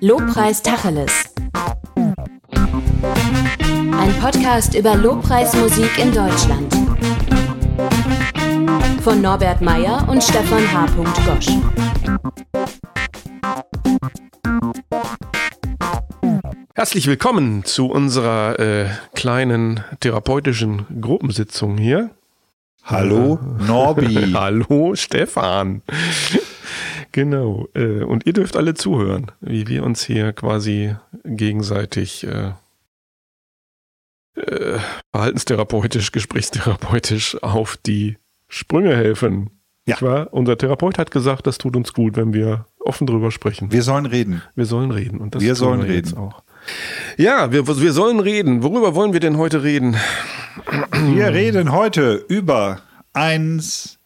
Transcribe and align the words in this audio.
Lobpreis 0.00 0.62
Tacheles. 0.62 1.12
Ein 3.92 4.12
Podcast 4.20 4.74
über 4.74 4.96
Lobpreismusik 4.96 5.98
in 5.98 6.12
Deutschland. 6.12 6.74
Von 9.02 9.20
Norbert 9.22 9.60
Meyer 9.60 10.06
und 10.08 10.22
Stefan 10.22 10.72
H. 10.72 10.86
Gosch. 11.24 11.48
Herzlich 16.74 17.06
willkommen 17.06 17.64
zu 17.64 17.86
unserer 17.86 18.58
äh, 18.58 18.88
kleinen 19.14 19.84
therapeutischen 20.00 20.86
Gruppensitzung 21.00 21.78
hier. 21.78 22.10
Hallo 22.82 23.38
Norbi. 23.66 24.32
Hallo 24.34 24.94
Stefan. 24.96 25.82
Genau. 27.14 27.68
Äh, 27.74 28.02
und 28.02 28.26
ihr 28.26 28.34
dürft 28.34 28.56
alle 28.56 28.74
zuhören, 28.74 29.30
wie 29.40 29.66
wir 29.68 29.84
uns 29.84 30.04
hier 30.04 30.32
quasi 30.34 30.94
gegenseitig 31.24 32.26
äh, 32.26 32.52
äh, 34.34 34.78
verhaltenstherapeutisch, 35.12 36.12
gesprächstherapeutisch 36.12 37.42
auf 37.42 37.78
die 37.78 38.18
Sprünge 38.48 38.94
helfen. 38.94 39.50
Ja. 39.86 40.00
Wahr? 40.00 40.28
Unser 40.32 40.58
Therapeut 40.58 40.98
hat 40.98 41.10
gesagt, 41.10 41.46
das 41.46 41.58
tut 41.58 41.76
uns 41.76 41.92
gut, 41.92 42.16
wenn 42.16 42.32
wir 42.32 42.66
offen 42.80 43.06
drüber 43.06 43.30
sprechen. 43.30 43.70
Wir 43.70 43.82
sollen 43.82 44.06
reden. 44.06 44.42
Wir 44.54 44.66
sollen 44.66 44.90
reden. 44.90 45.18
Und 45.20 45.34
das 45.34 45.42
Wir 45.42 45.54
sollen 45.54 45.82
wir 45.82 45.88
reden. 45.90 46.16
auch. 46.16 46.42
Ja, 47.16 47.52
wir, 47.52 47.66
wir 47.66 47.92
sollen 47.92 48.18
reden. 48.18 48.62
Worüber 48.62 48.94
wollen 48.94 49.12
wir 49.12 49.20
denn 49.20 49.36
heute 49.36 49.62
reden? 49.62 49.96
Wir 50.90 51.32
reden 51.34 51.72
heute 51.72 52.24
über 52.28 52.80
eins, 53.12 53.98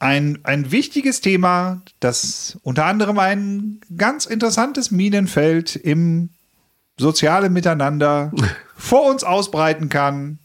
ein, 0.00 0.38
ein 0.44 0.72
wichtiges 0.72 1.20
Thema, 1.20 1.82
das 2.00 2.58
unter 2.62 2.86
anderem 2.86 3.18
ein 3.18 3.80
ganz 3.96 4.26
interessantes 4.26 4.90
Minenfeld 4.90 5.76
im 5.76 6.30
sozialen 6.98 7.52
Miteinander 7.52 8.32
vor 8.76 9.08
uns 9.08 9.22
ausbreiten 9.22 9.88
kann, 9.88 10.38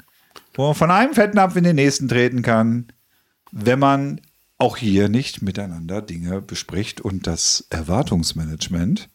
wo 0.53 0.67
man 0.67 0.75
von 0.75 0.91
einem 0.91 1.13
Fettnapf 1.13 1.55
in 1.55 1.63
den 1.63 1.77
nächsten 1.77 2.07
treten 2.07 2.41
kann, 2.41 2.88
wenn 3.52 3.79
man 3.79 4.21
auch 4.57 4.77
hier 4.77 5.09
nicht 5.09 5.41
miteinander 5.41 6.01
Dinge 6.01 6.41
bespricht 6.41 7.01
und 7.01 7.25
das 7.25 7.66
Erwartungsmanagement 7.69 9.09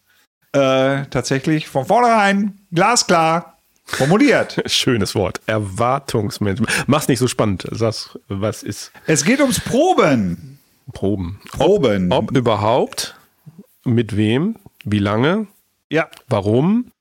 äh, 0.52 1.06
tatsächlich 1.06 1.68
von 1.68 1.86
vornherein 1.86 2.60
glasklar 2.72 3.58
formuliert. 3.90 4.62
Schönes 4.70 5.14
Wort. 5.14 5.40
Erwartungsmanagement. 5.46 6.70
Mach's 6.86 7.08
nicht 7.08 7.18
so 7.18 7.28
spannend. 7.28 7.66
Sag, 7.70 8.16
was 8.28 8.62
ist 8.62 8.92
Es 9.06 9.24
geht 9.24 9.40
ums 9.40 9.60
Proben. 9.60 10.58
Proben? 10.92 11.40
Proben. 11.50 12.12
Ob 12.12 12.36
überhaupt? 12.36 13.16
Mit 13.84 14.16
wem? 14.16 14.56
Wie 14.84 14.98
lange? 14.98 15.46
ja, 15.90 16.08
Warum? 16.28 16.92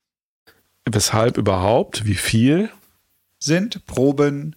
Weshalb 0.85 1.37
überhaupt? 1.37 2.05
Wie 2.05 2.15
viel? 2.15 2.69
sind 3.39 3.85
Proben 3.85 4.55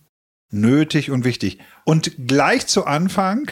nötig 0.51 1.11
und 1.11 1.25
wichtig. 1.25 1.59
Und 1.85 2.27
gleich 2.27 2.67
zu 2.67 2.85
Anfang 2.85 3.51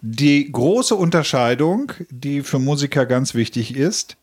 die 0.00 0.50
große 0.50 0.94
Unterscheidung, 0.94 1.92
die 2.10 2.42
für 2.42 2.58
Musiker 2.58 3.04
ganz 3.06 3.34
wichtig 3.34 3.74
ist, 3.74 4.16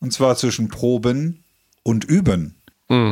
und 0.00 0.12
zwar 0.12 0.36
zwischen 0.36 0.68
Proben 0.68 1.44
und 1.82 2.04
Üben. 2.04 2.56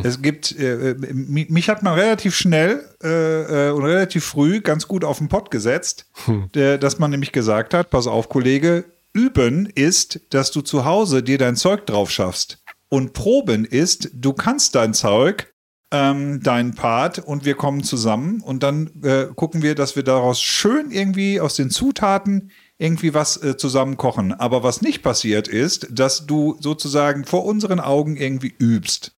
Es 0.04 0.20
gibt, 0.20 0.52
äh, 0.58 0.90
äh, 0.90 0.94
mi- 1.12 1.46
mich 1.50 1.68
hat 1.70 1.82
man 1.82 1.94
relativ 1.94 2.34
schnell 2.36 2.84
äh, 3.02 3.68
äh, 3.68 3.70
und 3.70 3.84
relativ 3.84 4.24
früh 4.24 4.60
ganz 4.60 4.86
gut 4.86 5.04
auf 5.04 5.18
den 5.18 5.28
Pott 5.28 5.50
gesetzt, 5.50 6.06
der, 6.54 6.76
dass 6.76 6.98
man 6.98 7.10
nämlich 7.10 7.32
gesagt 7.32 7.72
hat, 7.72 7.88
pass 7.88 8.06
auf, 8.06 8.28
Kollege, 8.28 8.84
üben 9.14 9.66
ist, 9.74 10.20
dass 10.30 10.50
du 10.50 10.60
zu 10.60 10.84
Hause 10.84 11.22
dir 11.22 11.38
dein 11.38 11.56
Zeug 11.56 11.86
drauf 11.86 12.10
schaffst. 12.10 12.62
Und 12.90 13.12
proben 13.12 13.64
ist, 13.64 14.10
du 14.12 14.32
kannst 14.34 14.74
dein 14.74 14.92
Zeug, 14.92 15.52
ähm, 15.92 16.42
deinen 16.42 16.74
Part 16.74 17.18
und 17.18 17.44
wir 17.44 17.54
kommen 17.54 17.82
zusammen 17.82 18.40
und 18.42 18.62
dann 18.62 18.90
äh, 19.02 19.26
gucken 19.34 19.62
wir, 19.62 19.74
dass 19.74 19.96
wir 19.96 20.02
daraus 20.02 20.40
schön 20.42 20.90
irgendwie 20.90 21.40
aus 21.40 21.54
den 21.56 21.70
Zutaten 21.70 22.50
irgendwie 22.78 23.14
was 23.14 23.42
äh, 23.42 23.56
zusammen 23.56 23.96
kochen. 23.96 24.32
Aber 24.32 24.62
was 24.62 24.82
nicht 24.82 25.02
passiert 25.02 25.48
ist, 25.48 25.88
dass 25.90 26.26
du 26.26 26.56
sozusagen 26.60 27.24
vor 27.24 27.44
unseren 27.44 27.80
Augen 27.80 28.16
irgendwie 28.16 28.54
übst. 28.58 29.12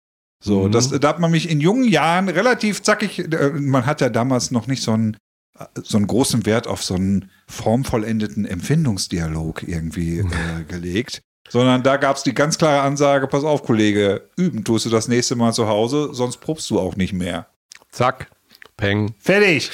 So, 0.44 0.68
das, 0.68 0.90
da 0.90 1.08
hat 1.08 1.20
man 1.20 1.30
mich 1.30 1.50
in 1.50 1.62
jungen 1.62 1.84
Jahren 1.84 2.28
relativ 2.28 2.82
zackig, 2.82 3.20
äh, 3.20 3.52
man 3.52 3.86
hat 3.86 4.02
ja 4.02 4.10
damals 4.10 4.50
noch 4.50 4.66
nicht 4.66 4.82
so 4.82 4.92
einen, 4.92 5.16
äh, 5.58 5.66
so 5.84 5.98
einen 5.98 6.08
großen 6.08 6.48
Wert 6.48 6.66
auf 6.66 6.84
so 6.84 6.96
einen 6.96 7.30
formvollendeten 7.48 8.46
Empfindungsdialog 8.46 9.62
irgendwie 9.68 10.20
äh, 10.20 10.64
gelegt, 10.68 11.22
sondern 11.48 11.84
da 11.84 11.98
gab 11.98 12.16
es 12.16 12.24
die 12.24 12.34
ganz 12.34 12.58
klare 12.58 12.82
Ansage, 12.82 13.28
pass 13.28 13.44
auf, 13.44 13.62
Kollege, 13.62 14.30
üben 14.36 14.64
tust 14.64 14.86
du 14.88 14.90
das 14.90 15.08
nächste 15.08 15.36
Mal 15.36 15.54
zu 15.54 15.68
Hause, 15.68 16.10
sonst 16.12 16.38
probst 16.38 16.68
du 16.72 16.80
auch 16.80 16.96
nicht 16.96 17.14
mehr. 17.14 17.46
Zack. 17.92 18.32
Peng. 18.78 19.14
Fertig. 19.20 19.70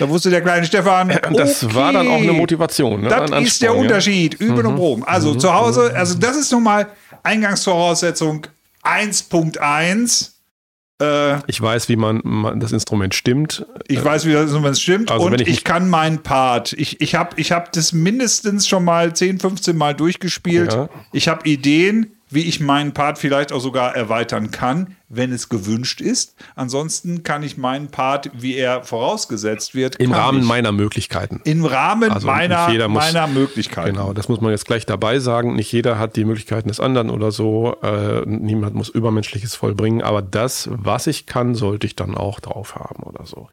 Da 0.00 0.08
wusste 0.08 0.30
der 0.30 0.42
kleine 0.42 0.66
Stefan. 0.66 1.10
Das 1.32 1.62
okay, 1.62 1.74
war 1.76 1.92
dann 1.92 2.08
auch 2.08 2.20
eine 2.20 2.32
Motivation. 2.32 3.02
Ne? 3.02 3.08
Das 3.08 3.30
Ein 3.30 3.44
ist 3.44 3.62
der. 3.62 3.72
Mhm. 3.72 3.80
Unterschied. 3.80 4.34
Üben 4.34 4.66
und 4.66 4.74
proben. 4.74 5.04
Also 5.04 5.36
zu 5.36 5.54
Hause, 5.54 5.92
also 5.94 6.18
das 6.18 6.36
ist 6.36 6.50
nun 6.50 6.64
mal 6.64 6.88
Eingangsvoraussetzung 7.22 8.48
1.1. 8.88 10.30
Äh, 11.00 11.40
Ich 11.46 11.60
weiß, 11.60 11.88
wie 11.88 11.96
man, 11.96 12.20
man 12.24 12.60
das 12.60 12.72
Instrument 12.72 13.14
stimmt. 13.14 13.64
ich 13.86 14.02
weiß, 14.04 14.26
wie 14.26 14.32
das 14.32 14.50
es 14.52 14.80
stimmt. 14.80 15.10
Also 15.10 15.26
wenn 15.26 15.34
und 15.34 15.40
ich 15.40 15.48
ich, 15.48 15.64
kann 15.64 15.88
meinen 15.88 16.22
Part. 16.22 16.72
Ich, 16.72 17.00
ich 17.00 17.14
habe 17.14 17.40
ich 17.40 17.52
hab 17.52 17.72
das 17.72 17.92
mindestens 17.92 18.66
schon 18.66 18.84
mal 18.84 19.14
10, 19.14 19.38
15 19.38 19.76
Mal 19.76 19.94
durchgespielt. 19.94 20.72
Ja. 20.72 20.88
Ich 21.12 21.28
habe 21.28 21.48
Ideen, 21.48 22.17
wie 22.30 22.42
ich 22.42 22.60
meinen 22.60 22.92
Part 22.92 23.18
vielleicht 23.18 23.52
auch 23.52 23.60
sogar 23.60 23.94
erweitern 23.96 24.50
kann, 24.50 24.96
wenn 25.08 25.32
es 25.32 25.48
gewünscht 25.48 26.00
ist. 26.00 26.34
Ansonsten 26.56 27.22
kann 27.22 27.42
ich 27.42 27.56
meinen 27.56 27.88
Part, 27.88 28.30
wie 28.34 28.54
er 28.54 28.82
vorausgesetzt 28.84 29.74
wird, 29.74 29.96
Im 29.96 30.12
Rahmen 30.12 30.40
ich. 30.40 30.44
meiner 30.46 30.72
Möglichkeiten. 30.72 31.40
Im 31.44 31.64
Rahmen 31.64 32.10
Also 32.10 32.26
meiner, 32.26 32.68
muss- 32.88 33.04
meiner 33.04 33.26
Möglichkeiten. 33.26 33.94
Genau, 33.94 34.12
das 34.12 34.28
muss 34.28 34.40
man 34.40 34.50
jetzt 34.50 34.66
gleich 34.66 34.84
dabei 34.86 35.18
sagen. 35.18 35.54
Nicht 35.54 35.72
jeder 35.72 35.98
hat 35.98 36.16
die 36.16 36.24
Möglichkeiten 36.24 36.68
des 36.68 36.80
anderen 36.80 37.10
oder 37.10 37.30
so. 37.32 37.76
Äh, 37.82 38.22
niemand 38.26 38.74
muss 38.74 38.88
Übermenschliches 38.88 39.54
vollbringen. 39.54 40.02
Aber 40.02 40.20
das, 40.22 40.68
was 40.72 41.06
ich 41.06 41.26
kann, 41.26 41.54
sollte 41.54 41.86
ich 41.86 41.96
dann 41.96 42.14
auch 42.14 42.40
drauf 42.40 42.74
haben 42.74 43.02
oder 43.04 43.24
so. 43.24 43.48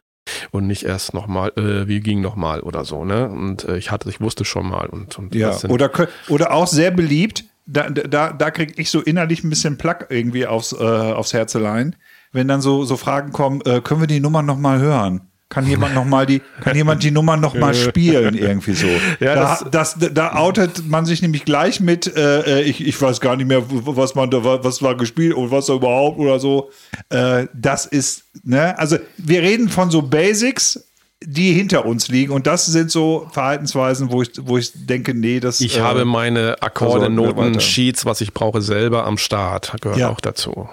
Und 0.50 0.66
nicht 0.66 0.82
erst 0.82 1.14
nochmal, 1.14 1.52
äh, 1.56 1.86
wie 1.88 2.00
ging 2.00 2.20
nochmal 2.20 2.60
oder 2.60 2.84
so, 2.84 3.04
ne? 3.04 3.28
Und 3.28 3.64
äh, 3.64 3.78
ich 3.78 3.90
hatte, 3.90 4.08
ich 4.10 4.20
wusste 4.20 4.44
schon 4.44 4.68
mal. 4.68 4.86
Und, 4.88 5.18
und 5.18 5.34
Ja, 5.34 5.48
das 5.48 5.60
sind- 5.60 5.70
oder, 5.70 5.90
oder 6.28 6.52
auch 6.52 6.66
sehr 6.66 6.90
beliebt, 6.90 7.44
da, 7.66 7.90
da, 7.90 8.32
da 8.32 8.50
kriege 8.50 8.74
ich 8.76 8.90
so 8.90 9.00
innerlich 9.00 9.44
ein 9.44 9.50
bisschen 9.50 9.76
Plack 9.78 10.06
irgendwie 10.10 10.46
aufs, 10.46 10.72
äh, 10.72 10.76
aufs 10.76 11.32
Herzelein, 11.32 11.96
wenn 12.32 12.48
dann 12.48 12.60
so, 12.60 12.84
so 12.84 12.96
Fragen 12.96 13.32
kommen, 13.32 13.60
äh, 13.64 13.80
können 13.80 14.00
wir 14.00 14.06
die 14.06 14.20
Nummer 14.20 14.42
noch 14.42 14.58
mal 14.58 14.78
hören? 14.78 15.22
Kann 15.48 15.64
jemand 15.64 15.94
noch 15.94 16.04
mal 16.04 16.26
die, 16.26 16.42
kann 16.60 16.74
jemand 16.74 17.04
die 17.04 17.12
Nummer 17.12 17.36
noch 17.36 17.54
mal 17.54 17.72
spielen 17.88 18.34
irgendwie 18.34 18.74
so? 18.74 18.88
Ja, 19.20 19.34
da, 19.36 19.68
das, 19.70 19.96
da 20.12 20.34
outet 20.34 20.88
man 20.88 21.06
sich 21.06 21.22
nämlich 21.22 21.44
gleich 21.44 21.78
mit, 21.78 22.16
äh, 22.16 22.40
äh, 22.40 22.62
ich, 22.62 22.84
ich 22.84 23.00
weiß 23.00 23.20
gar 23.20 23.36
nicht 23.36 23.46
mehr, 23.46 23.62
was 23.68 24.16
man 24.16 24.28
da, 24.30 24.42
war- 24.42 24.64
was 24.64 24.82
war 24.82 24.96
gespielt 24.96 25.34
und 25.34 25.52
was 25.52 25.66
da 25.66 25.74
überhaupt 25.74 26.18
oder 26.18 26.40
so. 26.40 26.70
Äh, 27.10 27.46
das 27.54 27.86
ist, 27.86 28.24
ne, 28.42 28.76
also 28.76 28.96
wir 29.18 29.40
reden 29.42 29.68
von 29.68 29.88
so 29.90 30.02
Basics, 30.02 30.84
die 31.24 31.52
hinter 31.54 31.86
uns 31.86 32.08
liegen 32.08 32.32
und 32.32 32.46
das 32.46 32.66
sind 32.66 32.90
so 32.90 33.26
Verhaltensweisen, 33.32 34.10
wo 34.12 34.22
ich, 34.22 34.30
wo 34.42 34.58
ich 34.58 34.72
denke, 34.74 35.14
nee, 35.14 35.40
das 35.40 35.60
ich 35.60 35.78
äh, 35.78 35.80
habe 35.80 36.04
meine 36.04 36.60
Akkorde, 36.62 37.08
Noten. 37.08 37.58
Sheets, 37.60 38.04
was 38.04 38.20
ich 38.20 38.34
brauche, 38.34 38.60
selber 38.60 39.04
am 39.06 39.16
Start. 39.18 39.74
Gehört 39.80 39.98
Ja. 39.98 40.10
auch 40.10 40.20
dazu. 40.20 40.68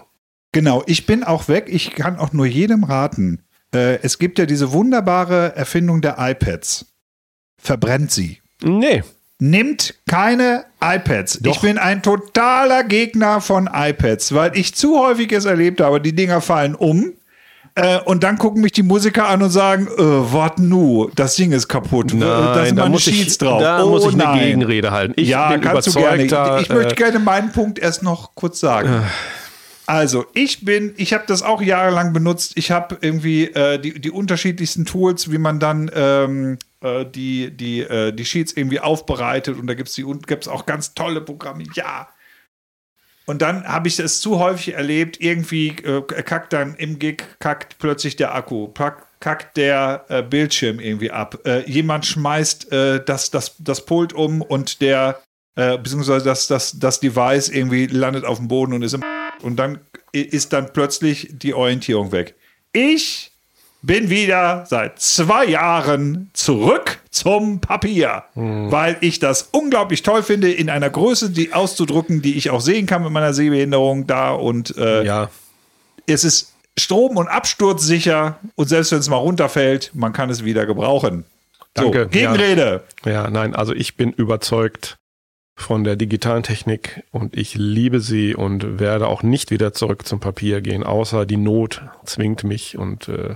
Genau, 0.51 0.83
ich 0.85 1.05
bin 1.05 1.23
auch 1.23 1.47
weg. 1.47 1.65
Ich 1.69 1.91
kann 1.91 2.17
auch 2.17 2.33
nur 2.33 2.45
jedem 2.45 2.83
raten. 2.83 3.41
Äh, 3.73 3.99
es 4.03 4.19
gibt 4.19 4.37
ja 4.37 4.45
diese 4.45 4.71
wunderbare 4.71 5.55
Erfindung 5.55 6.01
der 6.01 6.17
iPads. 6.19 6.85
Verbrennt 7.59 8.11
sie. 8.11 8.39
Nee. 8.61 9.03
Nimmt 9.39 9.95
keine 10.07 10.65
iPads. 10.81 11.39
Doch. 11.41 11.55
Ich 11.55 11.61
bin 11.61 11.77
ein 11.77 12.03
totaler 12.03 12.83
Gegner 12.83 13.41
von 13.41 13.67
iPads, 13.73 14.33
weil 14.33 14.55
ich 14.57 14.75
zu 14.75 14.99
häufig 14.99 15.31
es 15.31 15.45
erlebt 15.45 15.81
habe, 15.81 15.99
die 16.01 16.13
Dinger 16.13 16.39
fallen 16.41 16.75
um. 16.75 17.13
Äh, 17.75 17.99
und 18.01 18.23
dann 18.23 18.37
gucken 18.37 18.61
mich 18.61 18.71
die 18.73 18.83
Musiker 18.83 19.27
an 19.27 19.41
und 19.41 19.49
sagen, 19.49 19.87
äh, 19.87 20.01
wat 20.33 20.59
nu, 20.59 21.09
das 21.15 21.35
Ding 21.35 21.51
ist 21.51 21.67
kaputt. 21.67 22.11
da 22.11 22.15
sind 22.15 22.19
Nein, 22.19 22.75
da 22.75 22.81
meine 22.83 22.91
muss, 22.91 23.07
ich, 23.07 23.17
Sheets 23.17 23.39
drauf. 23.39 23.61
da 23.61 23.83
oh, 23.83 23.89
muss 23.89 24.05
ich 24.05 24.13
eine 24.13 24.23
nein. 24.23 24.39
Gegenrede 24.39 24.91
halten. 24.91 25.13
Ich 25.15 25.29
ja, 25.29 25.49
bin 25.51 25.61
kannst 25.61 25.87
du 25.87 25.93
gerne. 25.93 26.23
überzeugter. 26.23 26.57
Ich, 26.57 26.69
ich 26.69 26.75
möchte 26.75 26.93
äh, 26.93 26.95
gerne 26.95 27.19
meinen 27.19 27.51
Punkt 27.51 27.79
erst 27.79 28.03
noch 28.03 28.35
kurz 28.35 28.59
sagen. 28.59 29.03
Also, 29.85 30.25
ich 30.33 30.63
bin, 30.63 30.93
ich 30.97 31.13
habe 31.13 31.25
das 31.27 31.41
auch 31.41 31.61
jahrelang 31.61 32.13
benutzt. 32.13 32.53
Ich 32.55 32.71
habe 32.71 32.97
irgendwie 33.01 33.45
äh, 33.45 33.79
die, 33.79 33.99
die 33.99 34.11
unterschiedlichsten 34.11 34.85
Tools, 34.85 35.31
wie 35.31 35.39
man 35.39 35.59
dann 35.59 35.91
ähm, 35.93 36.57
äh, 36.81 37.05
die, 37.05 37.51
die, 37.51 37.81
äh, 37.81 38.13
die 38.13 38.23
Sheets 38.23 38.53
irgendwie 38.53 38.79
aufbereitet 38.79 39.57
und 39.57 39.67
da 39.67 39.73
gibt 39.73 39.89
es 39.89 39.99
gibt's 40.27 40.47
auch 40.47 40.65
ganz 40.65 40.93
tolle 40.93 41.21
Programme. 41.21 41.63
Ja. 41.73 42.07
Und 43.25 43.41
dann 43.41 43.65
habe 43.65 43.87
ich 43.87 43.99
es 43.99 44.19
zu 44.19 44.39
häufig 44.39 44.73
erlebt, 44.73 45.21
irgendwie 45.21 45.69
äh, 45.69 46.01
kackt 46.01 46.51
dann 46.53 46.75
im 46.75 46.99
Gig, 46.99 47.23
kackt 47.39 47.77
plötzlich 47.79 48.15
der 48.15 48.35
Akku, 48.35 48.69
kackt 49.19 49.55
der 49.55 50.05
äh, 50.09 50.21
Bildschirm 50.21 50.79
irgendwie 50.79 51.11
ab. 51.11 51.39
Äh, 51.45 51.69
jemand 51.69 52.05
schmeißt 52.05 52.71
äh, 52.71 53.03
das, 53.03 53.31
das, 53.31 53.55
das 53.59 53.85
Pult 53.85 54.13
um 54.13 54.41
und 54.41 54.81
der 54.81 55.21
äh, 55.55 55.77
beziehungsweise 55.77 56.25
das, 56.25 56.47
das, 56.47 56.79
das 56.79 56.99
Device 56.99 57.49
irgendwie 57.49 57.85
landet 57.85 58.25
auf 58.25 58.39
dem 58.39 58.47
Boden 58.47 58.73
und 58.73 58.81
ist 58.81 58.93
im 58.93 59.03
und 59.41 59.57
dann 59.57 59.79
ist 60.11 60.53
dann 60.53 60.71
plötzlich 60.73 61.29
die 61.31 61.53
Orientierung 61.53 62.11
weg. 62.11 62.35
Ich 62.71 63.32
bin 63.83 64.09
wieder 64.09 64.65
seit 64.67 64.99
zwei 64.99 65.45
Jahren 65.45 66.29
zurück 66.33 66.99
zum 67.11 67.59
Papier, 67.59 68.23
hm. 68.33 68.71
weil 68.71 68.97
ich 69.01 69.19
das 69.19 69.49
unglaublich 69.51 70.01
toll 70.01 70.23
finde, 70.23 70.51
in 70.51 70.69
einer 70.69 70.89
Größe 70.89 71.29
die 71.29 71.53
auszudrucken, 71.53 72.21
die 72.21 72.35
ich 72.35 72.49
auch 72.49 72.61
sehen 72.61 72.85
kann 72.87 73.03
mit 73.03 73.11
meiner 73.11 73.33
Sehbehinderung 73.33 74.07
da 74.07 74.31
und 74.31 74.75
äh, 74.77 75.03
ja. 75.03 75.29
es 76.07 76.23
ist 76.23 76.53
Strom- 76.79 77.17
und 77.17 77.27
Absturzsicher 77.27 78.39
und 78.55 78.67
selbst 78.67 78.91
wenn 78.93 78.99
es 78.99 79.09
mal 79.09 79.17
runterfällt, 79.17 79.91
man 79.93 80.13
kann 80.13 80.29
es 80.29 80.43
wieder 80.43 80.65
gebrauchen. 80.65 81.25
Danke. 81.73 82.03
So, 82.03 82.09
Gegenrede. 82.09 82.83
Ja. 83.05 83.11
ja, 83.11 83.29
nein, 83.29 83.53
also 83.53 83.73
ich 83.73 83.95
bin 83.95 84.11
überzeugt 84.11 84.97
von 85.55 85.83
der 85.83 85.97
digitalen 85.97 86.41
Technik 86.41 87.03
und 87.11 87.37
ich 87.37 87.55
liebe 87.55 87.99
sie 87.99 88.33
und 88.33 88.79
werde 88.79 89.07
auch 89.07 89.23
nicht 89.23 89.51
wieder 89.51 89.73
zurück 89.73 90.07
zum 90.07 90.19
Papier 90.19 90.61
gehen, 90.61 90.83
außer 90.83 91.25
die 91.25 91.37
Not 91.37 91.83
zwingt 92.05 92.43
mich 92.43 92.77
und 92.77 93.07
äh, 93.07 93.35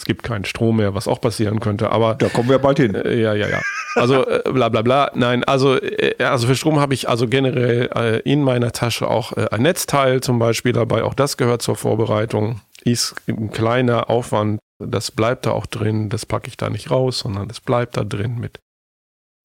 es 0.00 0.06
gibt 0.06 0.22
keinen 0.22 0.46
Strom 0.46 0.78
mehr, 0.78 0.94
was 0.94 1.06
auch 1.06 1.20
passieren 1.20 1.60
könnte, 1.60 1.90
aber. 1.90 2.14
Da 2.14 2.30
kommen 2.30 2.48
wir 2.48 2.58
bald 2.58 2.78
hin. 2.78 2.94
Äh, 2.94 3.20
ja, 3.20 3.34
ja, 3.34 3.48
ja. 3.48 3.60
Also 3.96 4.26
äh, 4.26 4.50
bla 4.50 4.70
bla 4.70 4.80
bla. 4.80 5.10
Nein, 5.14 5.44
also, 5.44 5.76
äh, 5.78 6.14
also 6.24 6.46
für 6.46 6.54
Strom 6.54 6.80
habe 6.80 6.94
ich 6.94 7.06
also 7.06 7.28
generell 7.28 7.90
äh, 7.94 8.20
in 8.20 8.42
meiner 8.42 8.72
Tasche 8.72 9.08
auch 9.08 9.36
äh, 9.36 9.48
ein 9.50 9.60
Netzteil 9.60 10.22
zum 10.22 10.38
Beispiel 10.38 10.72
dabei. 10.72 11.04
Auch 11.04 11.12
das 11.12 11.36
gehört 11.36 11.60
zur 11.60 11.76
Vorbereitung. 11.76 12.62
Ist 12.82 13.14
ein 13.28 13.50
kleiner 13.50 14.08
Aufwand. 14.08 14.58
Das 14.78 15.10
bleibt 15.10 15.44
da 15.44 15.50
auch 15.50 15.66
drin. 15.66 16.08
Das 16.08 16.24
packe 16.24 16.48
ich 16.48 16.56
da 16.56 16.70
nicht 16.70 16.90
raus, 16.90 17.18
sondern 17.18 17.46
das 17.48 17.60
bleibt 17.60 17.98
da 17.98 18.02
drin 18.04 18.38
mit 18.38 18.58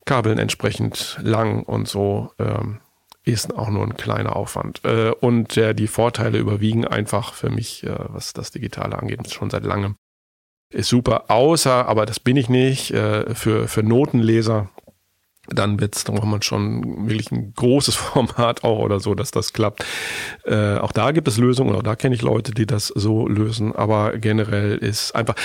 Kabeln 0.05 0.39
entsprechend 0.39 1.19
lang 1.21 1.63
und 1.63 1.89
so. 1.89 2.31
Ähm, 2.39 2.79
ist 3.25 3.53
auch 3.53 3.69
nur 3.69 3.83
ein 3.83 3.97
kleiner 3.97 4.37
Aufwand. 4.37 4.85
Äh, 4.85 5.11
und 5.19 5.57
die 5.57 5.87
Vorteile 5.87 6.37
überwiegen 6.37 6.87
einfach 6.87 7.33
für 7.33 7.49
mich, 7.49 7.85
was 7.85 8.31
das 8.31 8.51
Digitale 8.51 8.97
angeht, 8.97 9.29
schon 9.33 9.49
seit 9.49 9.65
langem 9.65 9.97
ist 10.75 10.89
super, 10.89 11.25
außer, 11.29 11.87
aber 11.87 12.05
das 12.05 12.19
bin 12.19 12.37
ich 12.37 12.49
nicht, 12.49 12.91
äh, 12.91 13.33
für, 13.33 13.67
für 13.67 13.83
Notenleser, 13.83 14.69
dann 15.47 15.79
wird's, 15.79 16.03
dann 16.03 16.15
braucht 16.15 16.27
man 16.27 16.41
schon 16.41 17.07
wirklich 17.07 17.31
ein 17.31 17.53
großes 17.53 17.95
Format 17.95 18.63
auch 18.63 18.79
oder 18.79 18.99
so, 18.99 19.15
dass 19.15 19.31
das 19.31 19.53
klappt. 19.53 19.85
Äh, 20.43 20.77
auch 20.77 20.91
da 20.91 21.11
gibt 21.11 21.27
es 21.27 21.37
Lösungen 21.37 21.75
auch 21.75 21.83
da 21.83 21.95
kenne 21.95 22.15
ich 22.15 22.21
Leute, 22.21 22.51
die 22.51 22.65
das 22.65 22.87
so 22.87 23.27
lösen, 23.27 23.75
aber 23.75 24.17
generell 24.17 24.77
ist 24.77 25.15
einfach, 25.15 25.35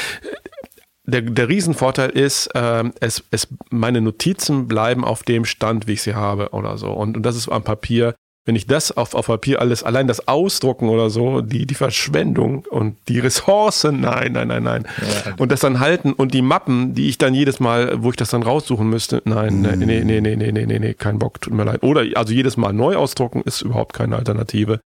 der, 1.04 1.22
der 1.22 1.48
Riesenvorteil 1.48 2.10
ist, 2.10 2.46
äh, 2.54 2.84
es, 3.00 3.24
es, 3.30 3.48
meine 3.70 4.00
Notizen 4.00 4.68
bleiben 4.68 5.04
auf 5.04 5.22
dem 5.22 5.44
Stand, 5.44 5.86
wie 5.86 5.92
ich 5.92 6.02
sie 6.02 6.14
habe 6.14 6.50
oder 6.50 6.78
so. 6.78 6.90
Und, 6.90 7.16
und 7.16 7.24
das 7.24 7.36
ist 7.36 7.48
am 7.48 7.64
Papier 7.64 8.14
wenn 8.46 8.56
ich 8.56 8.66
das 8.66 8.96
auf, 8.96 9.14
auf 9.14 9.26
Papier 9.26 9.60
alles, 9.60 9.82
allein 9.82 10.06
das 10.06 10.26
Ausdrucken 10.26 10.88
oder 10.88 11.10
so, 11.10 11.40
die, 11.42 11.66
die 11.66 11.74
Verschwendung 11.74 12.64
und 12.70 12.96
die 13.08 13.18
Ressourcen, 13.18 14.00
nein, 14.00 14.32
nein, 14.32 14.48
nein, 14.48 14.62
nein. 14.62 14.88
Ja. 15.26 15.34
Und 15.38 15.52
das 15.52 15.60
dann 15.60 15.80
halten 15.80 16.12
und 16.12 16.32
die 16.32 16.42
Mappen, 16.42 16.94
die 16.94 17.08
ich 17.08 17.18
dann 17.18 17.34
jedes 17.34 17.60
Mal, 17.60 18.02
wo 18.02 18.10
ich 18.10 18.16
das 18.16 18.30
dann 18.30 18.42
raussuchen 18.42 18.88
müsste, 18.88 19.22
nein, 19.24 19.60
mm. 19.60 19.78
nee, 19.78 20.04
nee, 20.04 20.20
nee, 20.20 20.36
nee, 20.36 20.52
nee, 20.52 20.66
nee, 20.66 20.78
nee, 20.78 20.94
kein 20.94 21.18
Bock, 21.18 21.40
tut 21.40 21.52
mir 21.52 21.64
leid. 21.64 21.82
Oder 21.82 22.04
also 22.14 22.32
jedes 22.32 22.56
Mal 22.56 22.72
neu 22.72 22.96
ausdrucken 22.96 23.42
ist 23.44 23.60
überhaupt 23.60 23.92
keine 23.92 24.16
Alternative. 24.16 24.80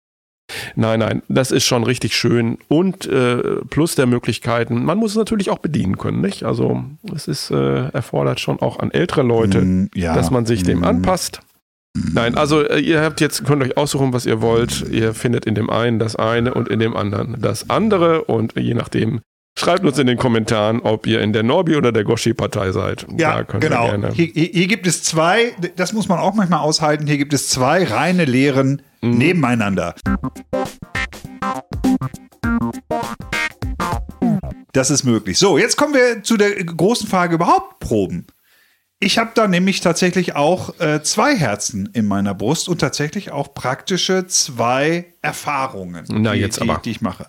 Nein, 0.77 1.01
nein, 1.01 1.23
das 1.29 1.51
ist 1.53 1.65
schon 1.65 1.85
richtig 1.85 2.15
schön 2.15 2.59
und 2.69 3.07
äh, 3.07 3.39
plus 3.71 3.95
der 3.95 4.07
Möglichkeiten, 4.07 4.85
man 4.85 4.99
muss 4.99 5.13
es 5.13 5.17
natürlich 5.17 5.49
auch 5.49 5.59
bedienen 5.59 5.97
können, 5.97 6.21
nicht? 6.21 6.43
Also 6.43 6.85
es 7.15 7.29
ist 7.29 7.51
äh, 7.51 7.89
erfordert 7.89 8.41
schon 8.41 8.61
auch 8.61 8.79
an 8.79 8.91
ältere 8.91 9.23
Leute, 9.23 9.63
mm, 9.63 9.91
ja. 9.95 10.15
dass 10.15 10.31
man 10.31 10.45
sich 10.45 10.63
mm. 10.63 10.67
dem 10.67 10.85
anpasst. 10.85 11.41
Nein, 11.97 12.37
also 12.37 12.61
äh, 12.61 12.81
ihr 12.81 13.03
habt 13.03 13.21
jetzt, 13.21 13.45
könnt 13.45 13.63
euch 13.63 13.77
aussuchen, 13.77 14.13
was 14.13 14.27
ihr 14.27 14.41
wollt. 14.41 14.89
Ihr 14.91 15.15
findet 15.15 15.47
in 15.47 15.55
dem 15.55 15.71
einen 15.71 15.99
das 15.99 16.17
eine 16.17 16.55
und 16.55 16.69
in 16.69 16.81
dem 16.81 16.97
anderen 16.97 17.41
das 17.41 17.71
andere 17.71 18.25
und 18.25 18.55
je 18.59 18.75
nachdem 18.75 19.21
Schreibt 19.57 19.85
uns 19.85 20.01
in 20.01 20.09
den 20.09 20.19
Kommentaren, 20.19 20.81
ob 20.81 21.07
ihr 21.07 21.21
in 21.21 21.33
der 21.33 21.45
Norbi 21.45 21.77
oder 21.77 21.93
der 21.93 22.03
Goshi-Partei 22.03 22.73
seid. 22.73 23.07
Ja, 23.17 23.43
genau. 23.43 23.89
Hier, 24.13 24.27
hier, 24.27 24.67
gibt 24.67 24.85
es 24.85 25.05
zwei, 25.05 25.53
das 25.77 25.93
muss 25.93 26.09
man 26.09 26.19
auch 26.19 26.35
manchmal 26.35 26.59
aushalten, 26.59 27.07
hier 27.07 27.19
gibt 27.19 27.33
es 27.33 27.49
zwei 27.51 27.85
reine 27.85 28.25
Lehren 28.25 28.83
mhm. 29.01 29.17
nebeneinander. 29.17 29.95
Das 34.73 34.91
ist 34.91 35.05
möglich. 35.05 35.39
So, 35.39 35.57
jetzt 35.57 35.77
kommen 35.77 35.95
wir 35.95 36.25
zu 36.25 36.37
der 36.37 36.53
großen 36.57 37.09
Frage 37.09 37.37
überhaupt 37.37 37.79
Proben. 37.79 38.27
Ich 39.01 39.19
habe 39.19 39.33
da 39.35 39.49
nämlich 39.49 39.81
tatsächlich 39.81 40.35
auch 40.35 40.79
äh, 40.81 41.03
zwei 41.03 41.37
Herzen 41.37 41.91
in 41.93 42.07
meiner 42.07 42.35
Brust 42.35 42.69
und 42.69 42.79
tatsächlich 42.79 43.33
auch 43.33 43.53
praktische 43.53 44.27
zwei 44.27 45.13
Erfahrungen, 45.21 46.05
Na, 46.09 46.33
die, 46.33 46.41
jetzt 46.41 46.59
die, 46.59 46.69
aber. 46.69 46.81
die 46.81 46.91
ich 46.91 47.01
mache. 47.01 47.27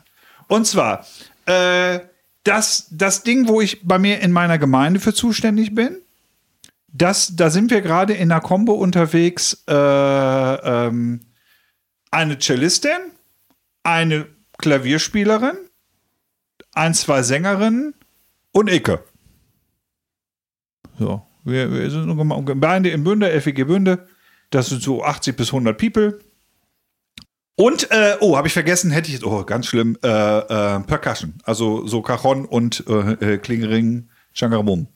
Und 0.47 0.67
zwar 0.67 1.05
äh, 1.45 1.99
das, 2.43 2.87
das 2.91 3.23
Ding, 3.23 3.47
wo 3.47 3.59
ich 3.59 3.85
bei 3.85 3.97
mir 3.97 4.21
in 4.21 4.31
meiner 4.31 4.57
Gemeinde 4.57 4.99
für 4.99 5.13
zuständig 5.13 5.73
bin, 5.73 5.97
das, 6.87 7.35
da 7.35 7.49
sind 7.49 7.71
wir 7.71 7.81
gerade 7.81 8.13
in 8.13 8.31
einer 8.31 8.39
Combo 8.39 8.73
unterwegs. 8.73 9.63
Äh, 9.67 9.73
ähm, 9.73 11.21
eine 12.11 12.39
Cellistin, 12.39 13.11
eine 13.83 14.27
Klavierspielerin, 14.57 15.57
ein, 16.71 16.93
zwei 16.93 17.21
Sängerinnen 17.21 17.95
und 18.53 18.69
Icke. 18.69 19.03
So. 20.97 21.27
Wir, 21.45 21.71
wir 21.71 21.89
sind 21.89 22.45
Gemeinde 22.45 22.89
in 22.89 23.03
Bünde, 23.03 23.39
FEG 23.39 23.65
Bünde. 23.67 24.07
Das 24.49 24.67
sind 24.67 24.81
so 24.81 25.03
80 25.03 25.37
bis 25.37 25.47
100 25.49 25.77
People. 25.77 26.19
Und, 27.55 27.89
äh, 27.91 28.17
oh, 28.19 28.35
habe 28.35 28.47
ich 28.47 28.53
vergessen, 28.53 28.91
hätte 28.91 29.09
ich, 29.09 29.25
oh, 29.25 29.45
ganz 29.45 29.67
schlimm, 29.67 29.97
äh, 30.03 30.07
äh, 30.07 30.79
Percussion. 30.81 31.35
Also 31.43 31.87
so 31.87 32.01
Cajon 32.01 32.45
und 32.45 32.83
äh, 32.87 33.33
äh 33.33 33.37
Klingering, 33.37 34.09
Shangaramum. 34.33 34.87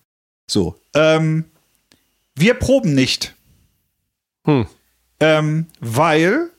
So. 0.50 0.76
Ähm, 0.94 1.46
wir 2.36 2.56
proben 2.56 2.96
nicht. 2.96 3.36
Hm. 4.46 4.66
Ähm, 5.22 5.68
weil 5.80 6.50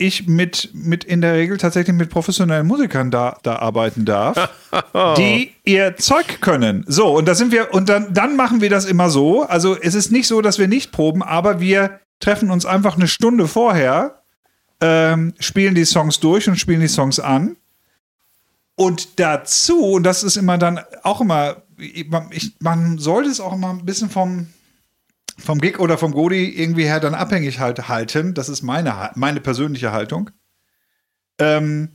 ich 0.00 0.26
mit, 0.26 0.70
mit 0.72 1.04
in 1.04 1.20
der 1.20 1.34
Regel 1.34 1.58
tatsächlich 1.58 1.94
mit 1.94 2.08
professionellen 2.08 2.66
Musikern 2.66 3.10
da, 3.10 3.36
da 3.42 3.56
arbeiten 3.56 4.06
darf, 4.06 4.50
die 5.18 5.52
ihr 5.64 5.96
Zeug 5.96 6.40
können. 6.40 6.84
So, 6.88 7.16
und 7.18 7.26
da 7.26 7.34
sind 7.34 7.52
wir, 7.52 7.74
und 7.74 7.88
dann, 7.88 8.14
dann 8.14 8.34
machen 8.34 8.62
wir 8.62 8.70
das 8.70 8.86
immer 8.86 9.10
so. 9.10 9.42
Also 9.42 9.76
es 9.76 9.94
ist 9.94 10.10
nicht 10.10 10.26
so, 10.26 10.40
dass 10.40 10.58
wir 10.58 10.68
nicht 10.68 10.90
proben, 10.90 11.22
aber 11.22 11.60
wir 11.60 12.00
treffen 12.18 12.50
uns 12.50 12.64
einfach 12.64 12.96
eine 12.96 13.08
Stunde 13.08 13.46
vorher, 13.46 14.22
ähm, 14.80 15.34
spielen 15.38 15.74
die 15.74 15.84
Songs 15.84 16.18
durch 16.18 16.48
und 16.48 16.56
spielen 16.58 16.80
die 16.80 16.88
Songs 16.88 17.20
an. 17.20 17.56
Und 18.76 19.20
dazu, 19.20 19.84
und 19.84 20.04
das 20.04 20.22
ist 20.22 20.36
immer 20.36 20.56
dann 20.56 20.80
auch 21.02 21.20
immer, 21.20 21.56
ich, 21.76 22.54
man 22.60 22.96
sollte 22.96 23.28
es 23.28 23.40
auch 23.40 23.52
immer 23.52 23.68
ein 23.68 23.84
bisschen 23.84 24.08
vom, 24.08 24.46
vom 25.40 25.60
Gig 25.60 25.78
oder 25.78 25.98
vom 25.98 26.12
Godi 26.12 26.48
irgendwie 26.48 26.84
her 26.84 27.00
dann 27.00 27.14
abhängig 27.14 27.58
halt 27.58 27.88
halten. 27.88 28.34
Das 28.34 28.48
ist 28.48 28.62
meine, 28.62 29.10
meine 29.14 29.40
persönliche 29.40 29.92
Haltung. 29.92 30.30
Ähm, 31.38 31.90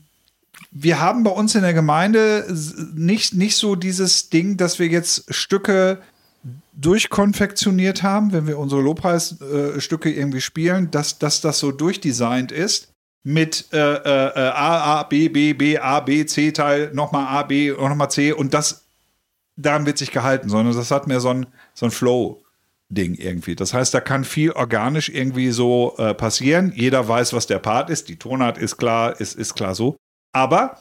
wir 0.71 0.99
haben 0.99 1.23
bei 1.23 1.31
uns 1.31 1.55
in 1.55 1.61
der 1.61 1.73
Gemeinde 1.73 2.45
nicht, 2.95 3.33
nicht 3.33 3.55
so 3.55 3.75
dieses 3.75 4.29
Ding, 4.29 4.57
dass 4.57 4.79
wir 4.79 4.87
jetzt 4.87 5.33
Stücke 5.33 6.01
durchkonfektioniert 6.73 8.03
haben, 8.03 8.31
wenn 8.33 8.47
wir 8.47 8.59
unsere 8.59 8.81
Lobpreisstücke 8.81 10.09
äh, 10.09 10.17
irgendwie 10.17 10.41
spielen, 10.41 10.91
dass, 10.91 11.17
dass 11.19 11.41
das 11.41 11.59
so 11.59 11.71
durchdesignt 11.71 12.51
ist 12.51 12.89
mit 13.23 13.67
äh, 13.73 13.77
äh, 13.77 14.27
äh 14.35 14.49
A, 14.49 14.99
A, 14.99 15.03
B, 15.03 15.29
B, 15.29 15.53
B, 15.53 15.77
A, 15.79 15.99
B, 16.01 16.25
C-Teil, 16.25 16.91
nochmal 16.93 17.25
A, 17.27 17.43
B 17.43 17.71
nochmal 17.71 18.11
C 18.11 18.33
und 18.33 18.53
das, 18.53 18.85
daran 19.55 19.85
wird 19.85 19.97
sich 19.97 20.11
gehalten, 20.11 20.49
sondern 20.49 20.75
das 20.75 20.91
hat 20.91 21.07
mehr 21.07 21.19
so 21.19 21.29
ein, 21.29 21.47
so 21.73 21.85
ein 21.85 21.91
Flow. 21.91 22.44
Ding 22.89 23.15
irgendwie. 23.15 23.55
Das 23.55 23.73
heißt, 23.73 23.93
da 23.93 23.99
kann 23.99 24.23
viel 24.23 24.51
organisch 24.51 25.09
irgendwie 25.09 25.51
so 25.51 25.95
äh, 25.97 26.13
passieren. 26.13 26.71
Jeder 26.75 27.07
weiß, 27.07 27.33
was 27.33 27.47
der 27.47 27.59
Part 27.59 27.89
ist. 27.89 28.09
Die 28.09 28.17
Tonart 28.17 28.57
ist 28.57 28.77
klar, 28.77 29.19
ist, 29.19 29.35
ist 29.35 29.55
klar 29.55 29.75
so. 29.75 29.97
Aber 30.33 30.77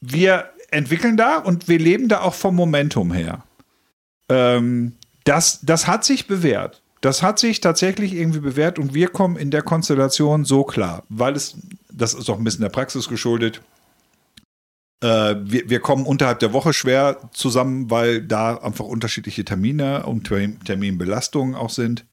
wir 0.00 0.50
entwickeln 0.70 1.16
da 1.16 1.36
und 1.36 1.68
wir 1.68 1.78
leben 1.78 2.08
da 2.08 2.20
auch 2.20 2.34
vom 2.34 2.54
Momentum 2.54 3.12
her. 3.12 3.44
Ähm, 4.28 4.92
das, 5.24 5.60
das 5.62 5.86
hat 5.86 6.04
sich 6.04 6.26
bewährt. 6.26 6.82
Das 7.00 7.22
hat 7.22 7.38
sich 7.38 7.60
tatsächlich 7.60 8.14
irgendwie 8.14 8.40
bewährt 8.40 8.78
und 8.78 8.92
wir 8.92 9.08
kommen 9.08 9.36
in 9.36 9.50
der 9.50 9.62
Konstellation 9.62 10.44
so 10.44 10.64
klar, 10.64 11.04
weil 11.08 11.36
es, 11.36 11.56
das 11.92 12.14
ist 12.14 12.28
auch 12.28 12.38
ein 12.38 12.44
bisschen 12.44 12.62
der 12.62 12.70
Praxis 12.70 13.08
geschuldet, 13.08 13.60
äh, 15.00 15.36
wir, 15.40 15.70
wir, 15.70 15.80
kommen 15.80 16.06
unterhalb 16.06 16.40
der 16.40 16.52
Woche 16.52 16.72
schwer 16.72 17.18
zusammen, 17.32 17.90
weil 17.90 18.22
da 18.22 18.56
einfach 18.56 18.84
unterschiedliche 18.84 19.44
Termine 19.44 20.04
und 20.06 20.24
Terminbelastungen 20.64 21.54
auch 21.54 21.70
sind. 21.70 22.04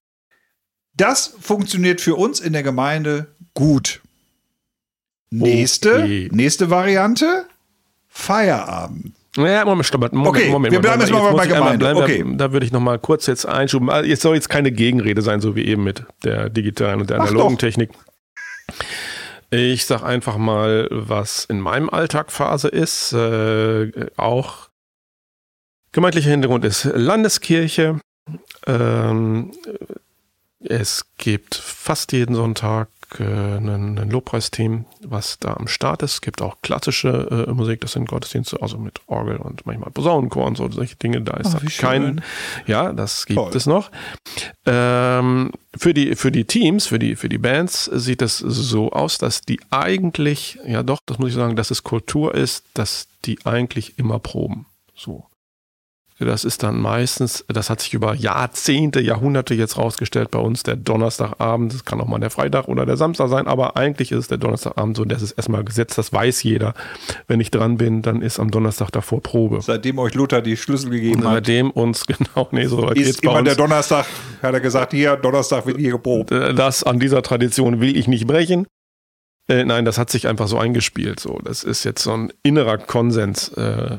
Das 0.94 1.36
funktioniert 1.39 2.00
für 2.00 2.15
uns 2.15 2.39
in 2.39 2.54
der 2.54 2.63
Gemeinde 2.63 3.27
gut. 3.54 4.01
Nächste, 5.32 5.96
okay. 5.96 6.30
nächste 6.32 6.70
Variante: 6.70 7.46
Feierabend. 8.08 9.13
Ja, 9.38 9.65
Moment, 9.65 9.86
stopp, 9.86 10.13
Moment, 10.13 10.27
Okay, 10.27 10.50
Moment, 10.50 10.72
wir 10.72 10.80
bleiben 10.80 11.01
jetzt 11.01 11.12
mal 11.12 11.34
bei 11.34 11.48
Gemeinde. 11.48 11.77
bleiben, 11.77 12.00
Okay. 12.00 12.24
Da, 12.24 12.48
da 12.48 12.54
würde 12.54 12.65
ich 12.65 12.72
noch 12.72 12.80
mal 12.80 12.98
kurz 13.00 13.25
jetzt 13.25 13.46
einschuben. 13.46 13.89
Also, 13.89 14.08
Jetzt 14.08 14.22
soll 14.22 14.36
jetzt 14.36 14.50
keine 14.50 14.72
Gegenrede 14.72 15.22
sein, 15.22 15.42
so 15.42 15.56
wie 15.56 15.65
eben 15.65 15.84
mit 15.84 16.06
der 16.24 16.50
digitalen 16.50 17.01
und 17.01 17.10
der 17.10 17.20
analogen. 17.20 17.58
Technik. 17.58 17.89
Ich 19.52 19.86
sag 19.86 20.04
einfach 20.04 20.38
mal, 20.38 20.88
was 20.92 21.46
in 21.46 21.60
meinem 21.60 21.90
Alltag 21.90 22.32
Phase 22.32 22.68
ist. 22.68 23.14
Äh, 23.14 24.08
auch 24.18 24.70
gemeindlicher 25.92 26.32
Hintergrund 26.32 26.66
ist 26.66 26.86
Landeskirche. 26.86 28.00
Ähm, 28.66 29.52
es 30.60 31.06
gibt 31.18 31.56
fast 31.56 32.12
jeden 32.12 32.36
Sonntag 32.36 32.90
ein, 33.20 33.98
ein 33.98 34.10
Lobpreisteam, 34.10 34.86
was 35.02 35.40
da 35.40 35.54
am 35.54 35.68
Start 35.68 36.04
ist. 36.04 36.14
Es 36.14 36.22
gibt 36.22 36.42
auch 36.42 36.58
klassische 36.62 37.46
äh, 37.48 37.52
Musik, 37.52 37.82
das 37.82 37.94
sind 37.94 38.08
Gottesdienste, 38.08 38.62
also 38.62 38.78
mit 38.78 39.02
Orgel 39.08 39.38
und 39.38 39.66
manchmal 39.66 39.92
Posaunenchor 39.92 40.46
und 40.46 40.58
so, 40.58 40.70
solche 40.70 40.96
Dinge. 40.96 41.22
Da 41.22 41.38
ist 41.38 41.54
da 41.54 41.62
wie 41.62 41.68
kein, 41.68 42.22
ja, 42.68 42.94
das 42.94 43.26
gibt 43.26 43.40
Toll. 43.40 43.52
es 43.56 43.66
noch. 43.66 43.92
Ähm, 44.66 45.52
für, 45.78 45.94
die, 45.94 46.16
für 46.16 46.32
die 46.32 46.46
Teams, 46.46 46.88
für 46.88 47.00
die, 47.00 47.16
für 47.16 47.30
die 47.30 47.38
Bands 47.38 47.86
sieht 47.86 48.22
es 48.22 48.38
so 48.38 48.92
aus, 48.92 49.18
dass 49.18 49.42
die 49.42 49.60
eigentlich, 49.70 50.60
ja 50.66 50.84
doch, 50.84 51.00
das 51.06 51.20
muss 51.20 51.30
ich 51.30 51.36
sagen, 51.36 51.56
dass 51.56 51.72
es 51.72 51.84
Kultur 51.84 52.36
ist, 52.36 52.66
dass 52.74 53.08
die 53.26 53.38
eigentlich 53.46 53.98
immer 53.98 54.20
proben. 54.20 54.66
So. 54.96 55.26
Das 56.18 56.46
ist 56.46 56.64
dann 56.64 56.80
meistens, 56.80 57.44
das 57.50 57.70
hat 57.70 57.82
sich 57.82 57.94
über 57.94 58.14
Jahrzehnte, 58.14 59.02
Jahrhunderte 59.02 59.54
jetzt 59.54 59.78
rausgestellt 59.78 60.32
bei 60.32 60.40
uns, 60.40 60.64
der 60.64 60.78
Donnerstagabend, 60.78 61.74
das 61.74 61.84
kann 61.84 62.00
auch 62.00 62.08
mal 62.08 62.20
der 62.20 62.30
Freitag 62.30 62.70
oder 62.70 62.86
der 62.86 62.96
Samstag 62.96 63.28
sein, 63.28 63.48
aber 63.48 63.76
eigentlich 63.76 64.14
ist 64.14 64.20
es 64.20 64.28
der 64.30 64.38
Donnerstagabend 64.38 64.96
so, 64.96 65.04
das 65.04 65.22
ist 65.22 65.34
erstmal 65.34 65.66
gesetzt, 65.66 65.98
das 65.98 66.14
weiß 66.14 66.44
jeder. 66.44 66.74
Wenn 67.28 67.42
ich 67.42 67.52
dran 67.52 67.76
bin, 67.76 68.02
dann 68.02 68.22
ist 68.22 68.40
am 68.40 68.50
Donnerstag 68.50 68.92
davor 68.92 69.22
Probe. 69.22 69.60
Seitdem 69.62 70.00
euch 70.00 70.14
Luther 70.14 70.42
die 70.42 70.56
Schlüssel 70.56 70.90
gegeben 70.90 71.20
Und 71.20 71.28
hat, 71.28 71.34
seitdem 71.34 71.70
uns, 71.72 72.06
genau, 72.08 72.48
nee, 72.52 72.68
so 72.68 72.90
ist 72.92 73.22
immer 73.22 73.44
der 73.44 73.56
Donnerstag, 73.56 74.06
hat 74.42 74.54
er 74.54 74.62
gesagt, 74.62 74.94
hier, 74.94 75.18
Donnerstag 75.18 75.66
wird 75.66 75.78
hier 75.78 75.92
geprobt. 75.92 76.32
Äh, 76.32 76.54
das 76.54 76.84
an 76.84 77.00
dieser 77.00 77.24
Tradition 77.24 77.82
will 77.82 77.98
ich 77.98 78.08
nicht 78.08 78.26
brechen. 78.26 78.68
Äh, 79.50 79.66
nein, 79.66 79.84
das 79.84 79.98
hat 79.98 80.10
sich 80.10 80.28
einfach 80.30 80.48
so 80.48 80.58
eingespielt. 80.58 81.20
So, 81.20 81.40
das 81.44 81.66
ist 81.66 81.84
jetzt 81.84 82.04
so 82.04 82.14
ein 82.14 82.32
innerer 82.42 82.78
Konsens. 82.78 83.50
Äh, 83.50 83.98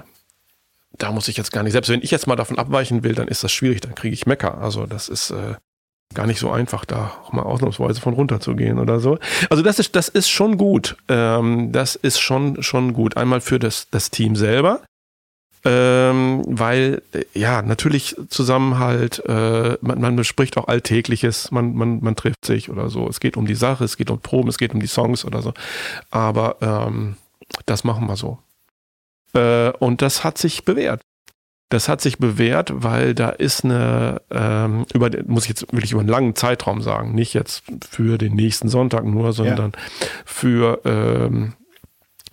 da 0.99 1.13
muss 1.13 1.29
ich 1.29 1.37
jetzt 1.37 1.53
gar 1.53 1.63
nicht. 1.63 1.73
Selbst 1.73 1.89
wenn 1.89 2.03
ich 2.03 2.11
jetzt 2.11 2.27
mal 2.27 2.37
davon 2.37 2.59
abweichen 2.59 3.05
will, 3.05 3.15
dann 3.15 3.29
ist 3.29 3.45
das 3.45 3.53
schwierig. 3.53 3.81
Dann 3.81 3.95
kriege 3.95 4.15
ich 4.15 4.27
Mecker. 4.27 4.59
Also 4.59 4.87
das 4.87 5.09
ist 5.09 5.31
äh, 5.31 5.55
gar 6.15 6.27
nicht 6.27 6.39
so 6.39 6.51
einfach, 6.51 6.85
da 6.85 7.13
auch 7.25 7.33
mal 7.33 7.43
ausnahmsweise 7.43 8.01
von 8.01 8.15
runterzugehen 8.15 8.79
oder 8.79 9.01
so. 9.01 9.19
Also 9.51 9.63
das 9.63 9.79
ist 9.79 9.97
das 9.97 10.09
ist 10.09 10.29
schon 10.29 10.57
gut. 10.57 10.97
Ähm, 11.09 11.73
das 11.73 11.97
ist 11.97 12.21
schon 12.21 12.63
schon 12.63 12.93
gut. 12.93 13.17
Einmal 13.17 13.41
für 13.41 13.59
das 13.59 13.89
das 13.91 14.11
Team 14.11 14.37
selber. 14.37 14.81
Ähm, 15.69 16.45
weil, 16.47 17.03
äh, 17.13 17.25
ja, 17.35 17.61
natürlich 17.61 18.15
Zusammenhalt, 18.29 19.21
äh, 19.27 19.77
man, 19.81 20.01
man 20.01 20.15
bespricht 20.15 20.57
auch 20.59 20.69
Alltägliches, 20.69 21.51
man, 21.51 21.75
man, 21.75 21.99
man 22.05 22.15
trifft 22.15 22.45
sich 22.45 22.71
oder 22.71 22.89
so. 22.89 23.09
Es 23.09 23.19
geht 23.19 23.37
um 23.37 23.49
die 23.49 23.57
Sache, 23.57 23.83
es 23.83 23.97
geht 23.97 24.11
um 24.11 24.21
Proben, 24.21 24.49
es 24.49 24.59
geht 24.59 24.75
um 24.75 24.81
die 24.81 24.87
Songs 24.87 25.25
oder 25.25 25.43
so. 25.43 25.55
Aber 26.11 26.57
ähm, 26.61 27.17
das 27.65 27.83
machen 27.83 28.07
wir 28.07 28.17
so. 28.17 28.39
Äh, 29.37 29.71
und 29.79 30.03
das 30.03 30.25
hat 30.25 30.39
sich 30.39 30.65
bewährt. 30.65 31.03
Das 31.69 31.89
hat 31.89 32.01
sich 32.01 32.19
bewährt, 32.19 32.71
weil 32.75 33.13
da 33.15 33.31
ist 33.31 33.65
eine, 33.65 34.23
ähm, 34.31 34.87
über, 34.95 35.11
den- 35.11 35.27
muss 35.27 35.45
ich 35.45 35.49
jetzt 35.49 35.63
wirklich 35.73 35.91
über 35.93 36.01
einen 36.01 36.09
langen 36.09 36.37
Zeitraum 36.37 36.81
sagen, 36.81 37.13
nicht 37.15 37.35
jetzt 37.35 37.65
für 37.91 38.19
den 38.19 38.35
nächsten 38.35 38.69
Sonntag 38.69 39.05
nur, 39.05 39.33
sondern 39.33 39.73
für 40.25 40.81
ähm, 40.85 41.55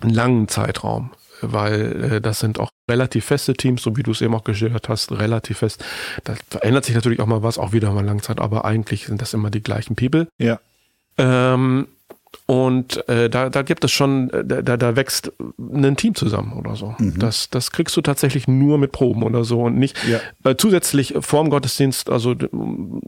einen 0.00 0.14
langen 0.14 0.46
Zeitraum, 0.46 1.10
weil 1.40 2.12
äh, 2.12 2.20
das 2.20 2.38
sind 2.38 2.60
auch 2.60 2.70
relativ 2.88 3.24
feste 3.24 3.54
Teams, 3.54 3.82
so 3.82 3.96
wie 3.96 4.04
du 4.04 4.12
es 4.12 4.20
eben 4.20 4.34
auch 4.36 4.44
geschildert 4.44 4.88
hast, 4.88 5.10
relativ 5.10 5.58
fest. 5.58 5.84
Da 6.22 6.34
verändert 6.48 6.84
sich 6.84 6.94
natürlich 6.94 7.18
auch 7.18 7.26
mal 7.26 7.42
was, 7.42 7.58
auch 7.58 7.72
wieder 7.72 7.90
mal 7.90 8.04
Langzeit, 8.04 8.38
aber 8.40 8.64
eigentlich 8.64 9.06
sind 9.06 9.20
das 9.20 9.34
immer 9.34 9.50
die 9.50 9.62
gleichen 9.64 9.96
People. 9.96 10.28
Ja. 10.38 10.60
Ähm, 11.18 11.88
und 12.46 13.08
äh, 13.08 13.28
da, 13.30 13.48
da 13.50 13.62
gibt 13.62 13.84
es 13.84 13.92
schon, 13.92 14.30
äh, 14.30 14.44
da, 14.62 14.76
da 14.76 14.96
wächst 14.96 15.32
ein 15.58 15.96
Team 15.96 16.14
zusammen 16.14 16.52
oder 16.54 16.76
so. 16.76 16.94
Mhm. 16.98 17.18
Das, 17.18 17.50
das 17.50 17.70
kriegst 17.70 17.96
du 17.96 18.00
tatsächlich 18.02 18.48
nur 18.48 18.78
mit 18.78 18.92
Proben 18.92 19.22
oder 19.22 19.44
so 19.44 19.62
und 19.62 19.76
nicht 19.78 19.96
Ja. 20.06 20.20
äh, 20.50 20.56
zusätzlich 20.56 21.14
vorm 21.20 21.50
Gottesdienst, 21.50 22.10
also 22.10 22.34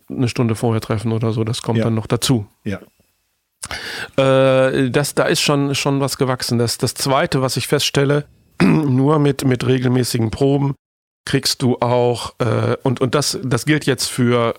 eine 0.08 0.28
Stunde 0.28 0.54
vorher 0.54 0.80
treffen 0.80 1.12
oder 1.12 1.32
so, 1.32 1.44
das 1.44 1.62
kommt 1.62 1.78
Ja. 1.78 1.84
dann 1.84 1.94
noch 1.94 2.06
dazu. 2.06 2.46
Ja. 2.64 2.80
Äh, 4.16 4.90
das, 4.90 5.14
da 5.14 5.24
ist 5.24 5.40
schon, 5.40 5.74
schon 5.74 6.00
was 6.00 6.18
gewachsen. 6.18 6.58
Das, 6.58 6.78
das 6.78 6.94
zweite, 6.94 7.42
was 7.42 7.56
ich 7.56 7.66
feststelle, 7.66 8.24
nur 8.62 9.18
mit, 9.18 9.44
mit 9.44 9.66
regelmäßigen 9.66 10.30
Proben 10.30 10.74
kriegst 11.24 11.62
du 11.62 11.76
auch, 11.80 12.34
äh, 12.38 12.76
und, 12.82 13.00
und 13.00 13.14
das, 13.14 13.38
das 13.42 13.66
gilt 13.66 13.84
jetzt 13.86 14.06
für 14.06 14.54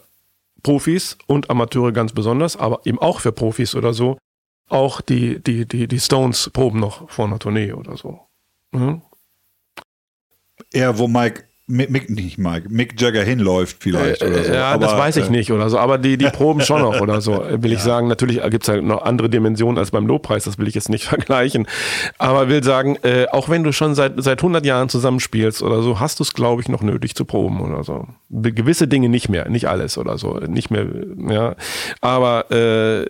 Profis 0.63 1.17
und 1.27 1.49
Amateure 1.49 1.93
ganz 1.93 2.11
besonders, 2.11 2.57
aber 2.57 2.81
eben 2.83 2.99
auch 2.99 3.21
für 3.21 3.31
Profis 3.31 3.73
oder 3.75 3.93
so, 3.93 4.17
auch 4.67 5.01
die, 5.01 5.41
die, 5.41 5.65
die, 5.65 5.87
die 5.87 5.99
Stones 5.99 6.49
proben 6.51 6.79
noch 6.79 7.09
vor 7.09 7.25
einer 7.25 7.39
Tournee 7.39 7.73
oder 7.73 7.97
so. 7.97 8.19
Mhm. 8.71 9.01
Eher, 10.71 10.97
wo 10.97 11.07
Mike, 11.07 11.46
Mick, 11.69 12.09
nicht 12.09 12.37
Mike, 12.37 12.69
Mick 12.69 12.99
Jagger 12.99 13.23
hinläuft 13.23 13.77
vielleicht 13.81 14.23
oder 14.23 14.41
so. 14.41 14.51
Äh, 14.51 14.55
ja, 14.55 14.71
Aber, 14.71 14.85
das 14.85 14.97
weiß 14.97 15.17
ich 15.17 15.27
äh, 15.27 15.31
nicht 15.31 15.51
oder 15.51 15.69
so, 15.69 15.77
aber 15.77 15.97
die, 15.97 16.17
die 16.17 16.29
proben 16.33 16.61
schon 16.61 16.81
noch 16.81 17.01
oder 17.01 17.19
so, 17.19 17.43
äh, 17.43 17.61
will 17.61 17.73
ich 17.73 17.81
sagen. 17.81 18.07
Natürlich 18.07 18.41
gibt 18.49 18.63
es 18.63 18.69
halt 18.69 18.85
noch 18.85 19.01
andere 19.01 19.29
Dimensionen 19.29 19.77
als 19.77 19.91
beim 19.91 20.07
Lobpreis, 20.07 20.45
das 20.45 20.57
will 20.57 20.67
ich 20.69 20.75
jetzt 20.75 20.87
nicht 20.87 21.03
vergleichen. 21.07 21.67
Aber 22.19 22.47
will 22.47 22.63
sagen, 22.63 22.95
äh, 23.03 23.25
auch 23.33 23.49
wenn 23.49 23.65
du 23.65 23.73
schon 23.73 23.95
seit, 23.95 24.13
seit 24.15 24.39
100 24.39 24.65
Jahren 24.65 24.87
zusammenspielst 24.87 25.61
oder 25.61 25.81
so, 25.81 25.99
hast 25.99 26.19
du 26.19 26.23
es, 26.23 26.33
glaube 26.33 26.61
ich, 26.61 26.69
noch 26.69 26.81
nötig 26.81 27.15
zu 27.15 27.25
proben 27.25 27.59
oder 27.59 27.83
so. 27.83 28.07
Gewisse 28.29 28.87
Dinge 28.87 29.09
nicht 29.09 29.27
mehr, 29.27 29.49
nicht 29.49 29.67
alles 29.67 29.97
oder 29.97 30.17
so, 30.17 30.35
nicht 30.39 30.71
mehr, 30.71 30.87
ja. 31.17 31.55
Aber 31.99 32.49
äh, 32.49 33.07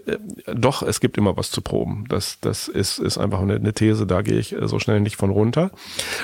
doch, 0.51 0.81
es 0.81 0.99
gibt 0.99 1.19
immer 1.19 1.37
was 1.37 1.51
zu 1.51 1.61
proben. 1.61 2.05
Das, 2.09 2.39
das 2.41 2.67
ist, 2.69 2.97
ist 2.97 3.19
einfach 3.19 3.41
eine, 3.41 3.55
eine 3.55 3.73
These, 3.73 4.07
da 4.07 4.23
gehe 4.23 4.39
ich 4.39 4.53
äh, 4.53 4.67
so 4.67 4.79
schnell 4.79 4.99
nicht 4.99 5.15
von 5.15 5.29
runter. 5.29 5.69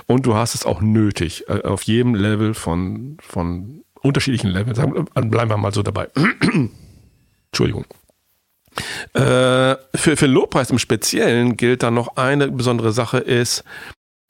Und 0.07 0.25
du 0.25 0.33
hast 0.33 0.55
es 0.55 0.65
auch 0.65 0.81
nötig, 0.81 1.45
äh, 1.47 1.61
auf 1.61 1.83
jedem 1.83 2.22
Level 2.23 2.53
von, 2.53 3.17
von 3.21 3.83
unterschiedlichen 4.01 4.49
Leveln. 4.49 4.75
Sagen, 4.75 5.05
bleiben 5.29 5.49
wir 5.49 5.57
mal 5.57 5.73
so 5.73 5.83
dabei. 5.83 6.09
Entschuldigung. 7.51 7.85
Äh, 9.13 9.75
für, 9.95 10.17
für 10.17 10.25
Lobpreis 10.25 10.71
im 10.71 10.79
Speziellen 10.79 11.57
gilt 11.57 11.83
dann 11.83 11.93
noch 11.93 12.17
eine 12.17 12.49
besondere 12.49 12.91
Sache 12.91 13.19
ist, 13.19 13.63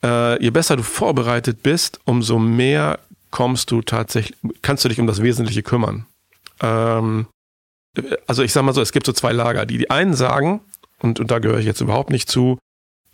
äh, 0.03 0.41
je 0.43 0.49
besser 0.49 0.75
du 0.75 0.83
vorbereitet 0.83 1.63
bist, 1.63 2.01
umso 2.03 2.39
mehr 2.39 2.99
kommst 3.31 3.71
du 3.71 3.81
tatsächlich, 3.81 4.37
kannst 4.61 4.83
du 4.83 4.89
dich 4.89 4.99
um 4.99 5.07
das 5.07 5.21
Wesentliche 5.21 5.63
kümmern. 5.63 6.05
Ähm, 6.61 7.27
also 8.27 8.43
ich 8.43 8.51
sag 8.51 8.63
mal 8.63 8.73
so, 8.73 8.81
es 8.81 8.91
gibt 8.91 9.05
so 9.05 9.13
zwei 9.13 9.31
Lager. 9.31 9.65
Die, 9.65 9.77
die 9.77 9.89
einen 9.89 10.13
sagen, 10.13 10.61
und, 10.99 11.19
und 11.19 11.31
da 11.31 11.39
gehöre 11.39 11.59
ich 11.59 11.65
jetzt 11.65 11.81
überhaupt 11.81 12.09
nicht 12.09 12.29
zu, 12.29 12.57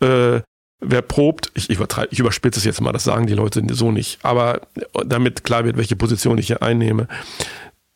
äh, 0.01 0.41
wer 0.79 1.01
probt, 1.01 1.51
ich, 1.55 1.69
übertreibe, 1.69 2.09
ich 2.12 2.19
überspitze 2.19 2.59
es 2.59 2.65
jetzt 2.65 2.81
mal, 2.81 2.91
das 2.91 3.03
sagen 3.03 3.27
die 3.27 3.33
Leute 3.33 3.62
so 3.71 3.91
nicht, 3.91 4.19
aber 4.24 4.62
damit 5.05 5.43
klar 5.43 5.65
wird, 5.65 5.77
welche 5.77 5.95
Position 5.95 6.38
ich 6.38 6.48
hier 6.48 6.62
einnehme. 6.63 7.07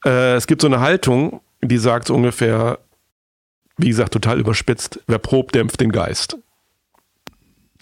Äh, 0.05 0.35
es 0.35 0.47
gibt 0.47 0.61
so 0.61 0.67
eine 0.67 0.79
Haltung, 0.79 1.41
die 1.61 1.77
sagt 1.77 2.07
so 2.07 2.15
ungefähr, 2.15 2.79
wie 3.77 3.87
gesagt, 3.87 4.13
total 4.13 4.39
überspitzt, 4.39 4.99
wer 5.07 5.17
probt, 5.19 5.55
dämpft 5.55 5.79
den 5.79 5.91
Geist. 5.91 6.37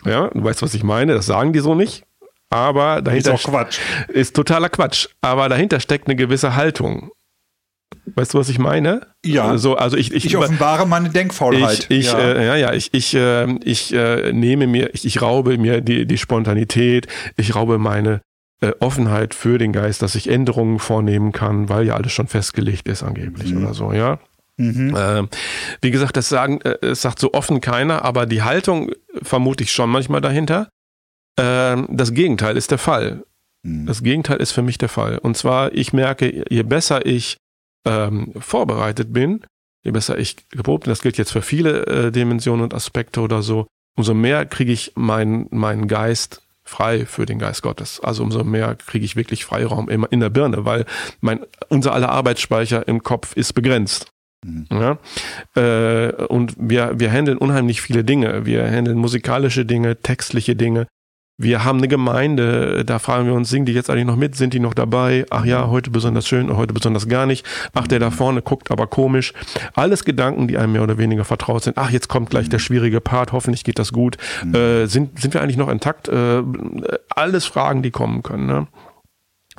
Ja, 0.06 0.30
du 0.30 0.44
weißt, 0.44 0.62
was 0.62 0.74
ich 0.74 0.84
meine, 0.84 1.14
das 1.14 1.26
sagen 1.26 1.54
die 1.54 1.60
so 1.60 1.76
nicht, 1.76 2.04
aber 2.50 2.98
Ist 2.98 3.08
dahinter 3.08 3.34
auch 3.34 3.44
Quatsch. 3.44 3.80
ist 4.08 4.36
totaler 4.36 4.70
Quatsch, 4.70 5.08
aber 5.22 5.50
dahinter 5.50 5.80
steckt 5.80 6.08
eine 6.08 6.16
gewisse 6.16 6.56
Haltung. 6.56 7.12
Weißt 8.16 8.34
du, 8.34 8.40
was 8.40 8.50
ich 8.50 8.60
meine? 8.60 9.08
Ja. 9.26 9.58
So, 9.58 9.76
also 9.76 9.96
ich, 9.98 10.14
ich, 10.14 10.26
Ich 10.26 10.38
offenbare 10.38 10.86
meine 10.88 11.10
Denkfaulheit. 11.10 11.88
ich, 11.90 12.00
ich, 12.00 12.12
ja. 12.12 12.20
Äh, 12.20 12.46
ja, 12.46 12.56
ja, 12.56 12.74
ich, 12.74 12.94
ich, 12.94 13.14
äh, 13.14 13.48
ich 13.64 13.94
äh, 13.94 14.34
nehme 14.34 14.68
mir, 14.68 14.94
ich, 14.94 15.06
ich 15.06 15.22
raube 15.22 15.58
mir 15.58 15.82
die, 15.82 16.06
die 16.06 16.18
Spontanität, 16.18 17.08
ich 17.38 17.56
raube 17.56 17.78
meine 17.78 18.22
äh, 18.62 18.72
Offenheit 18.80 19.34
für 19.34 19.58
den 19.58 19.72
Geist, 19.72 20.02
dass 20.02 20.16
ich 20.16 20.30
Änderungen 20.30 20.80
vornehmen 20.80 21.32
kann, 21.32 21.70
weil 21.70 21.86
ja 21.88 21.96
alles 21.96 22.12
schon 22.12 22.28
festgelegt 22.28 22.88
ist 22.88 23.04
angeblich 23.04 23.54
Mhm. 23.54 23.64
oder 23.64 23.74
so, 23.74 23.94
ja. 23.94 24.20
Ähm, 24.58 25.28
wie 25.82 25.90
gesagt, 25.90 26.18
das 26.18 26.30
sagen, 26.30 26.62
äh, 26.62 26.78
es 26.86 27.02
sagt 27.02 27.18
so 27.18 27.34
offen 27.34 27.62
keiner, 27.62 28.06
aber 28.06 28.28
die 28.28 28.44
Haltung 28.44 28.92
vermute 29.24 29.64
ich 29.64 29.72
schon 29.72 29.90
manchmal 29.90 30.22
dahinter. 30.22 30.70
Ähm, 31.40 31.88
das 31.90 32.14
Gegenteil 32.14 32.58
ist 32.58 32.70
der 32.70 32.78
Fall. 32.78 33.24
Mhm. 33.64 33.88
Das 33.88 34.04
Gegenteil 34.04 34.38
ist 34.38 34.52
für 34.52 34.62
mich 34.62 34.78
der 34.78 34.90
Fall. 34.90 35.18
Und 35.18 35.36
zwar, 35.36 35.74
ich 35.74 35.94
merke, 35.94 36.46
je 36.50 36.62
besser 36.64 37.06
ich 37.08 37.38
ähm, 37.86 38.34
vorbereitet 38.40 39.14
bin, 39.14 39.42
je 39.84 39.92
besser 39.92 40.18
ich 40.18 40.48
geprobt 40.50 40.84
bin, 40.84 40.92
das 40.92 41.02
gilt 41.02 41.18
jetzt 41.18 41.32
für 41.32 41.42
viele 41.42 41.86
äh, 41.86 42.12
Dimensionen 42.12 42.64
und 42.64 42.74
Aspekte 42.74 43.22
oder 43.22 43.42
so, 43.42 43.68
umso 43.98 44.14
mehr 44.14 44.46
kriege 44.46 44.72
ich 44.72 44.94
meinen 44.96 45.48
meinen 45.52 45.88
Geist 45.88 46.44
frei 46.64 47.06
für 47.06 47.26
den 47.26 47.40
Geist 47.40 47.62
Gottes. 47.64 48.00
Also 48.00 48.24
umso 48.24 48.44
mehr 48.44 48.76
kriege 48.76 49.06
ich 49.06 49.16
wirklich 49.16 49.46
Freiraum 49.46 49.90
immer 49.90 50.12
in 50.12 50.20
der 50.20 50.30
Birne, 50.30 50.66
weil 50.66 50.86
mein, 51.20 51.42
unser 51.70 51.94
aller 51.94 52.10
Arbeitsspeicher 52.10 52.88
im 52.88 53.04
Kopf 53.04 53.36
ist 53.36 53.54
begrenzt. 53.54 54.12
Mhm. 54.46 54.68
Ja? 54.72 54.98
Äh, 55.56 56.26
und 56.26 56.56
wir, 56.58 57.00
wir 57.00 57.12
handeln 57.12 57.38
unheimlich 57.38 57.82
viele 57.82 58.04
Dinge. 58.04 58.46
Wir 58.46 58.70
handeln 58.70 58.98
musikalische 58.98 59.66
Dinge, 59.66 60.02
textliche 60.02 60.56
Dinge. 60.56 60.88
Wir 61.42 61.64
haben 61.64 61.80
eine 61.80 61.88
Gemeinde, 61.88 62.86
da 62.86 63.00
fragen 63.00 63.26
wir 63.26 63.34
uns, 63.34 63.50
singen 63.50 63.66
die 63.66 63.74
jetzt 63.74 63.90
eigentlich 63.90 64.06
noch 64.06 64.16
mit? 64.16 64.36
Sind 64.36 64.54
die 64.54 64.60
noch 64.60 64.76
dabei? 64.76 65.26
Ach 65.32 65.44
ja, 65.44 65.68
heute 65.68 65.90
besonders 65.90 66.28
schön 66.28 66.56
heute 66.56 66.74
besonders 66.74 67.08
gar 67.08 67.26
nicht. 67.26 67.46
Ach, 67.74 67.88
der 67.88 68.00
da 68.00 68.12
vorne 68.12 68.42
guckt 68.42 68.70
aber 68.70 68.86
komisch. 68.86 69.34
Alles 69.74 70.06
Gedanken, 70.06 70.48
die 70.48 70.58
einem 70.58 70.74
mehr 70.74 70.84
oder 70.84 70.98
weniger 70.98 71.26
vertraut 71.26 71.64
sind. 71.64 71.78
Ach, 71.78 71.90
jetzt 71.90 72.10
kommt 72.10 72.30
gleich 72.30 72.50
der 72.50 72.60
schwierige 72.60 73.02
Part, 73.02 73.32
hoffentlich 73.32 73.64
geht 73.64 73.80
das 73.80 73.92
gut. 73.92 74.18
Äh, 74.54 74.86
sind, 74.86 75.20
sind 75.20 75.34
wir 75.34 75.42
eigentlich 75.42 75.58
noch 75.58 75.70
intakt? 75.70 76.10
Äh, 76.10 76.44
alles 77.10 77.46
Fragen, 77.46 77.82
die 77.82 77.92
kommen 77.92 78.22
können. 78.22 78.46
Ne? 78.46 78.68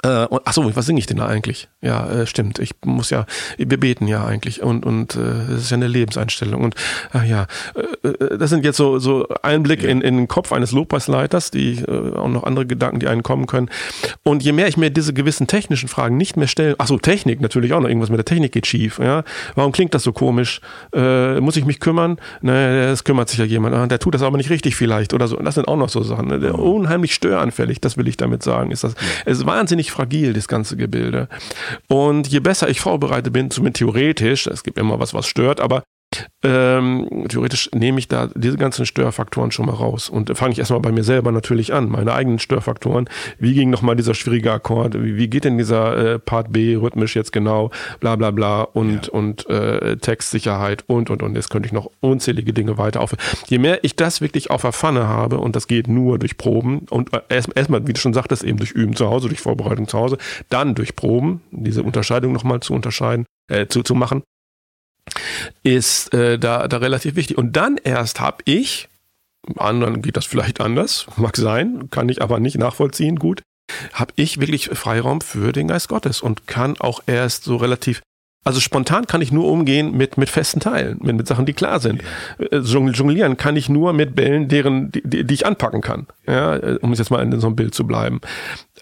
Äh, 0.03 0.27
achso, 0.45 0.75
was 0.75 0.87
singe 0.87 0.99
ich 0.99 1.07
denn 1.07 1.19
da 1.19 1.27
eigentlich? 1.27 1.69
Ja, 1.83 2.09
äh, 2.09 2.27
stimmt. 2.27 2.59
Ich 2.59 2.73
muss 2.85 3.11
ja, 3.11 3.27
wir 3.59 3.79
beten 3.79 4.09
ja 4.09 4.25
eigentlich 4.25 4.63
und 4.63 4.87
und 4.87 5.17
äh, 5.17 5.19
das 5.49 5.63
ist 5.63 5.71
ja 5.71 5.77
eine 5.77 5.87
Lebenseinstellung 5.87 6.63
und 6.63 6.75
ach 7.13 7.25
ja, 7.25 7.47
äh, 8.03 8.09
äh 8.09 8.39
das 8.39 8.51
sind 8.51 8.65
jetzt 8.65 8.79
so 8.79 8.99
so 8.99 9.29
Einblick 9.43 9.83
ja. 9.83 9.91
in, 9.91 10.01
in 10.01 10.17
den 10.17 10.29
Kopf 10.29 10.53
eines 10.53 10.73
Lobpreisleiters, 10.73 11.51
die 11.51 11.81
äh, 11.81 12.15
auch 12.17 12.29
noch 12.29 12.45
andere 12.45 12.67
Gedanken, 12.67 13.01
die 13.01 13.07
einen 13.07 13.23
kommen 13.23 13.47
können. 13.47 13.69
Und 14.23 14.43
je 14.43 14.53
mehr 14.53 14.67
ich 14.67 14.79
mir 14.79 14.91
diese 14.91 15.13
gewissen 15.13 15.47
technischen 15.47 15.89
Fragen 15.89 16.17
nicht 16.17 16.37
mehr 16.37 16.49
stelle, 16.49 16.75
achso, 16.79 16.99
Technik 16.99 17.41
natürlich 17.41 17.75
auch 17.75 17.81
noch 17.81 17.89
irgendwas 17.89 18.11
mit 18.11 18.19
der 18.19 18.25
Technik 18.25 18.53
geht 18.53 18.67
schief. 18.67 18.99
Ja, 18.99 19.25
warum 19.55 19.73
klingt 19.73 19.95
das 19.95 20.03
so 20.05 20.13
komisch? 20.13 20.63
Äh, 20.95 21.39
muss 21.41 21.57
ich 21.57 21.67
mich 21.67 21.81
kümmern? 21.81 22.19
Ne, 22.41 22.91
es 22.91 23.05
kümmert 23.05 23.29
sich 23.29 23.39
ja 23.39 23.45
jemand. 23.45 23.75
Ah, 23.75 23.87
der 23.87 23.99
tut 23.99 24.15
das 24.15 24.23
aber 24.23 24.39
nicht 24.39 24.51
richtig 24.51 24.75
vielleicht 24.75 25.13
oder 25.13 25.29
so. 25.29 25.37
Und 25.37 25.45
das 25.45 25.55
sind 25.55 25.69
auch 25.69 25.77
noch 25.77 25.91
so 25.91 26.03
Sachen. 26.03 26.29
Ne? 26.29 26.53
Unheimlich 26.55 27.15
störanfällig, 27.15 27.81
das 27.81 27.99
will 27.99 28.09
ich 28.09 28.17
damit 28.17 28.43
sagen. 28.43 28.71
Ist 28.71 28.85
das? 28.85 28.95
Es 29.27 29.39
ist 29.39 29.47
wahnsinnig 29.47 29.82
fragil, 29.91 30.33
das 30.33 30.49
ganze 30.49 30.77
Gebilde. 30.77 31.29
Und 31.89 32.29
je 32.29 32.41
besser 32.41 32.69
ich 32.69 32.81
vorbereitet 32.81 33.33
bin, 33.33 33.51
zumindest 33.51 33.79
theoretisch, 33.79 34.47
es 34.47 34.63
gibt 34.63 34.79
immer 34.79 35.01
was, 35.01 35.15
was 35.15 35.27
stört, 35.27 35.61
aber 35.61 35.83
ähm, 36.43 37.27
theoretisch 37.29 37.71
nehme 37.73 37.99
ich 37.99 38.09
da 38.09 38.29
diese 38.35 38.57
ganzen 38.57 38.87
Störfaktoren 38.87 39.51
schon 39.51 39.67
mal 39.67 39.75
raus 39.75 40.09
und 40.09 40.37
fange 40.37 40.53
ich 40.53 40.59
erstmal 40.59 40.81
bei 40.81 40.93
mir 40.93 41.05
selber 41.05 41.31
natürlich 41.33 41.73
an, 41.73 41.89
meine 41.89 42.13
eigenen 42.13 42.39
Störfaktoren. 42.39 43.09
Wie 43.39 43.55
ging 43.55 43.71
nochmal 43.71 43.97
dieser 43.97 44.15
schwierige 44.15 44.53
Akkord? 44.53 44.95
Wie, 44.95 45.17
wie 45.17 45.29
geht 45.29 45.45
denn 45.45 45.59
dieser 45.59 46.15
äh, 46.15 46.19
Part 46.19 46.53
B 46.53 46.75
rhythmisch 46.75 47.15
jetzt 47.15 47.33
genau? 47.33 47.71
Bla 48.01 48.17
bla 48.17 48.31
bla 48.31 48.63
und, 48.63 49.07
ja. 49.07 49.13
und 49.13 49.49
äh, 49.49 49.97
Textsicherheit 49.97 50.85
und 50.87 51.11
und 51.11 51.23
und. 51.23 51.37
Jetzt 51.37 51.51
könnte 51.51 51.67
ich 51.67 51.73
noch 51.73 51.91
unzählige 52.01 52.53
Dinge 52.53 52.79
weiter 52.79 53.01
auf. 53.01 53.15
Je 53.47 53.59
mehr 53.59 53.85
ich 53.85 53.97
das 53.97 54.21
wirklich 54.21 54.51
auf 54.51 54.63
der 54.63 54.73
Pfanne 54.73 55.07
habe 55.07 55.39
und 55.39 55.55
das 55.55 55.69
geht 55.69 55.87
nur 55.89 56.19
durch 56.19 56.37
Proben 56.37 56.87
und 56.91 57.13
äh, 57.13 57.21
erstmal, 57.29 57.57
erst 57.57 57.89
wie 57.89 57.93
du 57.93 58.01
schon 58.01 58.15
sagtest, 58.15 58.43
eben 58.43 58.59
durch 58.59 58.73
Üben 58.73 58.97
zu 58.97 59.09
Hause, 59.09 59.29
durch 59.29 59.41
Vorbereitung 59.41 59.87
zu 59.87 59.99
Hause, 59.99 60.19
dann 60.49 60.75
durch 60.75 60.97
Proben, 60.97 61.41
diese 61.51 61.83
Unterscheidung 61.83 62.33
nochmal 62.33 62.61
zu 62.61 62.75
unterscheiden, 62.75 63.27
äh, 63.49 63.67
zu, 63.67 63.83
zu 63.83 63.95
machen 63.95 64.23
ist 65.63 66.13
äh, 66.15 66.39
da, 66.39 66.69
da 66.69 66.77
relativ 66.79 67.17
wichtig. 67.17 67.39
Und 67.39 67.57
dann 67.57 67.77
erst 67.77 68.21
habe 68.21 68.39
ich, 68.45 68.89
anderen 69.57 70.03
geht 70.03 70.17
das 70.17 70.27
vielleicht 70.27 70.61
anders, 70.61 71.07
mag 71.17 71.37
sein, 71.37 71.89
kann 71.91 72.09
ich 72.09 72.23
aber 72.23 72.41
nicht 72.41 72.59
nachvollziehen, 72.59 73.17
gut, 73.17 73.43
habe 73.93 74.13
ich 74.17 74.41
wirklich 74.41 74.69
Freiraum 74.71 75.21
für 75.21 75.53
den 75.53 75.69
Geist 75.69 75.89
Gottes 75.89 76.21
und 76.21 76.47
kann 76.47 76.79
auch 76.79 77.03
erst 77.07 77.45
so 77.45 77.57
relativ 77.57 78.03
also 78.45 78.59
spontan 78.59 79.07
kann 79.07 79.23
ich 79.23 79.31
nur 79.31 79.49
umgehen 79.49 79.97
mit, 79.97 80.19
mit 80.19 80.29
festen 80.29 80.59
Teilen, 80.59 80.99
mit, 81.01 81.17
mit 81.17 81.29
Sachen, 81.29 81.47
die 81.47 81.53
klar 81.53 81.79
sind. 81.79 82.03
Ja. 82.39 82.59
Äh, 82.59 82.59
jonglieren 82.59 83.37
kann 83.37 83.57
ich 83.57 83.69
nur 83.69 83.93
mit 83.93 84.17
Bällen, 84.17 84.49
deren, 84.49 84.91
die, 84.91 85.25
die 85.25 85.35
ich 85.35 85.47
anpacken 85.47 85.81
kann. 85.81 86.07
Ja, 86.27 86.57
äh, 86.57 86.79
um 86.83 86.93
jetzt 86.93 87.11
mal 87.11 87.23
in 87.23 87.41
so 87.41 87.47
einem 87.47 87.57
Bild 87.57 87.75
zu 87.75 87.87
bleiben. 87.87 88.21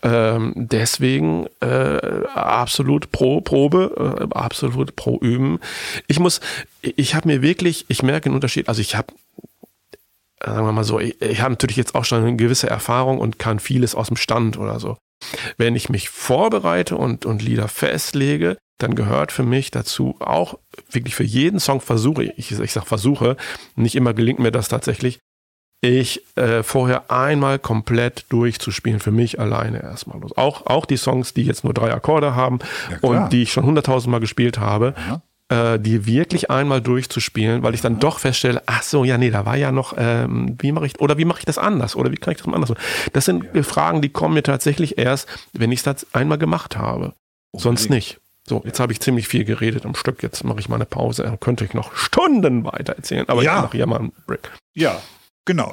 Ähm, 0.02 0.54
deswegen 0.56 1.46
äh, 1.60 2.24
absolut 2.34 3.12
pro 3.12 3.42
Probe, 3.42 4.28
äh, 4.32 4.34
absolut 4.34 4.96
pro 4.96 5.18
Üben. 5.18 5.58
Ich 6.06 6.18
muss, 6.18 6.40
ich 6.80 7.14
habe 7.14 7.28
mir 7.28 7.42
wirklich, 7.42 7.84
ich 7.88 8.02
merke 8.02 8.26
einen 8.26 8.36
Unterschied. 8.36 8.68
Also 8.68 8.80
ich 8.80 8.96
habe 8.96 9.12
sagen 10.42 10.66
wir 10.66 10.72
mal 10.72 10.84
so, 10.84 10.98
ich, 10.98 11.20
ich 11.20 11.42
habe 11.42 11.52
natürlich 11.52 11.76
jetzt 11.76 11.94
auch 11.94 12.06
schon 12.06 12.22
eine 12.22 12.36
gewisse 12.36 12.70
Erfahrung 12.70 13.18
und 13.18 13.38
kann 13.38 13.58
vieles 13.58 13.94
aus 13.94 14.08
dem 14.08 14.16
Stand 14.16 14.58
oder 14.58 14.80
so. 14.80 14.96
Wenn 15.58 15.76
ich 15.76 15.90
mich 15.90 16.08
vorbereite 16.08 16.96
und, 16.96 17.26
und 17.26 17.42
Lieder 17.42 17.68
festlege, 17.68 18.56
dann 18.82 18.94
gehört 18.94 19.32
für 19.32 19.42
mich 19.42 19.70
dazu 19.70 20.16
auch 20.20 20.58
wirklich 20.90 21.14
für 21.14 21.24
jeden 21.24 21.60
Song 21.60 21.80
versuche 21.80 22.24
ich, 22.24 22.50
ich 22.50 22.72
sage 22.72 22.86
versuche, 22.86 23.36
nicht 23.76 23.94
immer 23.94 24.14
gelingt 24.14 24.38
mir 24.38 24.50
das 24.50 24.68
tatsächlich, 24.68 25.18
ich 25.82 26.22
äh, 26.36 26.62
vorher 26.62 27.10
einmal 27.10 27.58
komplett 27.58 28.26
durchzuspielen, 28.28 29.00
für 29.00 29.12
mich 29.12 29.40
alleine 29.40 29.82
erstmal. 29.82 30.20
Auch, 30.36 30.66
auch 30.66 30.84
die 30.84 30.98
Songs, 30.98 31.32
die 31.32 31.44
jetzt 31.44 31.64
nur 31.64 31.72
drei 31.72 31.92
Akkorde 31.92 32.34
haben 32.34 32.58
ja, 32.90 32.98
und 33.00 33.30
die 33.30 33.42
ich 33.42 33.52
schon 33.52 33.64
hunderttausendmal 33.64 34.20
gespielt 34.20 34.58
habe, 34.58 34.94
äh, 35.48 35.78
die 35.78 36.04
wirklich 36.04 36.50
einmal 36.50 36.82
durchzuspielen, 36.82 37.62
weil 37.62 37.74
ich 37.74 37.80
dann 37.80 37.94
ja. 37.94 37.98
doch 38.00 38.18
feststelle, 38.18 38.62
ach 38.66 38.82
so, 38.82 39.04
ja, 39.04 39.16
nee, 39.16 39.30
da 39.30 39.46
war 39.46 39.56
ja 39.56 39.72
noch, 39.72 39.94
ähm, 39.96 40.56
wie 40.60 40.72
mache 40.72 40.86
ich, 40.86 41.00
oder 41.00 41.16
wie 41.16 41.24
mache 41.24 41.40
ich 41.40 41.46
das 41.46 41.56
anders, 41.56 41.96
oder 41.96 42.12
wie 42.12 42.16
kann 42.16 42.32
ich 42.32 42.42
das 42.42 42.52
anders 42.52 42.70
machen? 42.70 42.82
Das 43.14 43.24
sind 43.24 43.46
ja. 43.54 43.62
Fragen, 43.62 44.02
die 44.02 44.10
kommen 44.10 44.34
mir 44.34 44.42
tatsächlich 44.42 44.98
erst, 44.98 45.28
wenn 45.52 45.72
ich 45.72 45.82
das 45.82 46.06
einmal 46.12 46.38
gemacht 46.38 46.76
habe. 46.76 47.14
Unbedingt. 47.52 47.62
Sonst 47.62 47.90
nicht. 47.90 48.20
So, 48.50 48.60
jetzt 48.64 48.80
habe 48.80 48.92
ich 48.92 48.98
ziemlich 48.98 49.28
viel 49.28 49.44
geredet 49.44 49.86
am 49.86 49.94
Stück. 49.94 50.24
Jetzt 50.24 50.42
mache 50.42 50.58
ich 50.58 50.68
mal 50.68 50.74
eine 50.74 50.84
Pause. 50.84 51.22
Dann 51.22 51.38
könnte 51.38 51.64
ich 51.64 51.72
noch 51.72 51.94
Stunden 51.94 52.64
weiter 52.64 52.94
erzählen. 52.94 53.28
Aber 53.28 53.44
ja. 53.44 53.54
ich 53.54 53.62
mache 53.62 53.76
hier 53.76 53.86
mal 53.86 54.00
einen 54.00 54.12
Break. 54.26 54.50
Ja, 54.74 55.00
genau. 55.44 55.72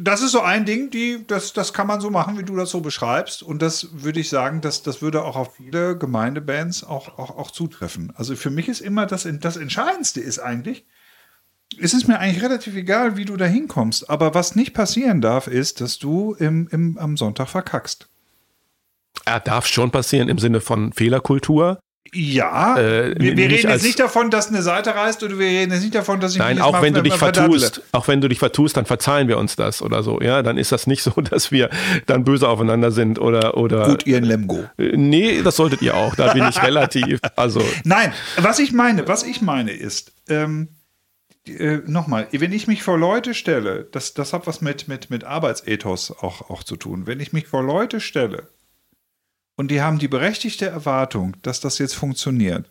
Das 0.00 0.20
ist 0.20 0.32
so 0.32 0.40
ein 0.40 0.64
Ding, 0.64 0.90
die, 0.90 1.24
das, 1.28 1.52
das 1.52 1.72
kann 1.72 1.86
man 1.86 2.00
so 2.00 2.10
machen, 2.10 2.36
wie 2.38 2.42
du 2.42 2.56
das 2.56 2.70
so 2.70 2.80
beschreibst. 2.80 3.44
Und 3.44 3.62
das 3.62 3.86
würde 3.92 4.18
ich 4.18 4.28
sagen, 4.28 4.60
dass, 4.60 4.82
das 4.82 5.00
würde 5.00 5.22
auch 5.22 5.36
auf 5.36 5.54
viele 5.54 5.96
Gemeindebands 5.96 6.82
auch, 6.82 7.20
auch, 7.20 7.38
auch 7.38 7.52
zutreffen. 7.52 8.12
Also 8.16 8.34
für 8.34 8.50
mich 8.50 8.66
ist 8.66 8.80
immer 8.80 9.06
das, 9.06 9.28
das 9.38 9.56
Entscheidendste 9.56 10.20
ist 10.20 10.40
eigentlich, 10.40 10.86
es 11.80 11.94
ist 11.94 12.08
mir 12.08 12.18
eigentlich 12.18 12.42
relativ 12.42 12.74
egal, 12.76 13.16
wie 13.16 13.24
du 13.24 13.36
da 13.36 13.44
hinkommst. 13.44 14.08
Aber 14.08 14.34
was 14.34 14.56
nicht 14.56 14.74
passieren 14.74 15.20
darf, 15.20 15.46
ist, 15.46 15.80
dass 15.80 15.98
du 15.98 16.34
im, 16.34 16.68
im, 16.70 16.98
am 16.98 17.16
Sonntag 17.16 17.48
verkackst. 17.48 18.08
Er 19.24 19.40
darf 19.40 19.66
schon 19.66 19.90
passieren 19.90 20.28
im 20.28 20.38
Sinne 20.38 20.60
von 20.60 20.92
Fehlerkultur. 20.92 21.78
Ja, 22.14 22.78
äh, 22.78 23.14
wir, 23.18 23.36
wir 23.36 23.50
reden 23.50 23.68
jetzt 23.68 23.84
nicht 23.84 24.00
davon, 24.00 24.30
dass 24.30 24.48
eine 24.48 24.62
Seite 24.62 24.94
reißt 24.94 25.22
oder 25.22 25.38
wir 25.38 25.46
reden 25.46 25.72
jetzt 25.72 25.82
nicht 25.82 25.94
davon, 25.94 26.20
dass 26.20 26.32
ich 26.32 26.38
Nein, 26.38 26.58
auch 26.58 26.80
wenn 26.80 26.94
du 26.94 27.02
dich 27.02 27.14
vertust, 27.14 27.82
auch 27.92 28.08
wenn 28.08 28.22
du 28.22 28.28
dich 28.28 28.38
vertust, 28.38 28.78
dann 28.78 28.86
verzeihen 28.86 29.28
wir 29.28 29.36
uns 29.36 29.56
das 29.56 29.82
oder 29.82 30.02
so. 30.02 30.20
Ja, 30.22 30.42
dann 30.42 30.56
ist 30.56 30.72
das 30.72 30.86
nicht 30.86 31.02
so, 31.02 31.10
dass 31.20 31.52
wir 31.52 31.68
dann 32.06 32.24
böse 32.24 32.48
aufeinander 32.48 32.92
sind 32.92 33.18
oder 33.18 33.58
oder. 33.58 33.86
Gut, 33.86 34.06
ihr 34.06 34.16
in 34.16 34.24
Lemgo. 34.24 34.64
Äh, 34.78 34.96
nee, 34.96 35.42
das 35.42 35.56
solltet 35.56 35.82
ihr 35.82 35.94
auch. 35.94 36.14
Da 36.14 36.32
bin 36.32 36.48
ich 36.48 36.62
relativ. 36.62 37.20
Also. 37.36 37.62
Nein, 37.84 38.12
was 38.38 38.58
ich 38.58 38.72
meine, 38.72 39.06
was 39.06 39.22
ich 39.22 39.42
meine 39.42 39.72
ist, 39.72 40.12
ähm, 40.30 40.68
äh, 41.48 41.82
nochmal, 41.86 42.28
wenn 42.32 42.52
ich 42.52 42.66
mich 42.66 42.82
vor 42.82 42.98
Leute 42.98 43.34
stelle, 43.34 43.88
das, 43.92 44.14
das 44.14 44.32
hat 44.32 44.46
was 44.46 44.60
mit, 44.60 44.88
mit, 44.88 45.10
mit 45.10 45.24
Arbeitsethos 45.24 46.10
auch, 46.10 46.50
auch 46.50 46.62
zu 46.62 46.76
tun. 46.76 47.06
Wenn 47.06 47.20
ich 47.20 47.32
mich 47.32 47.46
vor 47.46 47.62
Leute 47.62 48.00
stelle 48.00 48.48
und 49.56 49.70
die 49.70 49.80
haben 49.80 49.98
die 49.98 50.08
berechtigte 50.08 50.66
Erwartung, 50.66 51.36
dass 51.42 51.60
das 51.60 51.78
jetzt 51.78 51.94
funktioniert, 51.94 52.70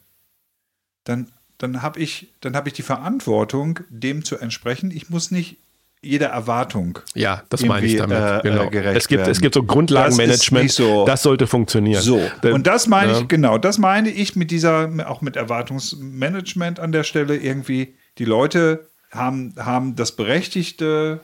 dann, 1.04 1.32
dann 1.58 1.82
habe 1.82 2.00
ich, 2.00 2.34
hab 2.44 2.68
ich 2.68 2.74
die 2.74 2.82
Verantwortung, 2.82 3.80
dem 3.90 4.24
zu 4.24 4.38
entsprechen. 4.38 4.92
Ich 4.92 5.10
muss 5.10 5.32
nicht 5.32 5.58
jeder 6.02 6.28
Erwartung. 6.28 7.00
Ja, 7.16 7.44
das 7.50 7.66
meine 7.66 7.86
ich 7.86 7.98
damit. 7.98 8.18
Äh, 8.18 8.50
genau. 8.50 8.70
Äh, 8.70 8.96
es, 8.96 9.08
gibt, 9.08 9.28
es 9.28 9.42
gibt 9.42 9.56
so 9.56 9.64
Grundlagenmanagement, 9.64 10.70
das, 10.70 10.76
so, 10.76 11.06
das 11.06 11.24
sollte 11.24 11.48
funktionieren. 11.48 12.02
So. 12.02 12.22
Und 12.44 12.68
das 12.68 12.88
meine 12.88 13.14
ja. 13.14 13.20
ich, 13.22 13.28
genau, 13.28 13.58
das 13.58 13.78
meine 13.78 14.10
ich 14.10 14.36
mit 14.36 14.52
dieser, 14.52 14.90
auch 15.10 15.22
mit 15.22 15.36
Erwartungsmanagement 15.36 16.80
an 16.80 16.92
der 16.92 17.04
Stelle 17.04 17.36
irgendwie 17.36 17.96
die 18.18 18.26
Leute 18.26 18.88
haben, 19.12 19.54
haben 19.58 19.96
das 19.96 20.16
berechtigte 20.16 21.22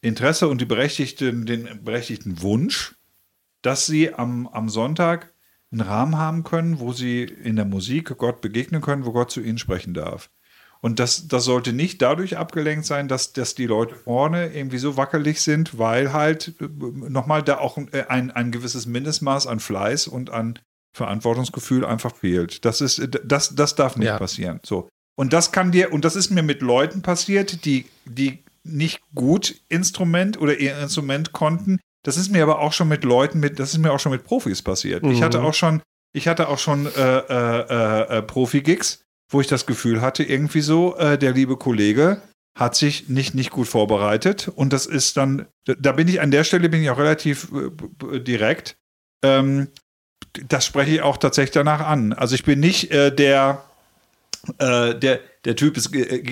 Interesse 0.00 0.48
und 0.48 0.60
die 0.60 0.66
berechtigte, 0.66 1.32
den 1.32 1.84
berechtigten 1.84 2.42
Wunsch, 2.42 2.94
dass 3.62 3.86
sie 3.86 4.14
am, 4.14 4.46
am 4.48 4.68
Sonntag 4.68 5.32
einen 5.70 5.80
Rahmen 5.82 6.16
haben 6.16 6.44
können, 6.44 6.78
wo 6.78 6.92
sie 6.92 7.24
in 7.24 7.56
der 7.56 7.64
Musik 7.64 8.16
Gott 8.16 8.40
begegnen 8.40 8.80
können, 8.80 9.04
wo 9.04 9.12
Gott 9.12 9.30
zu 9.30 9.40
ihnen 9.40 9.58
sprechen 9.58 9.92
darf. 9.92 10.30
Und 10.80 11.00
das, 11.00 11.26
das 11.26 11.44
sollte 11.44 11.72
nicht 11.72 12.00
dadurch 12.02 12.36
abgelenkt 12.36 12.86
sein, 12.86 13.08
dass, 13.08 13.32
dass 13.32 13.56
die 13.56 13.66
Leute 13.66 13.96
vorne 13.96 14.54
irgendwie 14.54 14.78
so 14.78 14.96
wackelig 14.96 15.40
sind, 15.40 15.76
weil 15.76 16.12
halt 16.12 16.54
äh, 16.60 16.68
nochmal 17.08 17.42
da 17.42 17.58
auch 17.58 17.78
äh, 17.78 18.04
ein, 18.08 18.30
ein 18.30 18.52
gewisses 18.52 18.86
Mindestmaß 18.86 19.48
an 19.48 19.58
Fleiß 19.58 20.06
und 20.06 20.30
an 20.30 20.58
Verantwortungsgefühl 20.92 21.84
einfach 21.84 22.14
fehlt. 22.14 22.64
Das 22.64 22.80
ist, 22.80 23.08
das, 23.24 23.54
das 23.54 23.74
darf 23.74 23.96
nicht 23.96 24.06
ja. 24.06 24.18
passieren. 24.18 24.60
So. 24.64 24.88
Und 25.18 25.32
das 25.32 25.50
kann 25.50 25.72
dir, 25.72 25.92
und 25.92 26.04
das 26.04 26.14
ist 26.14 26.30
mir 26.30 26.44
mit 26.44 26.62
Leuten 26.62 27.02
passiert, 27.02 27.64
die, 27.64 27.86
die 28.04 28.38
nicht 28.62 29.00
gut 29.16 29.60
Instrument 29.68 30.40
oder 30.40 30.56
ihr 30.60 30.78
Instrument 30.78 31.32
konnten. 31.32 31.80
Das 32.04 32.16
ist 32.16 32.30
mir 32.30 32.44
aber 32.44 32.60
auch 32.60 32.72
schon 32.72 32.86
mit 32.86 33.02
Leuten, 33.02 33.40
mit, 33.40 33.58
das 33.58 33.72
ist 33.72 33.78
mir 33.78 33.92
auch 33.92 33.98
schon 33.98 34.12
mit 34.12 34.22
Profis 34.22 34.62
passiert. 34.62 35.02
Mhm. 35.02 35.10
Ich 35.10 35.22
hatte 35.22 35.42
auch 35.42 35.54
schon, 35.54 35.82
ich 36.12 36.28
hatte 36.28 36.48
auch 36.48 36.60
schon 36.60 36.86
äh, 36.86 37.18
äh, 37.18 37.60
äh, 37.68 38.18
äh, 38.18 38.22
Profi-Gigs, 38.22 39.02
wo 39.32 39.40
ich 39.40 39.48
das 39.48 39.66
Gefühl 39.66 40.00
hatte, 40.02 40.22
irgendwie 40.22 40.60
so, 40.60 40.96
äh, 40.96 41.18
der 41.18 41.32
liebe 41.32 41.56
Kollege 41.56 42.22
hat 42.56 42.76
sich 42.76 43.08
nicht, 43.08 43.34
nicht 43.34 43.50
gut 43.50 43.66
vorbereitet. 43.66 44.46
Und 44.46 44.72
das 44.72 44.86
ist 44.86 45.16
dann, 45.16 45.46
da 45.64 45.92
bin 45.92 46.06
ich 46.06 46.20
an 46.20 46.30
der 46.30 46.44
Stelle 46.44 46.68
bin 46.68 46.80
ich 46.80 46.90
auch 46.90 46.98
relativ 46.98 47.48
äh, 47.52 48.20
direkt. 48.20 48.76
Ähm, 49.24 49.66
das 50.46 50.64
spreche 50.64 50.92
ich 50.92 51.02
auch 51.02 51.16
tatsächlich 51.16 51.52
danach 51.52 51.80
an. 51.80 52.12
Also 52.12 52.36
ich 52.36 52.44
bin 52.44 52.60
nicht 52.60 52.92
der, 52.92 53.64
äh, 54.58 54.94
der, 54.94 55.20
der 55.44 55.56
Typ, 55.56 55.76
es 55.76 55.90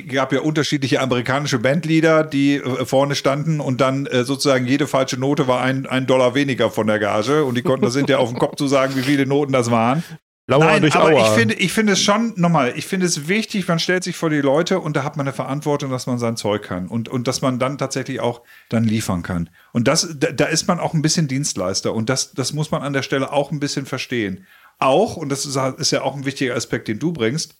gab 0.09 0.33
ja 0.33 0.41
unterschiedliche 0.41 1.01
amerikanische 1.01 1.59
Bandleader, 1.59 2.25
die 2.25 2.61
vorne 2.85 3.15
standen 3.15 3.61
und 3.61 3.81
dann 3.81 4.09
sozusagen 4.25 4.67
jede 4.67 4.87
falsche 4.87 5.19
Note 5.19 5.49
war 5.49 5.61
ein, 5.61 5.87
ein 5.87 6.07
Dollar 6.07 6.35
weniger 6.35 6.71
von 6.71 6.87
der 6.87 6.99
Gage 6.99 7.45
und 7.45 7.57
die 7.57 7.63
konnten 7.63 7.85
das 7.85 7.97
hinterher 7.97 8.21
auf 8.21 8.31
den 8.31 8.39
Kopf 8.39 8.57
zu 8.57 8.67
sagen, 8.67 8.97
wie 8.97 9.03
viele 9.03 9.27
Noten 9.27 9.53
das 9.53 9.71
waren. 9.71 10.03
Lauer 10.49 10.65
Nein, 10.65 10.83
durch 10.83 10.95
aber 10.95 11.11
Auer. 11.11 11.23
ich 11.23 11.29
finde, 11.35 11.55
ich 11.55 11.73
finde 11.73 11.95
es 11.95 12.03
schon, 12.03 12.33
nochmal, 12.37 12.75
ich 12.77 12.87
finde 12.87 13.07
es 13.07 13.27
wichtig, 13.27 13.67
man 13.67 13.81
stellt 13.81 14.05
sich 14.05 14.17
vor 14.17 14.31
die 14.31 14.41
Leute 14.41 14.79
und 14.79 14.97
da 14.97 15.03
hat 15.03 15.17
man 15.17 15.27
eine 15.27 15.35
Verantwortung, 15.35 15.91
dass 15.91 16.07
man 16.07 16.19
sein 16.19 16.37
Zeug 16.37 16.63
kann 16.63 16.87
und, 16.87 17.09
und 17.09 17.27
dass 17.27 17.43
man 17.43 17.59
dann 17.59 17.79
tatsächlich 17.79 18.21
auch 18.21 18.43
dann 18.69 18.85
liefern 18.85 19.25
kann. 19.25 19.51
Und 19.73 19.89
das, 19.89 20.09
da, 20.17 20.31
da 20.31 20.45
ist 20.45 20.69
man 20.69 20.79
auch 20.79 20.95
ein 20.95 21.03
bisschen 21.03 21.27
Dienstleister 21.27 21.93
und 21.93 22.09
das, 22.09 22.33
das 22.33 22.53
muss 22.53 22.71
man 22.71 22.83
an 22.83 22.93
der 22.93 23.03
Stelle 23.03 23.33
auch 23.33 23.51
ein 23.51 23.59
bisschen 23.59 23.87
verstehen. 23.87 24.47
Auch, 24.79 25.17
und 25.17 25.31
das 25.31 25.47
ist, 25.47 25.57
ist 25.57 25.91
ja 25.91 26.03
auch 26.03 26.15
ein 26.15 26.27
wichtiger 26.27 26.55
Aspekt, 26.55 26.87
den 26.87 27.01
du 27.01 27.13
bringst, 27.13 27.57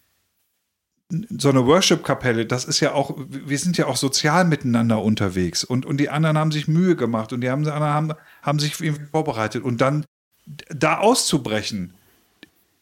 so 1.09 1.51
eine 1.51 1.67
Worship-Kapelle, 1.67 2.47
das 2.47 2.65
ist 2.65 2.81
ja 2.81 2.93
auch, 2.93 3.15
wir 3.29 3.59
sind 3.59 3.79
ja 3.79 3.87
auch 3.87 3.97
sozial 3.97 4.45
miteinander 4.45 5.03
unterwegs 5.03 5.63
und, 5.63 5.87
und 5.87 5.99
die 5.99 6.09
anderen 6.09 6.37
haben 6.37 6.51
sich 6.51 6.67
Mühe 6.67 6.97
gemacht 6.97 7.33
und 7.33 7.43
die 7.43 7.51
haben, 7.51 7.65
haben, 7.67 8.13
haben 8.43 8.59
sich 8.59 8.81
irgendwie 8.81 9.07
vorbereitet 9.07 9.63
und 9.63 9.81
dann 9.81 10.05
da 10.69 10.99
auszubrechen, 10.99 11.95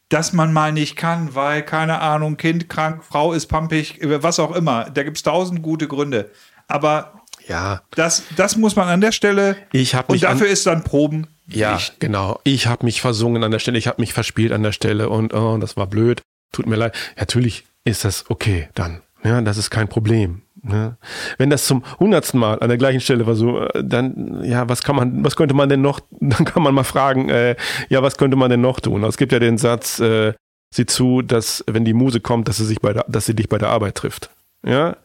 dass 0.08 0.32
man 0.32 0.52
mal 0.52 0.72
nicht 0.72 0.96
kann, 0.96 1.34
weil, 1.34 1.62
keine 1.62 2.00
Ahnung, 2.00 2.36
Kind 2.36 2.68
krank, 2.68 3.04
Frau 3.04 3.32
ist 3.32 3.46
pampig, 3.46 3.98
was 4.02 4.38
auch 4.38 4.54
immer. 4.54 4.90
Da 4.90 5.02
gibt 5.02 5.16
es 5.16 5.22
tausend 5.22 5.62
gute 5.62 5.88
Gründe. 5.88 6.30
Aber 6.68 7.22
ja. 7.48 7.82
das, 7.90 8.22
das 8.36 8.56
muss 8.56 8.76
man 8.76 8.88
an 8.88 9.00
der 9.00 9.12
Stelle. 9.12 9.56
Ich 9.72 9.94
und 10.06 10.22
dafür 10.22 10.46
ist 10.46 10.66
dann 10.66 10.84
Proben. 10.84 11.26
Ja, 11.46 11.74
nicht. 11.74 12.00
genau. 12.00 12.40
Ich 12.44 12.66
habe 12.66 12.84
mich 12.84 13.00
versungen 13.00 13.42
an 13.44 13.50
der 13.50 13.58
Stelle, 13.58 13.78
ich 13.78 13.86
habe 13.86 14.00
mich 14.00 14.12
verspielt 14.12 14.52
an 14.52 14.62
der 14.62 14.72
Stelle 14.72 15.08
und 15.08 15.34
oh, 15.34 15.58
das 15.58 15.76
war 15.76 15.86
blöd. 15.86 16.22
Tut 16.52 16.66
mir 16.66 16.76
leid. 16.76 16.94
Natürlich 17.18 17.64
ist 17.84 18.04
das 18.04 18.30
okay 18.30 18.68
dann. 18.74 19.02
Ja, 19.22 19.40
das 19.40 19.56
ist 19.56 19.70
kein 19.70 19.88
Problem. 19.88 20.42
Ne? 20.62 20.96
Wenn 21.36 21.50
das 21.50 21.66
zum 21.66 21.82
hundertsten 21.98 22.40
Mal 22.40 22.58
an 22.60 22.68
der 22.68 22.78
gleichen 22.78 23.00
Stelle 23.00 23.26
war, 23.26 23.34
so, 23.34 23.60
äh, 23.60 23.84
dann, 23.84 24.42
ja, 24.44 24.68
was 24.68 24.82
kann 24.82 24.96
man, 24.96 25.24
was 25.24 25.36
könnte 25.36 25.54
man 25.54 25.68
denn 25.68 25.82
noch, 25.82 26.00
dann 26.20 26.44
kann 26.44 26.62
man 26.62 26.74
mal 26.74 26.84
fragen, 26.84 27.28
äh, 27.28 27.56
ja, 27.88 28.02
was 28.02 28.16
könnte 28.16 28.36
man 28.36 28.50
denn 28.50 28.62
noch 28.62 28.80
tun? 28.80 29.04
Es 29.04 29.16
gibt 29.16 29.32
ja 29.32 29.38
den 29.38 29.58
Satz, 29.58 30.00
äh, 30.00 30.32
sieh 30.74 30.86
zu, 30.86 31.22
dass, 31.22 31.64
wenn 31.66 31.84
die 31.84 31.94
Muse 31.94 32.20
kommt, 32.20 32.48
dass 32.48 32.56
sie 32.56 32.64
sich 32.64 32.80
bei 32.80 32.92
der, 32.92 33.04
dass 33.08 33.26
sie 33.26 33.34
dich 33.34 33.48
bei 33.48 33.58
der 33.58 33.68
Arbeit 33.68 33.94
trifft. 33.96 34.30
Ja, 34.66 34.96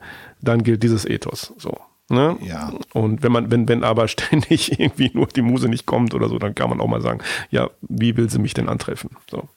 dann 0.42 0.64
gilt 0.64 0.84
dieses 0.84 1.06
Ethos, 1.06 1.54
so. 1.58 1.78
Ne? 2.10 2.38
Ja. 2.42 2.74
Und 2.94 3.22
wenn 3.22 3.32
man, 3.32 3.52
wenn, 3.52 3.68
wenn 3.68 3.84
aber 3.84 4.08
ständig 4.08 4.80
irgendwie 4.80 5.12
nur 5.14 5.28
die 5.28 5.42
Muse 5.42 5.68
nicht 5.68 5.86
kommt 5.86 6.14
oder 6.14 6.30
so, 6.30 6.40
dann 6.40 6.56
kann 6.56 6.70
man 6.70 6.80
auch 6.80 6.88
mal 6.88 7.02
sagen, 7.02 7.20
ja, 7.52 7.70
wie 7.82 8.18
will 8.18 8.30
sie 8.30 8.40
mich 8.40 8.54
denn 8.54 8.70
antreffen? 8.70 9.12
So. 9.30 9.48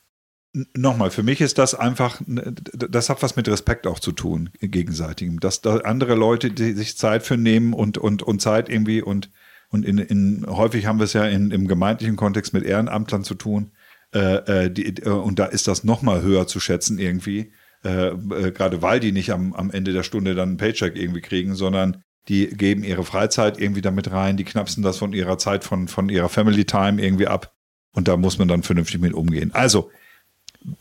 Nochmal, 0.74 1.10
für 1.10 1.22
mich 1.22 1.40
ist 1.40 1.56
das 1.56 1.74
einfach, 1.74 2.20
das 2.26 3.08
hat 3.08 3.22
was 3.22 3.36
mit 3.36 3.48
Respekt 3.48 3.86
auch 3.86 3.98
zu 3.98 4.12
tun, 4.12 4.50
gegenseitigem. 4.60 5.40
Dass 5.40 5.62
da 5.62 5.78
andere 5.78 6.14
Leute, 6.14 6.50
die 6.50 6.72
sich 6.72 6.98
Zeit 6.98 7.22
für 7.22 7.38
nehmen 7.38 7.72
und, 7.72 7.96
und, 7.96 8.22
und 8.22 8.42
Zeit 8.42 8.68
irgendwie 8.68 9.00
und, 9.00 9.30
und 9.70 9.86
in, 9.86 9.96
in, 9.96 10.44
häufig 10.46 10.84
haben 10.84 10.98
wir 10.98 11.04
es 11.04 11.14
ja 11.14 11.24
in, 11.24 11.50
im 11.50 11.68
gemeindlichen 11.68 12.16
Kontext 12.16 12.52
mit 12.52 12.64
Ehrenamtlern 12.64 13.24
zu 13.24 13.34
tun. 13.34 13.72
Äh, 14.14 14.64
äh 14.64 14.70
die, 14.70 14.88
äh, 14.88 15.08
und 15.08 15.38
da 15.38 15.46
ist 15.46 15.68
das 15.68 15.84
nochmal 15.84 16.20
höher 16.20 16.46
zu 16.46 16.60
schätzen 16.60 16.98
irgendwie. 16.98 17.52
Äh, 17.82 18.08
äh, 18.08 18.52
gerade 18.52 18.82
weil 18.82 19.00
die 19.00 19.12
nicht 19.12 19.32
am, 19.32 19.54
am 19.54 19.70
Ende 19.70 19.94
der 19.94 20.02
Stunde 20.02 20.34
dann 20.34 20.50
einen 20.50 20.58
Paycheck 20.58 20.96
irgendwie 20.96 21.22
kriegen, 21.22 21.54
sondern 21.54 22.02
die 22.28 22.48
geben 22.48 22.84
ihre 22.84 23.04
Freizeit 23.04 23.58
irgendwie 23.58 23.80
damit 23.80 24.10
rein, 24.12 24.36
die 24.36 24.44
knapsen 24.44 24.82
das 24.82 24.98
von 24.98 25.14
ihrer 25.14 25.38
Zeit, 25.38 25.64
von, 25.64 25.88
von 25.88 26.10
ihrer 26.10 26.28
Family 26.28 26.66
Time 26.66 27.02
irgendwie 27.02 27.26
ab. 27.26 27.54
Und 27.94 28.06
da 28.06 28.18
muss 28.18 28.38
man 28.38 28.48
dann 28.48 28.62
vernünftig 28.62 29.00
mit 29.00 29.14
umgehen. 29.14 29.50
Also, 29.52 29.90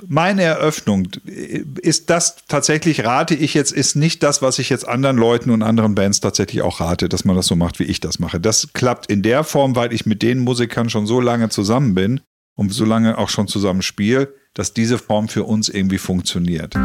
meine 0.07 0.43
Eröffnung 0.43 1.07
ist 1.25 2.09
das 2.09 2.37
tatsächlich, 2.47 3.03
rate 3.03 3.35
ich 3.35 3.53
jetzt, 3.53 3.71
ist 3.71 3.95
nicht 3.95 4.23
das, 4.23 4.41
was 4.41 4.59
ich 4.59 4.69
jetzt 4.69 4.87
anderen 4.87 5.17
Leuten 5.17 5.49
und 5.49 5.63
anderen 5.63 5.95
Bands 5.95 6.21
tatsächlich 6.21 6.61
auch 6.61 6.79
rate, 6.79 7.09
dass 7.09 7.25
man 7.25 7.35
das 7.35 7.47
so 7.47 7.55
macht, 7.55 7.79
wie 7.79 7.85
ich 7.85 7.99
das 7.99 8.19
mache. 8.19 8.39
Das 8.39 8.69
klappt 8.73 9.11
in 9.11 9.21
der 9.21 9.43
Form, 9.43 9.75
weil 9.75 9.93
ich 9.93 10.05
mit 10.05 10.21
den 10.21 10.39
Musikern 10.39 10.89
schon 10.89 11.07
so 11.07 11.19
lange 11.19 11.49
zusammen 11.49 11.93
bin 11.95 12.21
und 12.55 12.73
so 12.73 12.85
lange 12.85 13.17
auch 13.17 13.29
schon 13.29 13.47
zusammen 13.47 13.81
spiele, 13.81 14.33
dass 14.53 14.73
diese 14.73 14.97
Form 14.97 15.29
für 15.29 15.43
uns 15.43 15.69
irgendwie 15.69 15.97
funktioniert. 15.97 16.75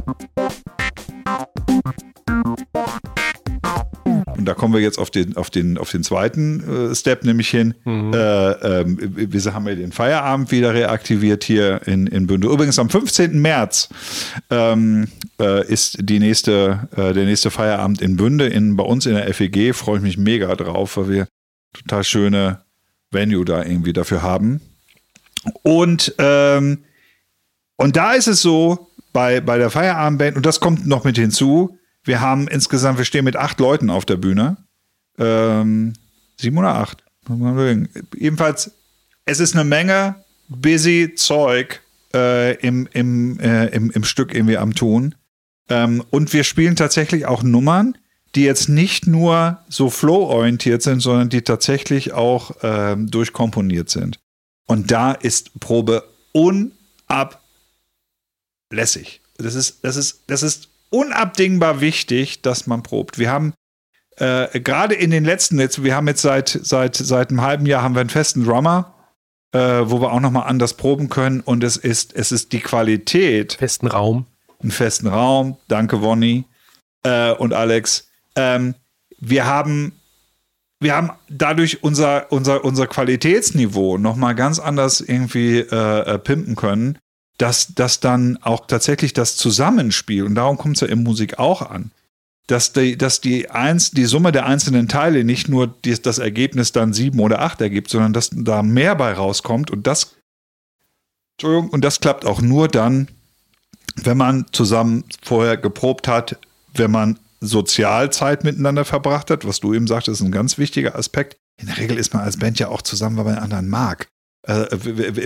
Da 4.46 4.54
kommen 4.54 4.72
wir 4.72 4.80
jetzt 4.80 4.98
auf 4.98 5.10
den, 5.10 5.36
auf 5.36 5.50
den, 5.50 5.78
auf 5.78 5.90
den 5.90 6.02
zweiten 6.02 6.90
äh, 6.90 6.94
Step 6.94 7.24
nämlich 7.24 7.48
hin. 7.48 7.74
Mhm. 7.84 8.12
Äh, 8.14 8.50
äh, 8.50 8.84
wir 8.86 9.54
haben 9.54 9.66
ja 9.68 9.74
den 9.74 9.92
Feierabend 9.92 10.50
wieder 10.50 10.74
reaktiviert 10.74 11.44
hier 11.44 11.80
in, 11.86 12.06
in 12.06 12.26
Bünde. 12.26 12.48
Übrigens 12.48 12.78
am 12.78 12.88
15. 12.88 13.40
März 13.40 13.88
ähm, 14.50 15.08
äh, 15.40 15.66
ist 15.66 15.98
die 16.00 16.18
nächste, 16.18 16.88
äh, 16.96 17.12
der 17.12 17.24
nächste 17.24 17.50
Feierabend 17.50 18.00
in 18.00 18.16
Bünde. 18.16 18.46
In, 18.46 18.76
bei 18.76 18.84
uns 18.84 19.06
in 19.06 19.14
der 19.14 19.32
FEG 19.34 19.74
freue 19.74 19.98
ich 19.98 20.02
mich 20.02 20.18
mega 20.18 20.54
drauf, 20.54 20.96
weil 20.96 21.08
wir 21.08 21.28
total 21.74 22.04
schöne 22.04 22.60
Venue 23.10 23.44
da 23.44 23.62
irgendwie 23.62 23.92
dafür 23.92 24.22
haben. 24.22 24.60
Und, 25.62 26.14
ähm, 26.18 26.84
und 27.76 27.96
da 27.96 28.12
ist 28.12 28.26
es 28.26 28.40
so, 28.40 28.88
bei, 29.16 29.40
bei 29.40 29.56
der 29.56 29.70
Feierabendband, 29.70 30.36
und 30.36 30.44
das 30.44 30.60
kommt 30.60 30.86
noch 30.86 31.04
mit 31.04 31.16
hinzu, 31.16 31.78
wir 32.06 32.20
haben 32.20 32.48
insgesamt, 32.48 32.98
wir 32.98 33.04
stehen 33.04 33.24
mit 33.24 33.36
acht 33.36 33.60
Leuten 33.60 33.90
auf 33.90 34.04
der 34.04 34.16
Bühne. 34.16 34.56
Ähm, 35.18 35.94
sieben 36.36 36.58
oder 36.58 36.74
acht. 36.74 37.02
Jedenfalls, 38.16 38.72
es 39.24 39.40
ist 39.40 39.54
eine 39.54 39.64
Menge 39.64 40.16
busy 40.48 41.14
Zeug 41.16 41.82
äh, 42.14 42.54
im, 42.60 42.88
im, 42.92 43.40
äh, 43.40 43.66
im, 43.66 43.90
im 43.90 44.04
Stück 44.04 44.34
irgendwie 44.34 44.58
am 44.58 44.74
Tun. 44.74 45.14
Ähm, 45.68 46.04
und 46.10 46.32
wir 46.32 46.44
spielen 46.44 46.76
tatsächlich 46.76 47.26
auch 47.26 47.42
Nummern, 47.42 47.98
die 48.34 48.44
jetzt 48.44 48.68
nicht 48.68 49.06
nur 49.06 49.58
so 49.68 49.90
flow-orientiert 49.90 50.82
sind, 50.82 51.00
sondern 51.00 51.28
die 51.28 51.42
tatsächlich 51.42 52.12
auch 52.12 52.52
ähm, 52.62 53.10
durchkomponiert 53.10 53.90
sind. 53.90 54.20
Und 54.66 54.90
da 54.90 55.12
ist 55.12 55.58
Probe 55.58 56.04
unablässig. 56.32 56.72
Das 59.38 59.54
ist, 59.54 59.84
das 59.84 59.96
ist, 59.96 60.22
das 60.26 60.42
ist 60.42 60.68
unabdingbar 60.96 61.82
wichtig, 61.82 62.40
dass 62.40 62.66
man 62.66 62.82
probt. 62.82 63.18
Wir 63.18 63.30
haben 63.30 63.52
äh, 64.16 64.60
gerade 64.60 64.94
in 64.94 65.10
den 65.10 65.24
letzten, 65.24 65.60
jetzt, 65.60 65.84
wir 65.84 65.94
haben 65.94 66.08
jetzt 66.08 66.22
seit, 66.22 66.48
seit, 66.48 66.96
seit 66.96 67.28
einem 67.28 67.42
halben 67.42 67.66
Jahr 67.66 67.82
haben 67.82 67.94
wir 67.94 68.00
einen 68.00 68.08
festen 68.08 68.44
Drummer, 68.44 68.94
äh, 69.52 69.58
wo 69.58 70.00
wir 70.00 70.10
auch 70.10 70.20
nochmal 70.20 70.48
anders 70.48 70.74
proben 70.74 71.10
können. 71.10 71.40
Und 71.40 71.62
es 71.62 71.76
ist, 71.76 72.14
es 72.14 72.32
ist 72.32 72.52
die 72.52 72.60
Qualität. 72.60 73.52
Festen 73.54 73.86
Raum. 73.86 74.26
Einen 74.62 74.70
festen 74.70 75.06
Raum. 75.06 75.58
Danke, 75.68 76.00
Wonny 76.00 76.46
äh, 77.02 77.32
und 77.32 77.52
Alex. 77.52 78.08
Ähm, 78.34 78.74
wir 79.18 79.44
haben 79.44 79.92
wir 80.78 80.94
haben 80.94 81.10
dadurch 81.30 81.82
unser, 81.82 82.30
unser, 82.30 82.62
unser 82.62 82.86
Qualitätsniveau 82.86 83.96
nochmal 83.96 84.34
ganz 84.34 84.58
anders 84.58 85.00
irgendwie 85.00 85.60
äh, 85.60 86.00
äh, 86.00 86.18
pimpen 86.18 86.54
können 86.54 86.98
dass, 87.38 87.74
dass 87.74 88.00
dann 88.00 88.38
auch 88.42 88.66
tatsächlich 88.66 89.12
das 89.12 89.36
Zusammenspiel, 89.36 90.24
und 90.24 90.34
darum 90.34 90.56
kommt 90.56 90.76
es 90.76 90.80
ja 90.80 90.88
in 90.88 91.02
Musik 91.02 91.38
auch 91.38 91.62
an, 91.62 91.90
dass 92.46 92.72
die, 92.72 92.96
dass 92.96 93.20
die, 93.20 93.50
eins, 93.50 93.90
die 93.90 94.04
Summe 94.04 94.32
der 94.32 94.46
einzelnen 94.46 94.88
Teile 94.88 95.24
nicht 95.24 95.48
nur 95.48 95.66
die, 95.66 96.00
das 96.00 96.18
Ergebnis 96.18 96.72
dann 96.72 96.92
sieben 96.92 97.18
oder 97.20 97.40
acht 97.40 97.60
ergibt, 97.60 97.90
sondern 97.90 98.12
dass 98.12 98.30
da 98.32 98.62
mehr 98.62 98.94
bei 98.94 99.12
rauskommt 99.12 99.70
und 99.70 99.86
das, 99.86 100.16
Entschuldigung, 101.36 101.70
und 101.70 101.84
das 101.84 102.00
klappt 102.00 102.24
auch 102.24 102.40
nur 102.40 102.68
dann, 102.68 103.08
wenn 103.96 104.16
man 104.16 104.46
zusammen 104.52 105.04
vorher 105.22 105.56
geprobt 105.56 106.06
hat, 106.08 106.38
wenn 106.74 106.90
man 106.90 107.18
Sozialzeit 107.40 108.44
miteinander 108.44 108.84
verbracht 108.84 109.30
hat, 109.30 109.46
was 109.46 109.60
du 109.60 109.74
eben 109.74 109.86
sagtest, 109.86 110.20
ist 110.20 110.26
ein 110.26 110.32
ganz 110.32 110.58
wichtiger 110.58 110.96
Aspekt. 110.96 111.36
In 111.60 111.66
der 111.66 111.78
Regel 111.78 111.98
ist 111.98 112.14
man 112.14 112.22
als 112.22 112.38
Band 112.38 112.58
ja 112.58 112.68
auch 112.68 112.82
zusammen, 112.82 113.16
weil 113.16 113.24
man 113.24 113.34
einen 113.34 113.44
anderen 113.44 113.68
mag. 113.68 114.08
Äh, 114.46 114.76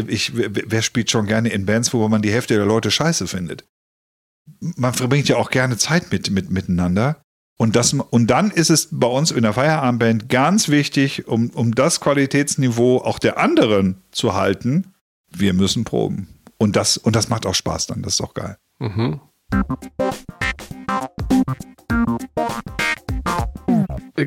ich, 0.08 0.32
wer 0.34 0.82
spielt 0.82 1.10
schon 1.10 1.26
gerne 1.26 1.50
in 1.50 1.66
Bands, 1.66 1.92
wo 1.92 2.06
man 2.08 2.22
die 2.22 2.32
Hälfte 2.32 2.54
der 2.54 2.66
Leute 2.66 2.90
scheiße 2.90 3.26
findet? 3.26 3.64
Man 4.60 4.94
verbringt 4.94 5.28
ja 5.28 5.36
auch 5.36 5.50
gerne 5.50 5.76
Zeit 5.76 6.10
mit, 6.10 6.30
mit 6.30 6.50
miteinander. 6.50 7.22
Und, 7.56 7.76
das, 7.76 7.92
und 7.92 8.28
dann 8.28 8.50
ist 8.50 8.70
es 8.70 8.88
bei 8.90 9.06
uns 9.06 9.30
in 9.30 9.42
der 9.42 9.52
Feierabendband 9.52 10.28
ganz 10.30 10.68
wichtig, 10.68 11.28
um, 11.28 11.50
um 11.50 11.74
das 11.74 12.00
Qualitätsniveau 12.00 12.98
auch 12.98 13.18
der 13.18 13.38
anderen 13.38 14.02
zu 14.12 14.34
halten, 14.34 14.94
wir 15.28 15.52
müssen 15.52 15.84
proben. 15.84 16.28
Und 16.56 16.76
das, 16.76 16.96
und 16.96 17.16
das 17.16 17.28
macht 17.28 17.44
auch 17.46 17.54
Spaß 17.54 17.86
dann, 17.86 18.02
das 18.02 18.14
ist 18.14 18.20
doch 18.20 18.34
geil. 18.34 18.56
Mhm 18.78 19.20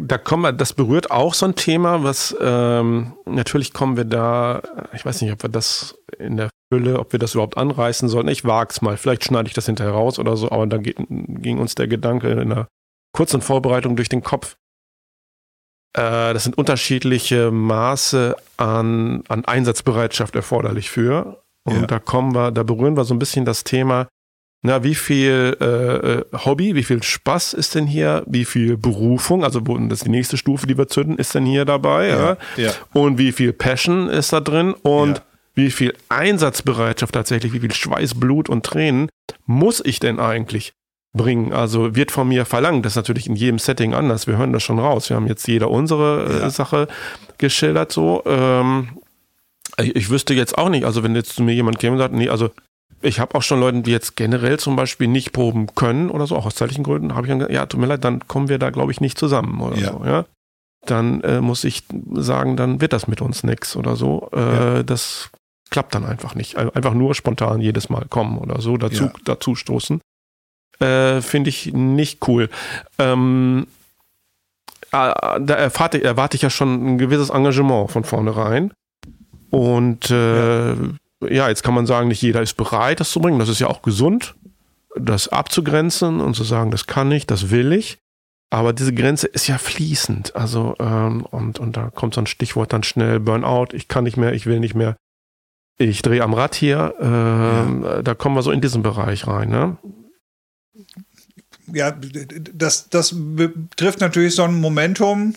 da 0.02 0.18
kommen 0.18 0.44
wir, 0.44 0.54
das 0.54 0.74
berührt 0.74 1.12
auch 1.12 1.34
so 1.34 1.46
ein 1.46 1.56
Thema, 1.56 2.04
was 2.04 2.36
ähm, 2.40 3.14
natürlich 3.26 3.74
kommen 3.74 3.98
wir 3.98 4.06
da, 4.06 4.62
ich 4.94 5.06
weiß 5.06 5.22
nicht, 5.22 5.32
ob 5.32 5.44
wir 5.44 5.50
das 5.50 5.98
in 6.18 6.38
der 6.38 6.50
Fülle, 6.72 7.00
ob 7.00 7.12
wir 7.12 7.20
das 7.20 7.34
überhaupt 7.34 7.58
anreißen 7.58 8.10
sollten. 8.10 8.30
Ich 8.30 8.46
wag's 8.46 8.82
mal, 8.82 8.98
vielleicht 8.98 9.24
schneide 9.26 9.48
ich 9.48 9.54
das 9.54 9.66
hinterher 9.66 9.94
raus 9.94 10.20
oder 10.20 10.38
so, 10.38 10.52
aber 10.52 10.68
da 10.68 10.78
geht, 10.78 10.98
ging 11.10 11.60
uns 11.60 11.76
der 11.76 11.88
Gedanke 11.88 12.30
in 12.30 12.40
einer 12.40 12.68
kurzen 13.14 13.42
Vorbereitung 13.42 13.96
durch 13.96 14.10
den 14.10 14.24
Kopf. 14.24 14.56
Äh, 15.96 16.34
das 16.34 16.44
sind 16.44 16.58
unterschiedliche 16.58 17.52
Maße 17.52 18.36
an, 18.58 19.24
an 19.28 19.46
Einsatzbereitschaft 19.46 20.36
erforderlich 20.36 20.90
für. 20.90 21.44
Und 21.66 21.82
ja. 21.82 21.88
da 21.88 22.00
kommen 22.00 22.36
wir, 22.36 22.52
da 22.52 22.64
berühren 22.64 22.98
wir 22.98 23.06
so 23.06 23.14
ein 23.14 23.20
bisschen 23.20 23.46
das 23.46 23.64
Thema, 23.64 24.08
Na, 24.66 24.82
wie 24.82 24.96
viel 24.96 25.58
äh, 25.60 25.66
äh, 25.66 26.26
Hobby, 26.46 26.74
wie 26.74 26.84
viel 26.84 27.04
Spaß 27.04 27.54
ist 27.54 27.76
denn 27.76 27.86
hier, 27.86 28.24
wie 28.28 28.46
viel 28.46 28.78
Berufung, 28.78 29.44
also 29.44 29.60
das 29.60 30.00
ist 30.00 30.06
die 30.06 30.10
nächste 30.10 30.38
Stufe, 30.38 30.66
die 30.66 30.78
wir 30.78 30.88
zünden, 30.88 31.18
ist 31.18 31.36
denn 31.36 31.46
hier 31.46 31.66
dabei, 31.66 32.08
ja, 32.08 32.18
ja? 32.18 32.38
ja. 32.56 32.72
und 32.94 33.18
wie 33.18 33.34
viel 33.34 33.52
Passion 33.52 34.08
ist 34.08 34.32
da 34.32 34.40
drin 34.40 34.74
und 34.74 35.18
ja. 35.18 35.24
wie 35.56 35.70
viel 35.70 35.94
Einsatzbereitschaft 36.08 37.14
tatsächlich, 37.14 37.52
wie 37.52 37.60
viel 37.60 37.74
Schweiß, 37.74 38.18
Blut 38.18 38.48
und 38.48 38.66
Tränen 38.66 39.10
muss 39.46 39.82
ich 39.84 40.00
denn 40.00 40.22
eigentlich 40.22 40.72
bringen? 41.12 41.52
Also 41.52 41.94
wird 41.98 42.12
von 42.12 42.30
mir 42.30 42.46
verlangt, 42.46 42.86
das 42.86 42.94
ist 42.94 42.98
natürlich 42.98 43.28
in 43.28 43.36
jedem 43.36 43.60
Setting 43.60 43.94
anders, 43.94 44.28
wir 44.28 44.38
hören 44.38 44.54
das 44.54 44.64
schon 44.64 44.80
raus, 44.80 45.10
wir 45.10 45.18
haben 45.18 45.28
jetzt 45.28 45.46
jeder 45.46 45.70
unsere 45.72 46.46
äh, 46.46 46.50
Sache 46.50 46.88
geschildert 47.38 47.92
so, 47.92 48.24
ähm, 48.26 48.98
ich, 49.78 49.94
ich 49.94 50.10
wüsste 50.10 50.34
jetzt 50.34 50.58
auch 50.58 50.70
nicht, 50.70 50.86
also 50.86 51.04
wenn 51.04 51.16
jetzt 51.16 51.36
zu 51.36 51.44
mir 51.44 51.54
jemand 51.54 51.80
käme 51.80 51.94
und 51.94 52.00
sagt, 52.00 52.14
nee, 52.14 52.30
also 52.30 52.50
ich 53.04 53.20
habe 53.20 53.36
auch 53.36 53.42
schon 53.42 53.60
Leute, 53.60 53.82
die 53.82 53.92
jetzt 53.92 54.16
generell 54.16 54.58
zum 54.58 54.76
Beispiel 54.76 55.08
nicht 55.08 55.34
proben 55.34 55.68
können 55.76 56.10
oder 56.10 56.26
so, 56.26 56.36
auch 56.36 56.46
aus 56.46 56.56
zeitlichen 56.56 56.84
Gründen, 56.84 57.16
habe 57.16 57.28
ich 57.28 57.30
dann 57.30 57.40
gesagt, 57.40 57.54
ja, 57.54 57.66
tut 57.66 57.80
mir 57.80 57.88
leid, 57.88 58.04
dann 58.04 58.28
kommen 58.28 58.50
wir 58.50 58.58
da, 58.58 58.70
glaube 58.70 58.92
ich, 58.92 59.02
nicht 59.02 59.18
zusammen 59.18 59.62
oder 59.62 59.78
ja. 59.78 59.92
so, 59.92 60.06
ja. 60.06 60.26
Dann 60.86 61.22
äh, 61.22 61.40
muss 61.40 61.64
ich 61.64 61.84
sagen, 62.14 62.58
dann 62.58 62.82
wird 62.82 62.94
das 62.94 63.08
mit 63.08 63.22
uns 63.22 63.44
nichts 63.44 63.76
oder 63.76 63.96
so. 63.96 64.30
Äh, 64.34 64.40
ja. 64.40 64.84
Das 64.84 65.30
klappt 65.70 65.96
dann 65.96 66.06
einfach 66.06 66.36
nicht. 66.36 66.58
Einfach 66.58 66.94
nur 66.94 67.16
spontan 67.16 67.62
jedes 67.62 67.90
Mal 67.90 68.06
kommen 68.10 68.38
oder 68.38 68.60
so, 68.62 68.76
dazu, 68.78 69.06
ja. 69.06 69.14
dazu 69.24 69.56
stoßen. 69.56 70.02
Äh, 70.80 71.22
Finde 71.22 71.50
ich 71.50 71.74
nicht 71.74 72.28
cool. 72.28 72.50
Ähm, 73.00 73.68
äh, 74.92 75.14
da 75.42 75.54
erwarte, 75.54 76.04
erwarte 76.04 76.36
ich 76.36 76.42
ja 76.42 76.50
schon 76.50 76.96
ein 76.96 76.98
gewisses 76.98 77.30
Engagement 77.30 77.92
von 77.92 78.04
vornherein. 78.04 78.74
Und 79.52 80.10
äh, 80.10 80.74
ja 80.74 80.76
ja, 81.30 81.50
jetzt 81.50 81.64
kann 81.64 81.74
man 81.74 81.86
sagen, 81.86 82.08
nicht 82.08 82.22
jeder 82.22 82.42
ist 82.42 82.56
bereit, 82.56 83.00
das 83.00 83.12
zu 83.12 83.20
bringen. 83.20 83.40
Das 83.40 83.50
ist 83.50 83.60
ja 83.60 83.68
auch 83.68 83.82
gesund, 83.82 84.36
das 84.96 85.28
abzugrenzen 85.28 86.22
und 86.22 86.36
zu 86.36 86.44
sagen, 86.44 86.72
das 86.72 86.88
kann 86.88 87.12
ich, 87.12 87.28
das 87.28 87.50
will 87.50 87.74
ich. 87.74 87.98
Aber 88.50 88.72
diese 88.72 88.94
Grenze 88.94 89.26
ist 89.28 89.48
ja 89.48 89.58
fließend. 89.58 90.36
Also, 90.36 90.76
ähm, 90.80 91.26
und, 91.26 91.60
und 91.60 91.76
da 91.76 91.90
kommt 91.90 92.14
so 92.14 92.22
ein 92.22 92.28
Stichwort 92.28 92.72
dann 92.72 92.84
schnell, 92.84 93.20
Burnout, 93.20 93.70
ich 93.74 93.88
kann 93.88 94.04
nicht 94.04 94.16
mehr, 94.16 94.34
ich 94.34 94.46
will 94.46 94.60
nicht 94.60 94.76
mehr. 94.76 94.96
Ich 95.80 96.04
drehe 96.04 96.22
am 96.22 96.36
Rad 96.36 96.54
hier, 96.54 96.94
ähm, 97.00 97.84
ja. 97.84 98.04
da 98.04 98.14
kommen 98.14 98.36
wir 98.36 98.44
so 98.44 98.52
in 98.52 98.62
diesen 98.62 98.84
Bereich 98.84 99.26
rein. 99.26 99.50
Ne? 99.50 99.78
Ja, 101.74 101.92
das, 102.54 102.90
das 102.90 103.16
betrifft 103.16 104.02
natürlich 104.02 104.36
so 104.36 104.44
ein 104.44 104.62
Momentum, 104.62 105.34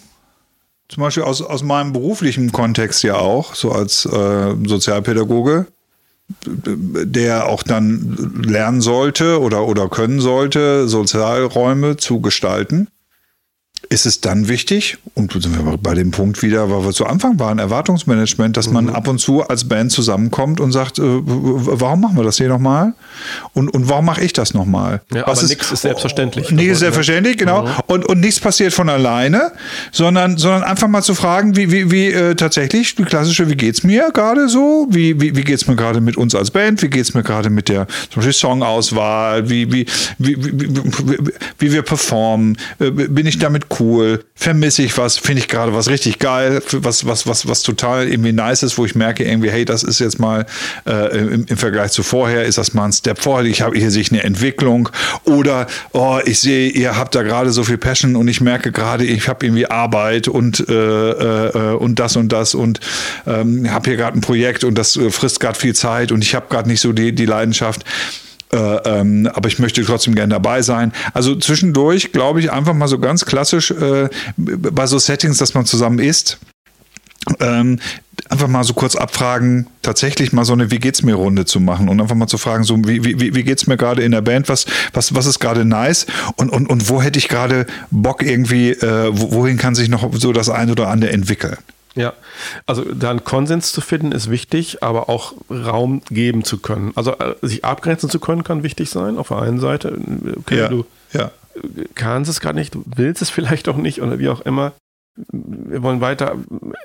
zum 0.88 1.02
Beispiel 1.02 1.22
aus, 1.22 1.40
aus 1.40 1.62
meinem 1.62 1.94
beruflichen 1.94 2.52
Kontext 2.52 3.02
ja 3.02 3.16
auch, 3.16 3.54
so 3.54 3.72
als 3.72 4.04
äh, 4.04 4.54
Sozialpädagoge 4.66 5.66
der 6.28 7.48
auch 7.48 7.62
dann 7.62 8.42
lernen 8.44 8.80
sollte 8.80 9.40
oder, 9.40 9.66
oder 9.66 9.88
können 9.88 10.20
sollte, 10.20 10.88
Sozialräume 10.88 11.96
zu 11.96 12.20
gestalten 12.20 12.88
ist 13.88 14.06
es 14.06 14.20
dann 14.20 14.48
wichtig, 14.48 14.98
und 15.14 15.32
sind 15.32 15.56
wir 15.56 15.76
bei 15.78 15.94
dem 15.94 16.10
Punkt 16.10 16.42
wieder, 16.42 16.70
weil 16.70 16.84
wir 16.84 16.92
zu 16.92 17.06
Anfang 17.06 17.38
waren, 17.38 17.58
Erwartungsmanagement, 17.58 18.56
dass 18.56 18.70
man 18.70 18.86
mhm. 18.86 18.94
ab 18.94 19.08
und 19.08 19.18
zu 19.18 19.42
als 19.42 19.68
Band 19.68 19.92
zusammenkommt 19.92 20.60
und 20.60 20.72
sagt, 20.72 20.98
äh, 20.98 21.02
warum 21.02 22.00
machen 22.00 22.16
wir 22.16 22.24
das 22.24 22.36
hier 22.36 22.48
nochmal? 22.48 22.94
Und, 23.54 23.68
und 23.70 23.88
warum 23.88 24.04
mache 24.04 24.22
ich 24.22 24.32
das 24.32 24.54
nochmal? 24.54 25.02
Ja, 25.14 25.26
Was 25.26 25.40
aber 25.40 25.48
nichts 25.48 25.70
ist 25.70 25.82
selbstverständlich. 25.82 26.50
Nichts 26.50 26.72
ist 26.72 26.78
selbstverständlich, 26.80 27.36
genau. 27.36 27.62
Mhm. 27.62 27.70
Und, 27.86 28.04
und 28.06 28.20
nichts 28.20 28.40
passiert 28.40 28.72
von 28.72 28.88
alleine, 28.88 29.52
sondern, 29.92 30.36
sondern 30.36 30.64
einfach 30.64 30.88
mal 30.88 31.02
zu 31.02 31.14
fragen, 31.14 31.56
wie, 31.56 31.70
wie, 31.70 31.90
wie 31.90 32.08
äh, 32.08 32.34
tatsächlich, 32.34 32.94
die 32.96 33.04
klassische, 33.04 33.48
wie 33.48 33.56
geht's 33.56 33.84
mir 33.84 34.10
gerade 34.12 34.48
so? 34.48 34.88
Wie, 34.90 35.20
wie, 35.20 35.36
wie 35.36 35.42
geht's 35.42 35.66
mir 35.66 35.76
gerade 35.76 36.00
mit 36.00 36.16
uns 36.16 36.34
als 36.34 36.50
Band? 36.50 36.82
Wie 36.82 36.88
geht's 36.88 37.14
mir 37.14 37.22
gerade 37.22 37.50
mit 37.50 37.68
der 37.68 37.86
zum 38.10 38.16
Beispiel 38.16 38.32
Songauswahl? 38.32 39.48
Wie, 39.48 39.72
wie, 39.72 39.86
wie, 40.18 40.36
wie, 40.36 40.74
wie, 40.74 41.32
wie 41.58 41.72
wir 41.72 41.82
performen? 41.82 42.58
Äh, 42.80 42.90
bin 42.90 43.26
ich 43.26 43.38
damit 43.38 43.65
cool, 43.80 44.24
vermisse 44.34 44.82
ich 44.82 44.96
was, 44.98 45.18
finde 45.18 45.40
ich 45.40 45.48
gerade 45.48 45.74
was 45.74 45.88
richtig 45.88 46.18
geil, 46.18 46.62
was, 46.72 47.06
was, 47.06 47.26
was, 47.26 47.48
was 47.48 47.62
total 47.62 48.08
irgendwie 48.08 48.32
nice 48.32 48.62
ist, 48.62 48.78
wo 48.78 48.84
ich 48.84 48.94
merke 48.94 49.24
irgendwie, 49.24 49.50
hey, 49.50 49.64
das 49.64 49.82
ist 49.82 49.98
jetzt 49.98 50.18
mal 50.18 50.46
äh, 50.86 51.18
im, 51.18 51.46
im, 51.46 51.56
Vergleich 51.56 51.92
zu 51.92 52.02
vorher, 52.02 52.44
ist 52.44 52.58
das 52.58 52.74
mal 52.74 52.84
ein 52.84 52.92
Step 52.92 53.20
vorher, 53.20 53.50
ich 53.50 53.62
habe 53.62 53.78
hier 53.78 53.90
sich 53.90 54.12
eine 54.12 54.22
Entwicklung 54.22 54.88
oder 55.24 55.66
oh, 55.92 56.18
ich 56.24 56.40
sehe, 56.40 56.68
ihr 56.68 56.96
habt 56.96 57.14
da 57.14 57.22
gerade 57.22 57.50
so 57.50 57.64
viel 57.64 57.78
Passion 57.78 58.16
und 58.16 58.28
ich 58.28 58.40
merke 58.40 58.72
gerade, 58.72 59.04
ich 59.04 59.28
habe 59.28 59.44
irgendwie 59.46 59.66
Arbeit 59.66 60.28
und, 60.28 60.68
äh, 60.68 60.72
äh, 60.72 61.74
und 61.74 61.98
das 61.98 62.16
und 62.16 62.32
das 62.32 62.54
und 62.54 62.80
ähm, 63.26 63.70
habe 63.72 63.90
hier 63.90 63.96
gerade 63.96 64.18
ein 64.18 64.22
Projekt 64.22 64.64
und 64.64 64.76
das 64.76 64.96
äh, 64.96 65.10
frisst 65.10 65.40
gerade 65.40 65.58
viel 65.58 65.74
Zeit 65.74 66.12
und 66.12 66.22
ich 66.22 66.34
habe 66.34 66.46
gerade 66.48 66.68
nicht 66.68 66.80
so 66.80 66.92
die, 66.92 67.14
die 67.14 67.26
Leidenschaft. 67.26 67.84
Äh, 68.52 68.56
ähm, 68.56 69.28
aber 69.32 69.48
ich 69.48 69.58
möchte 69.58 69.84
trotzdem 69.84 70.14
gerne 70.14 70.34
dabei 70.34 70.62
sein. 70.62 70.92
Also 71.14 71.34
zwischendurch, 71.36 72.12
glaube 72.12 72.40
ich, 72.40 72.52
einfach 72.52 72.74
mal 72.74 72.88
so 72.88 72.98
ganz 72.98 73.24
klassisch 73.24 73.70
äh, 73.72 74.08
bei 74.36 74.86
so 74.86 74.98
Settings, 74.98 75.38
dass 75.38 75.54
man 75.54 75.66
zusammen 75.66 75.98
isst. 75.98 76.38
Ähm, 77.40 77.80
einfach 78.28 78.48
mal 78.48 78.64
so 78.64 78.74
kurz 78.74 78.94
abfragen, 78.94 79.66
tatsächlich 79.82 80.32
mal 80.32 80.44
so 80.44 80.52
eine 80.52 80.70
Wie 80.70 80.78
geht's 80.78 81.02
mir 81.02 81.14
Runde 81.14 81.44
zu 81.44 81.60
machen 81.60 81.88
und 81.88 82.00
einfach 82.00 82.14
mal 82.14 82.28
zu 82.28 82.38
fragen, 82.38 82.64
so 82.64 82.76
wie, 82.86 83.04
wie, 83.04 83.34
wie 83.34 83.42
geht's 83.42 83.66
mir 83.66 83.76
gerade 83.76 84.02
in 84.02 84.12
der 84.12 84.20
Band, 84.20 84.48
was, 84.48 84.66
was, 84.92 85.14
was 85.14 85.26
ist 85.26 85.40
gerade 85.40 85.64
nice 85.64 86.06
und, 86.36 86.50
und, 86.50 86.68
und 86.68 86.88
wo 86.88 87.02
hätte 87.02 87.18
ich 87.18 87.28
gerade 87.28 87.66
Bock 87.90 88.22
irgendwie, 88.22 88.70
äh, 88.70 89.10
wohin 89.12 89.58
kann 89.58 89.74
sich 89.74 89.88
noch 89.88 90.08
so 90.14 90.32
das 90.32 90.48
eine 90.48 90.72
oder 90.72 90.88
andere 90.88 91.12
entwickeln. 91.12 91.56
Ja, 91.96 92.12
also 92.66 92.84
da 92.84 93.10
einen 93.10 93.24
Konsens 93.24 93.72
zu 93.72 93.80
finden 93.80 94.12
ist 94.12 94.30
wichtig, 94.30 94.82
aber 94.82 95.08
auch 95.08 95.32
Raum 95.50 96.02
geben 96.10 96.44
zu 96.44 96.58
können. 96.58 96.92
Also 96.94 97.12
äh, 97.12 97.34
sich 97.40 97.64
abgrenzen 97.64 98.10
zu 98.10 98.20
können 98.20 98.44
kann 98.44 98.62
wichtig 98.62 98.90
sein 98.90 99.18
auf 99.18 99.28
der 99.28 99.38
einen 99.38 99.58
Seite. 99.58 99.98
Okay, 100.36 100.58
ja, 100.58 100.68
du 100.68 100.84
ja. 101.12 101.30
kannst 101.94 102.30
es 102.30 102.40
gerade 102.40 102.58
nicht, 102.58 102.74
du 102.74 102.84
willst 102.84 103.22
es 103.22 103.30
vielleicht 103.36 103.68
auch 103.68 103.76
nicht 103.76 104.02
oder 104.02 104.18
wie 104.18 104.28
auch 104.28 104.42
immer. 104.42 104.72
Wir 105.32 105.82
wollen 105.82 106.02
weiter, 106.02 106.36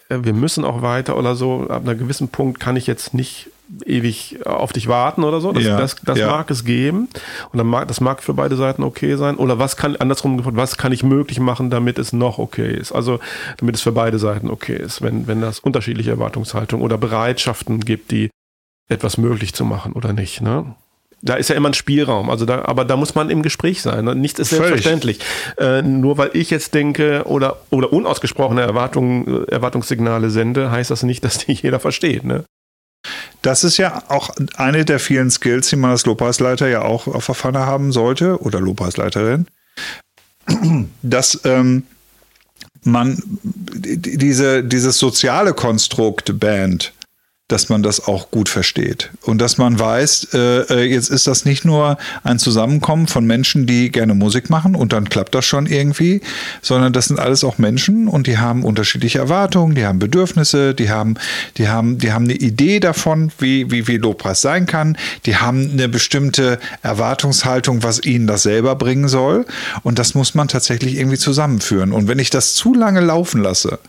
äh, 0.08 0.20
wir 0.24 0.34
müssen 0.34 0.64
auch 0.64 0.82
weiter 0.82 1.18
oder 1.18 1.36
so. 1.36 1.68
Ab 1.70 1.86
einem 1.86 2.00
gewissen 2.00 2.30
Punkt 2.30 2.62
kann 2.62 2.78
ich 2.78 2.88
jetzt 2.88 3.14
nicht 3.14 3.51
ewig 3.86 4.46
auf 4.46 4.74
dich 4.74 4.88
warten 4.88 5.24
oder 5.24 5.42
so. 5.42 5.52
Das, 5.52 5.64
ja, 5.64 5.78
das, 5.78 5.96
das 6.04 6.20
ja. 6.20 6.28
mag 6.28 6.50
es 6.52 6.66
geben. 6.66 7.10
Und 7.52 7.58
dann 7.58 7.68
mag, 7.68 7.88
das 7.88 8.02
mag 8.02 8.24
für 8.24 8.34
beide 8.34 8.56
Seiten 8.56 8.84
okay 8.84 9.16
sein. 9.16 9.36
Oder 9.36 9.60
was 9.60 9.78
kann, 9.78 9.96
andersrum 9.96 10.38
gefragt, 10.38 10.58
was 10.58 10.78
kann 10.78 10.92
ich 10.92 11.04
möglich 11.04 11.40
machen, 11.40 11.70
damit 11.70 12.00
es 12.00 12.14
noch 12.14 12.38
okay 12.38 12.74
ist? 12.74 12.92
Also, 12.92 13.20
damit 13.58 13.76
es 13.76 13.82
für 13.82 13.92
beide 13.92 14.20
Seiten 14.20 14.50
okay 14.50 14.76
ist, 14.76 15.02
wenn, 15.02 15.28
wenn 15.28 15.42
das 15.42 15.60
unterschiedliche 15.60 16.12
Erwartungshaltungen 16.12 16.84
oder 16.84 16.98
Bereitschaften 16.98 17.80
gibt, 17.80 18.12
die 18.12 18.30
etwas 18.90 19.18
möglich 19.18 19.54
zu 19.54 19.66
machen 19.66 19.94
oder 19.94 20.14
nicht, 20.14 20.42
ne? 20.42 20.76
Da 21.24 21.36
ist 21.36 21.50
ja 21.50 21.56
immer 21.56 21.70
ein 21.70 21.76
Spielraum, 21.76 22.32
also 22.32 22.46
da, 22.46 22.66
aber 22.66 22.84
da 22.84 22.98
muss 22.98 23.14
man 23.14 23.30
im 23.30 23.44
Gespräch 23.44 23.84
sein. 23.84 24.06
Ne? 24.06 24.16
Nichts 24.16 24.40
ist 24.40 24.50
selbstverständlich. 24.50 25.20
Äh, 25.60 25.84
nur 25.84 26.18
weil 26.18 26.32
ich 26.34 26.50
jetzt 26.50 26.74
denke 26.74 27.26
oder, 27.26 27.58
oder 27.70 27.94
unausgesprochene 27.94 28.62
Erwartungen, 28.62 29.48
Erwartungssignale 29.48 30.32
sende, 30.32 30.72
heißt 30.72 30.90
das 30.90 31.04
nicht, 31.04 31.24
dass 31.24 31.38
die 31.38 31.54
jeder 31.62 31.80
versteht. 31.80 32.24
Ne? 32.24 32.44
Das 33.42 33.64
ist 33.64 33.78
ja 33.78 34.04
auch 34.10 34.30
eine 34.56 34.86
der 34.86 35.00
vielen 35.00 35.32
Skills, 35.32 35.70
die 35.70 35.76
man 35.76 35.92
als 35.92 36.06
Lobpreisleiter 36.06 36.68
ja 36.68 36.84
auch 36.84 37.08
auf 37.08 37.26
der 37.26 37.36
Pfanne 37.36 37.66
haben 37.66 37.92
sollte 37.92 38.42
oder 38.42 38.60
Lobpreisleiterin, 38.60 39.48
dass 41.02 41.40
ähm, 41.44 41.84
man 42.84 43.22
diese, 43.26 44.64
dieses 44.64 44.98
soziale 44.98 45.54
Konstrukt 45.54 46.40
Band 46.40 46.94
dass 47.52 47.70
man 47.70 47.84
das 47.84 48.08
auch 48.08 48.32
gut 48.32 48.50
versteht. 48.50 49.12
Und 49.22 49.40
dass 49.40 49.58
man 49.58 49.78
weiß, 49.78 50.30
äh, 50.34 50.38
äh, 50.62 50.84
jetzt 50.84 51.10
ist 51.10 51.28
das 51.28 51.46
nicht 51.46 51.66
nur 51.66 51.98
ein 52.24 52.40
Zusammenkommen 52.40 53.08
von 53.08 53.26
Menschen, 53.26 53.66
die 53.66 53.92
gerne 53.92 54.14
Musik 54.14 54.50
machen 54.50 54.76
und 54.76 54.94
dann 54.94 55.10
klappt 55.10 55.36
das 55.36 55.46
schon 55.46 55.66
irgendwie, 55.66 56.22
sondern 56.62 56.94
das 56.94 57.08
sind 57.08 57.20
alles 57.20 57.44
auch 57.44 57.58
Menschen 57.58 58.08
und 58.08 58.28
die 58.28 58.38
haben 58.38 58.64
unterschiedliche 58.64 59.20
Erwartungen, 59.20 59.76
die 59.76 59.86
haben 59.86 60.00
Bedürfnisse, 60.00 60.74
die 60.74 60.90
haben, 60.90 61.16
die 61.58 61.68
haben, 61.68 61.98
die 61.98 62.14
haben 62.14 62.26
eine 62.26 62.36
Idee 62.36 62.80
davon, 62.80 63.32
wie, 63.40 63.70
wie, 63.70 63.88
wie 63.88 63.98
Lobpreis 63.98 64.42
sein 64.42 64.66
kann, 64.66 64.98
die 65.26 65.36
haben 65.36 65.72
eine 65.72 65.90
bestimmte 65.90 66.60
Erwartungshaltung, 66.82 67.84
was 67.84 68.04
ihnen 68.04 68.28
das 68.28 68.44
selber 68.44 68.76
bringen 68.76 69.08
soll. 69.08 69.46
Und 69.84 70.00
das 70.00 70.16
muss 70.16 70.36
man 70.36 70.48
tatsächlich 70.48 70.98
irgendwie 70.98 71.18
zusammenführen. 71.18 71.92
Und 71.92 72.08
wenn 72.08 72.20
ich 72.20 72.30
das 72.30 72.56
zu 72.56 72.74
lange 72.74 73.02
laufen 73.02 73.42
lasse, 73.42 73.80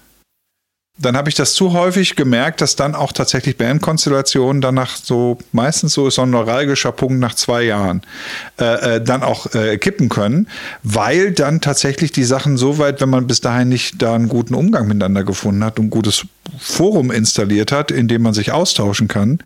dann 1.03 1.17
habe 1.17 1.29
ich 1.29 1.35
das 1.35 1.55
zu 1.55 1.73
häufig 1.73 2.17
gemerkt, 2.17 2.61
dass 2.61 2.77
dann 2.77 2.95
auch 2.95 3.13
tatsächlich 3.13 3.57
Bandkonstellationen 3.57 4.63
danach 4.63 4.97
so, 4.97 5.39
meistens 5.53 5.95
so 5.95 6.07
ist 6.07 6.15
so 6.15 6.23
ein 6.23 6.31
neuralgischer 6.31 6.93
Punkt 6.93 7.19
nach 7.19 7.35
zwei 7.35 7.63
Jahren, 7.63 8.03
äh, 8.59 8.97
äh, 8.97 9.05
dann 9.05 9.23
auch 9.23 9.53
äh, 9.55 9.79
kippen 9.79 10.09
können, 10.09 10.49
weil 10.83 11.33
dann 11.33 11.61
tatsächlich 11.61 12.13
die 12.13 12.25
Sachen 12.25 12.57
so 12.57 12.79
weit, 12.79 13.01
wenn 13.01 13.11
man 13.11 13.27
bis 13.27 13.41
dahin 13.41 13.69
nicht 13.69 14.01
da 14.01 14.15
einen 14.15 14.29
guten 14.29 14.55
Umgang 14.55 14.87
miteinander 14.87 15.25
gefunden 15.25 15.65
hat 15.65 15.79
und 15.79 15.87
ein 15.87 15.91
gutes 15.91 16.27
Forum 16.59 17.11
installiert 17.11 17.73
hat, 17.73 17.91
in 17.91 18.09
dem 18.09 18.23
man 18.23 18.35
sich 18.35 18.53
austauschen 18.53 19.09
kann, 19.09 19.43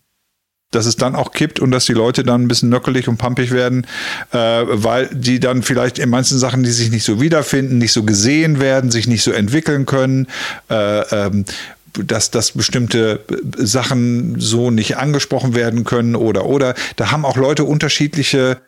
dass 0.70 0.87
es 0.87 0.96
dann 0.96 1.14
auch 1.14 1.33
kippt 1.33 1.61
und 1.61 1.70
dass 1.70 1.87
die 1.87 1.92
Leute 1.92 2.24
dann 2.24 2.42
ein 2.42 2.48
bisschen 2.48 2.68
nöckelig 2.68 3.09
und 3.09 3.16
pampig 3.16 3.50
werden, 3.50 3.87
äh, 4.33 4.38
weil 4.38 5.09
die 5.12 5.40
dann 5.40 5.62
vielleicht 5.62 5.98
in 5.98 6.11
manchen 6.11 6.38
Sachen, 6.38 6.62
die 6.62 6.70
sich 6.70 6.90
nicht 6.90 7.05
so 7.05 7.20
wiederfinden, 7.20 7.79
nicht 7.79 7.92
so 7.92 8.02
gesehen 8.02 8.61
werden, 8.61 8.90
sich 8.90 9.07
nicht 9.07 9.22
so 9.22 9.33
entwickeln 9.33 9.87
können, 9.87 10.26
äh, 10.68 11.00
ähm, 11.26 11.44
dass, 11.94 12.31
dass 12.31 12.52
bestimmte 12.52 13.20
Sachen 13.57 14.38
so 14.38 14.70
nicht 14.70 14.98
angesprochen 14.98 15.55
werden 15.55 15.85
können 15.85 16.14
oder 16.14 16.44
oder. 16.44 16.74
Da 16.96 17.11
haben 17.11 17.24
auch 17.24 17.37
Leute 17.37 17.64
unterschiedliche 17.64 18.59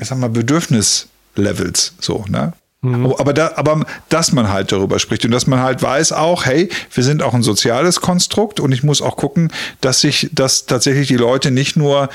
ich 0.00 0.08
sag 0.08 0.18
mal, 0.18 0.28
Bedürfnislevels, 0.28 1.94
so, 2.00 2.24
ne? 2.28 2.52
Mhm. 2.80 3.12
Aber, 3.18 3.32
da, 3.32 3.52
aber 3.56 3.84
dass 4.08 4.32
man 4.32 4.50
halt 4.50 4.70
darüber 4.70 4.98
spricht 4.98 5.24
und 5.24 5.32
dass 5.32 5.46
man 5.46 5.60
halt 5.60 5.82
weiß 5.82 6.12
auch, 6.12 6.46
hey, 6.46 6.68
wir 6.92 7.02
sind 7.02 7.22
auch 7.22 7.34
ein 7.34 7.42
soziales 7.42 8.00
Konstrukt 8.00 8.60
und 8.60 8.70
ich 8.72 8.84
muss 8.84 9.02
auch 9.02 9.16
gucken, 9.16 9.52
dass 9.80 10.00
sich, 10.00 10.30
dass 10.32 10.66
tatsächlich 10.66 11.08
die 11.08 11.16
Leute 11.16 11.50
nicht 11.50 11.76
nur 11.76 12.08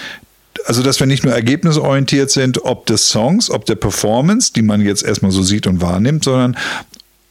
also 0.65 0.83
dass 0.83 0.99
wir 0.99 1.07
nicht 1.07 1.23
nur 1.23 1.33
ergebnisorientiert 1.33 2.29
sind, 2.29 2.63
ob 2.63 2.85
des 2.85 3.09
Songs, 3.09 3.49
ob 3.49 3.65
der 3.65 3.75
Performance, 3.75 4.53
die 4.53 4.61
man 4.61 4.81
jetzt 4.81 5.03
erstmal 5.03 5.31
so 5.31 5.41
sieht 5.41 5.67
und 5.67 5.81
wahrnimmt, 5.81 6.23
sondern 6.23 6.55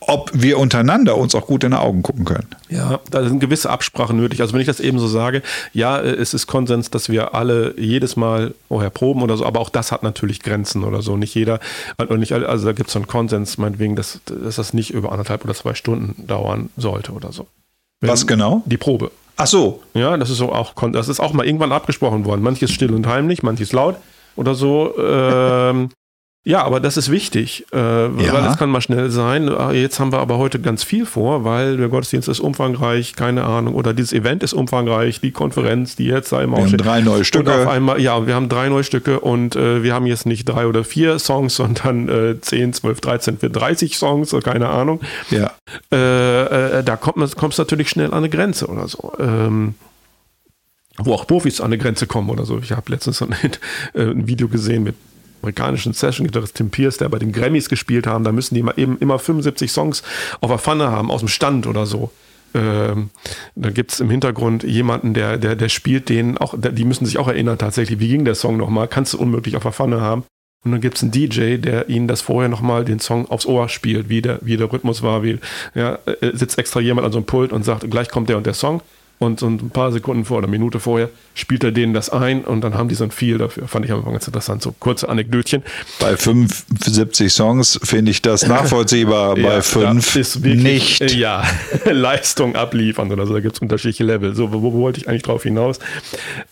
ob 0.09 0.31
wir 0.35 0.59
untereinander 0.59 1.17
uns 1.17 1.35
auch 1.35 1.47
gut 1.47 1.65
in 1.65 1.73
die 1.73 1.77
Augen 1.77 2.03
gucken 2.03 2.25
können. 2.25 2.47
Ja, 2.69 3.01
da 3.11 3.25
sind 3.25 3.41
gewisse 3.41 3.71
Absprachen 3.71 4.17
nötig. 4.17 4.41
Also 4.41 4.53
wenn 4.53 4.61
ich 4.61 4.67
das 4.67 4.81
eben 4.81 4.99
so 4.99 5.07
sage, 5.07 5.43
ja, 5.73 6.01
es 6.01 6.35
ist 6.35 6.47
Konsens, 6.47 6.91
dass 6.91 7.09
wir 7.09 7.35
alle 7.35 7.75
jedes 7.79 8.17
Mal 8.17 8.55
vorher 8.69 8.91
proben 8.91 9.23
oder 9.23 9.37
so, 9.37 9.45
aber 9.45 9.61
auch 9.61 9.71
das 9.71 9.93
hat 9.93 10.03
natürlich 10.03 10.43
Grenzen 10.43 10.85
oder 10.85 11.03
so. 11.03 11.17
Nicht 11.17 11.35
jeder, 11.35 11.61
also, 11.97 12.17
nicht, 12.17 12.33
also 12.33 12.67
da 12.67 12.73
gibt 12.73 12.89
es 12.89 12.93
so 12.93 12.99
einen 12.99 13.07
Konsens, 13.07 13.59
meinetwegen, 13.59 13.97
dass, 13.97 14.21
dass 14.25 14.57
das 14.57 14.75
nicht 14.75 14.91
über 14.91 15.13
anderthalb 15.13 15.45
oder 15.45 15.55
zwei 15.55 15.75
Stunden 15.75 16.27
dauern 16.27 16.71
sollte 16.77 17.13
oder 17.13 17.33
so. 17.33 17.47
Wenn 18.01 18.11
Was 18.11 18.27
genau? 18.27 18.63
Die 18.67 18.77
Probe. 18.77 19.11
Ach 19.37 19.47
so. 19.47 19.83
Ja, 19.95 20.17
das 20.17 20.31
ist 20.31 20.39
so 20.39 20.53
auch, 20.53 20.75
das 20.93 21.09
ist 21.09 21.21
auch 21.21 21.33
mal 21.33 21.47
irgendwann 21.47 21.73
abgesprochen 21.73 22.25
worden. 22.25 22.43
Manches 22.43 22.71
still 22.71 22.93
und 22.93 23.07
heimlich, 23.07 23.43
manches 23.43 23.73
laut 23.73 23.97
oder 24.37 24.55
so. 24.55 24.95
Ähm, 25.03 25.91
ja, 26.45 26.65
aber 26.65 26.81
das 26.81 26.97
ist 26.97 27.09
wichtig, 27.09 27.67
äh, 27.73 27.77
ja. 27.77 28.11
weil 28.11 28.43
das 28.43 28.59
kann 28.59 28.69
mal 28.69 28.81
schnell 28.81 29.11
sein. 29.13 29.49
Ah, 29.49 29.71
jetzt 29.71 30.01
haben 30.01 30.11
wir 30.11 30.19
aber 30.19 30.39
heute 30.39 30.59
ganz 30.59 30.83
viel 30.83 31.07
vor, 31.07 31.45
weil 31.45 31.77
der 31.77 31.89
Gottesdienst 31.89 32.29
ist 32.29 32.41
umfangreich, 32.41 33.15
keine 33.15 33.45
Ahnung, 33.45 33.77
oder 33.77 33.95
dieses 33.95 34.13
Event 34.13 34.43
ist 34.43 34.53
umfangreich, 34.53 35.21
die 35.21 35.31
Konferenz, 35.31 35.95
die 35.95 36.07
jetzt 36.07 36.33
da 36.33 36.43
immer 36.43 36.57
Wir 36.57 36.65
haben 36.65 36.77
drei 36.79 37.01
neue 37.01 37.25
Stücke. 37.25 37.49
Und 37.49 37.61
auf 37.61 37.69
einmal, 37.69 38.01
ja, 38.01 38.27
wir 38.27 38.35
haben 38.35 38.49
drei 38.49 38.69
neue 38.69 38.83
Stücke 38.83 39.21
und 39.21 39.55
äh, 39.55 39.85
wir 39.85 39.95
haben 39.95 40.07
jetzt 40.07 40.27
nicht 40.27 40.45
drei 40.45 40.67
oder 40.67 40.83
vier 40.83 41.21
Songs, 41.21 41.55
sondern 41.63 42.09
äh, 42.09 42.41
10, 42.41 42.73
12, 42.73 43.01
13, 43.01 43.39
30 43.41 43.97
Songs, 43.97 44.35
keine 44.43 44.69
Ahnung. 44.69 45.01
Ja. 45.31 45.53
Äh, 45.93 46.79
äh, 46.79 46.83
da 46.83 46.97
kommt 46.97 47.37
kommst 47.37 47.59
du 47.59 47.63
natürlich 47.63 47.89
schnell 47.89 48.09
an 48.09 48.15
eine 48.15 48.29
Grenze 48.29 48.67
oder 48.67 48.89
so. 48.89 49.13
Ähm, 49.21 49.75
wo 50.99 51.15
auch 51.15 51.27
Profis 51.27 51.61
an 51.61 51.67
eine 51.67 51.79
Grenze 51.79 52.09
kommen 52.09 52.31
oder 52.31 52.45
so. 52.45 52.59
Ich 52.59 52.73
habe 52.73 52.91
letztens 52.91 53.23
ein, 53.23 53.33
äh, 53.95 54.03
ein 54.03 54.27
Video 54.27 54.49
gesehen 54.49 54.83
mit 54.83 54.97
amerikanischen 55.43 55.93
Session-Gitarrist 55.93 56.57
Tim 56.57 56.71
Pierce, 56.71 56.99
der 56.99 57.09
bei 57.09 57.19
den 57.19 57.33
Grammys 57.33 57.69
gespielt 57.69 58.07
haben, 58.07 58.25
da 58.25 58.33
müssen 58.33 58.55
die 58.55 58.65
eben 58.77 58.99
immer 58.99 59.19
75 59.19 59.71
Songs 59.71 60.03
auf 60.41 60.51
der 60.51 60.59
Pfanne 60.59 60.91
haben, 60.91 61.11
aus 61.11 61.21
dem 61.21 61.29
Stand 61.29 61.67
oder 61.67 61.87
so. 61.87 62.11
Ähm, 62.55 63.11
da 63.55 63.71
gibt 63.71 63.93
es 63.93 64.01
im 64.01 64.11
Hintergrund 64.11 64.63
jemanden, 64.63 65.15
der, 65.15 65.39
der, 65.39 65.57
der 65.57 65.69
spielt 65.69 66.09
den 66.09 66.37
auch, 66.39 66.55
die 66.57 66.85
müssen 66.85 67.07
sich 67.07 67.19
auch 67.19 67.29
erinnern 67.29 67.59
tatsächlich, 67.59 67.99
wie 67.99 68.09
ging 68.09 68.25
der 68.25 68.35
Song 68.35 68.57
nochmal, 68.57 68.89
kannst 68.89 69.15
du 69.15 69.19
unmöglich 69.19 69.57
auf 69.57 69.63
der 69.63 69.73
Pfanne 69.73 70.01
haben. 70.01 70.25
Und 70.65 70.71
dann 70.71 70.81
gibt 70.81 70.97
es 70.97 71.03
einen 71.03 71.11
DJ, 71.11 71.57
der 71.57 71.89
ihnen 71.89 72.07
das 72.07 72.21
vorher 72.21 72.49
nochmal 72.49 72.85
den 72.85 73.01
Song 73.01 73.29
aufs 73.29 73.47
Ohr 73.47 73.69
spielt, 73.69 74.09
wie 74.09 74.23
der, 74.23 74.39
wie 74.43 74.57
der 74.57 74.73
Rhythmus 74.73 75.03
war, 75.03 75.25
wie, 75.25 75.39
ja, 75.75 75.99
äh, 76.07 76.37
sitzt 76.37 76.57
extra 76.59 76.79
jemand 76.79 77.05
an 77.05 77.13
so 77.13 77.19
einem 77.19 77.27
Pult 77.27 77.53
und 77.53 77.65
sagt, 77.65 77.91
gleich 77.91 78.09
kommt 78.11 78.29
der 78.29 78.37
und 78.37 78.47
der 78.47 78.55
Song 78.55 78.81
und 79.23 79.41
so 79.41 79.47
ein 79.47 79.71
paar 79.71 79.93
Sekunden 79.93 80.25
vor 80.25 80.39
oder 80.39 80.49
Minute 80.49 80.81
vorher 80.81 81.09
spielt 81.35 81.65
er 81.65 81.73
denen 81.73 81.95
das 81.95 82.11
ein 82.11 82.45
und 82.45 82.63
dann 82.63 82.75
haben 82.75 82.89
die 82.89 82.95
so 82.95 83.05
ein 83.05 83.11
Feel 83.11 83.39
dafür. 83.39 83.69
Fand 83.69 83.85
ich 83.85 83.93
aber 83.93 84.11
ganz 84.11 84.27
interessant. 84.27 84.63
So 84.63 84.75
kurze 84.79 85.09
Anekdötchen. 85.09 85.63
Bei 85.99 86.17
75 86.17 87.33
Songs 87.33 87.81
finde 87.83 88.11
ich 88.11 88.21
das 88.21 88.47
nachvollziehbar, 88.47 89.39
ja, 89.39 89.49
bei 89.49 89.63
5 89.63 90.37
nicht. 90.45 91.01
Äh, 91.01 91.15
ja, 91.15 91.45
Leistung 91.85 92.57
abliefern 92.57 93.11
oder 93.11 93.27
so. 93.27 93.33
Da 93.33 93.41
gibt 93.41 93.57
es 93.57 93.63
unterschiedliche 93.63 94.05
Level. 94.05 94.35
So, 94.35 94.53
wo, 94.53 94.63
wo, 94.63 94.73
wollte 94.75 95.01
ich 95.01 95.09
eigentlich 95.09 95.23
drauf 95.23 95.45
hinaus? 95.45 95.79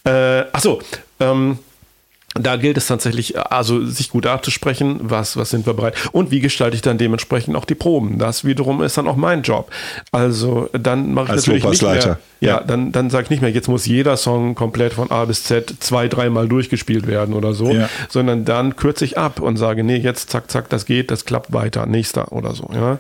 Äh, 0.04 0.44
achso, 0.52 0.80
ähm, 1.18 1.59
da 2.35 2.57
gilt 2.57 2.77
es 2.77 2.87
tatsächlich, 2.87 3.38
also 3.38 3.85
sich 3.85 4.11
gut 4.11 4.25
abzusprechen, 4.27 5.01
was, 5.03 5.37
was 5.37 5.51
sind 5.51 5.66
wir 5.66 5.75
bereit 5.75 5.95
und 6.12 6.31
wie 6.31 6.40
gestalte 6.40 6.77
ich 6.77 6.83
dann 6.83 6.97
dementsprechend 6.97 7.57
auch 7.57 7.64
die 7.64 7.75
Proben. 7.75 8.19
Das 8.19 8.45
wiederum 8.45 8.83
ist 8.83 8.97
dann 8.97 9.09
auch 9.09 9.16
mein 9.16 9.43
Job. 9.43 9.71
Also 10.12 10.69
dann 10.73 11.12
mache 11.12 11.27
ich 11.27 11.31
Als 11.33 11.47
natürlich 11.47 11.64
nicht 11.64 11.83
mehr, 11.83 12.19
ja, 12.40 12.49
ja, 12.49 12.61
dann, 12.61 12.93
dann 12.93 13.11
sage 13.11 13.25
ich 13.25 13.31
nicht 13.31 13.43
mehr, 13.43 13.51
jetzt 13.51 13.69
muss 13.69 13.85
jeder 13.85 14.16
Song 14.16 14.55
komplett 14.55 14.93
von 14.93 15.11
A 15.11 15.25
bis 15.25 15.43
Z 15.45 15.75
zwei, 15.81 16.07
dreimal 16.07 16.49
durchgespielt 16.49 17.09
werden 17.09 17.35
oder 17.35 17.53
so, 17.53 17.71
ja. 17.71 17.88
sondern 18.09 18.45
dann 18.45 18.77
kürze 18.77 19.05
ich 19.05 19.19
ab 19.19 19.40
und 19.40 19.57
sage, 19.57 19.83
nee, 19.83 19.97
jetzt 19.97 20.31
zack, 20.31 20.51
zack, 20.51 20.69
das 20.69 20.87
geht, 20.87 21.11
das 21.11 21.25
klappt 21.25 21.53
weiter, 21.53 21.87
nächster 21.87 22.31
oder 22.33 22.55
so. 22.55 22.71
Ja. 22.73 22.99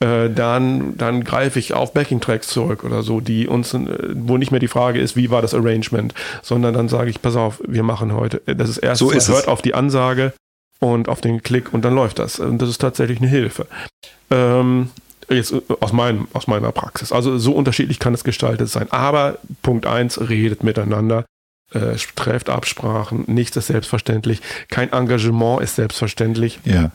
Äh, 0.00 0.30
dann, 0.30 0.96
dann 0.96 1.22
greife 1.22 1.58
ich 1.58 1.72
auf 1.72 1.92
Backing-Tracks 1.92 2.48
zurück 2.48 2.84
oder 2.84 3.02
so, 3.02 3.20
die 3.20 3.46
uns, 3.46 3.74
äh, 3.74 3.78
wo 4.14 4.36
nicht 4.36 4.50
mehr 4.50 4.60
die 4.60 4.68
Frage 4.68 5.00
ist, 5.00 5.16
wie 5.16 5.30
war 5.30 5.40
das 5.40 5.54
Arrangement, 5.54 6.14
sondern 6.42 6.74
dann 6.74 6.88
sage 6.88 7.10
ich, 7.10 7.22
pass 7.22 7.36
auf, 7.36 7.62
wir 7.66 7.84
machen 7.84 8.12
heute, 8.12 8.42
äh, 8.46 8.56
das 8.56 8.68
ist 8.68 8.78
erst, 8.78 8.98
so 8.98 9.10
ist 9.10 9.28
hört 9.28 9.46
auf 9.46 9.62
die 9.62 9.74
Ansage 9.74 10.32
und 10.80 11.08
auf 11.08 11.20
den 11.20 11.42
Klick 11.42 11.72
und 11.72 11.84
dann 11.84 11.94
läuft 11.94 12.18
das. 12.18 12.40
Und 12.40 12.58
das 12.58 12.68
ist 12.68 12.80
tatsächlich 12.80 13.18
eine 13.20 13.28
Hilfe. 13.28 13.66
Ähm, 14.30 14.90
jetzt 15.30 15.54
aus, 15.80 15.92
meinem, 15.92 16.28
aus 16.32 16.48
meiner 16.48 16.72
Praxis. 16.72 17.12
Also 17.12 17.38
so 17.38 17.52
unterschiedlich 17.52 17.98
kann 17.98 18.14
es 18.14 18.24
gestaltet 18.24 18.68
sein. 18.68 18.90
Aber 18.90 19.38
Punkt 19.62 19.86
1, 19.86 20.28
redet 20.28 20.64
miteinander. 20.64 21.24
Äh, 21.72 21.96
trefft 22.14 22.50
Absprachen, 22.50 23.24
nichts 23.26 23.56
ist 23.56 23.66
selbstverständlich, 23.68 24.40
kein 24.68 24.92
Engagement 24.92 25.62
ist 25.62 25.76
selbstverständlich. 25.76 26.60
Ja. 26.64 26.92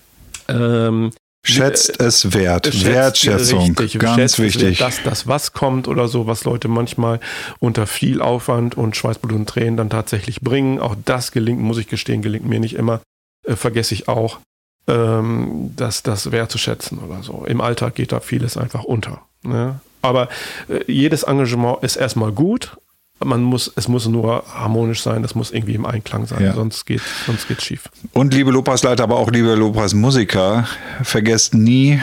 Ähm, 0.48 1.12
Schätzt 1.41 1.99
es 1.99 2.34
wert. 2.34 2.65
Schätzt, 2.67 2.86
Wertschätzung. 2.86 3.75
Richtig, 3.78 3.99
ganz 3.99 4.39
wichtig. 4.39 4.80
Dass 4.80 5.02
das, 5.04 5.28
was 5.28 5.54
kommt 5.54 5.88
oder 5.88 6.08
so, 6.08 6.28
was 6.28 6.43
Leute 6.43 6.67
manchmal 6.67 7.19
unter 7.60 7.88
viel 7.88 8.21
Aufwand 8.21 8.75
und 8.78 8.95
Schweißblut 8.95 9.32
und 9.32 9.47
Tränen 9.47 9.78
dann 9.78 9.89
tatsächlich 9.89 10.41
bringen. 10.41 10.80
Auch 10.80 10.95
das 11.06 11.32
gelingt, 11.32 11.62
muss 11.62 11.78
ich 11.78 11.88
gestehen, 11.88 12.21
gelingt 12.21 12.45
mir 12.45 12.60
nicht 12.60 12.75
immer. 12.75 13.02
Äh, 13.45 13.56
vergesse 13.56 13.93
ich 13.93 14.08
auch, 14.08 14.39
ähm, 14.88 15.73
das, 15.75 16.04
das 16.04 16.32
wertzuschätzen 16.32 16.99
oder 16.99 17.23
so. 17.23 17.45
Im 17.45 17.62
Alltag 17.62 17.95
geht 17.95 18.12
da 18.12 18.19
vieles 18.19 18.58
einfach 18.58 18.84
unter. 18.84 19.21
Ne? 19.43 19.80
Aber 20.02 20.28
äh, 20.67 20.91
jedes 20.91 21.23
Engagement 21.23 21.84
ist 21.84 21.95
erstmal 21.95 22.32
gut, 22.32 22.78
man 23.24 23.42
muss, 23.44 23.72
es 23.76 23.88
muss 23.88 24.08
nur 24.08 24.44
harmonisch 24.54 25.02
sein, 25.02 25.22
das 25.22 25.36
muss 25.36 25.52
irgendwie 25.52 25.76
im 25.76 25.86
Einklang 25.86 26.26
sein, 26.26 26.44
ja. 26.44 26.54
sonst 26.54 26.86
geht 26.86 27.02
sonst 27.26 27.48
geht's 27.48 27.64
schief. 27.64 27.90
Und 28.14 28.34
liebe 28.34 28.52
Lopasleiter, 28.52 29.04
aber 29.04 29.18
auch 29.18 29.30
liebe 29.32 29.56
Lopras-Musiker, 29.56 30.68
vergesst 31.04 31.54
nie, 31.54 32.00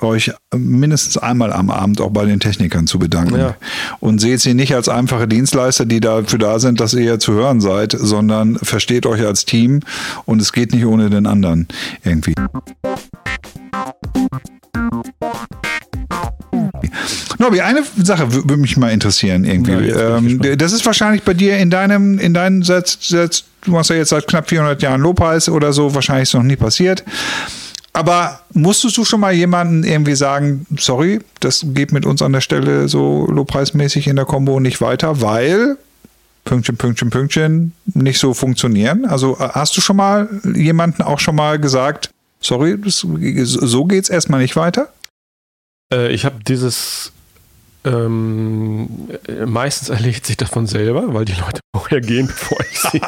euch 0.00 0.32
mindestens 0.54 1.18
einmal 1.18 1.52
am 1.52 1.70
Abend 1.70 2.00
auch 2.00 2.10
bei 2.10 2.24
den 2.24 2.40
Technikern 2.40 2.86
zu 2.86 2.98
bedanken. 2.98 3.38
Ja. 3.38 3.56
Und 4.00 4.20
seht 4.20 4.40
sie 4.40 4.54
nicht 4.54 4.74
als 4.74 4.88
einfache 4.88 5.26
Dienstleister, 5.26 5.86
die 5.86 6.00
dafür 6.00 6.38
da 6.38 6.58
sind, 6.58 6.80
dass 6.80 6.94
ihr 6.94 7.18
zu 7.18 7.32
hören 7.32 7.60
seid, 7.60 7.96
sondern 7.98 8.56
versteht 8.56 9.06
euch 9.06 9.24
als 9.24 9.44
Team 9.44 9.80
und 10.24 10.40
es 10.40 10.52
geht 10.52 10.72
nicht 10.72 10.84
ohne 10.84 11.10
den 11.10 11.26
anderen 11.26 11.68
irgendwie. 12.04 12.34
Nobby, 17.40 17.62
eine 17.62 17.82
Sache 17.96 18.34
würde 18.34 18.58
mich 18.58 18.76
mal 18.76 18.90
interessieren 18.90 19.44
irgendwie. 19.44 19.88
Ja, 19.88 20.18
ähm, 20.18 20.40
das 20.58 20.72
ist 20.72 20.84
wahrscheinlich 20.84 21.22
bei 21.22 21.32
dir 21.32 21.56
in 21.56 21.70
deinem, 21.70 22.18
in 22.18 22.34
deinen 22.34 22.62
Satz, 22.62 22.98
Satz, 23.00 23.44
du 23.62 23.70
machst 23.70 23.88
ja 23.88 23.96
jetzt 23.96 24.10
seit 24.10 24.26
knapp 24.26 24.50
400 24.50 24.82
Jahren 24.82 25.00
Lobpreis 25.00 25.48
oder 25.48 25.72
so, 25.72 25.94
wahrscheinlich 25.94 26.24
ist 26.24 26.34
noch 26.34 26.42
nie 26.42 26.56
passiert. 26.56 27.02
Aber 27.94 28.40
musstest 28.52 28.98
du 28.98 29.06
schon 29.06 29.20
mal 29.20 29.32
jemanden 29.32 29.84
irgendwie 29.84 30.16
sagen, 30.16 30.66
sorry, 30.76 31.20
das 31.40 31.64
geht 31.68 31.92
mit 31.92 32.04
uns 32.04 32.20
an 32.20 32.34
der 32.34 32.42
Stelle 32.42 32.88
so 32.88 33.26
lobpreismäßig 33.30 34.06
in 34.06 34.16
der 34.16 34.26
Combo 34.26 34.60
nicht 34.60 34.82
weiter, 34.82 35.22
weil 35.22 35.78
Pünktchen, 36.44 36.76
Pünktchen, 36.76 37.08
Pünktchen 37.08 37.72
nicht 37.86 38.18
so 38.18 38.34
funktionieren? 38.34 39.06
Also 39.06 39.38
äh, 39.38 39.48
hast 39.52 39.74
du 39.78 39.80
schon 39.80 39.96
mal 39.96 40.28
jemanden 40.54 41.00
auch 41.00 41.18
schon 41.20 41.36
mal 41.36 41.58
gesagt, 41.58 42.10
sorry, 42.42 42.78
das, 42.78 42.98
so 42.98 43.84
geht's 43.86 44.10
erstmal 44.10 44.42
nicht 44.42 44.56
weiter? 44.56 44.92
Äh, 45.90 46.12
ich 46.12 46.26
habe 46.26 46.36
dieses 46.46 47.12
ähm, 47.84 49.08
meistens 49.46 49.88
erledigt 49.88 50.26
sich 50.26 50.36
das 50.36 50.50
von 50.50 50.66
selber, 50.66 51.14
weil 51.14 51.24
die 51.24 51.32
Leute 51.32 51.60
vorher 51.76 52.00
gehen, 52.00 52.26
bevor 52.26 52.58
ich 52.60 52.78
sie 52.78 53.00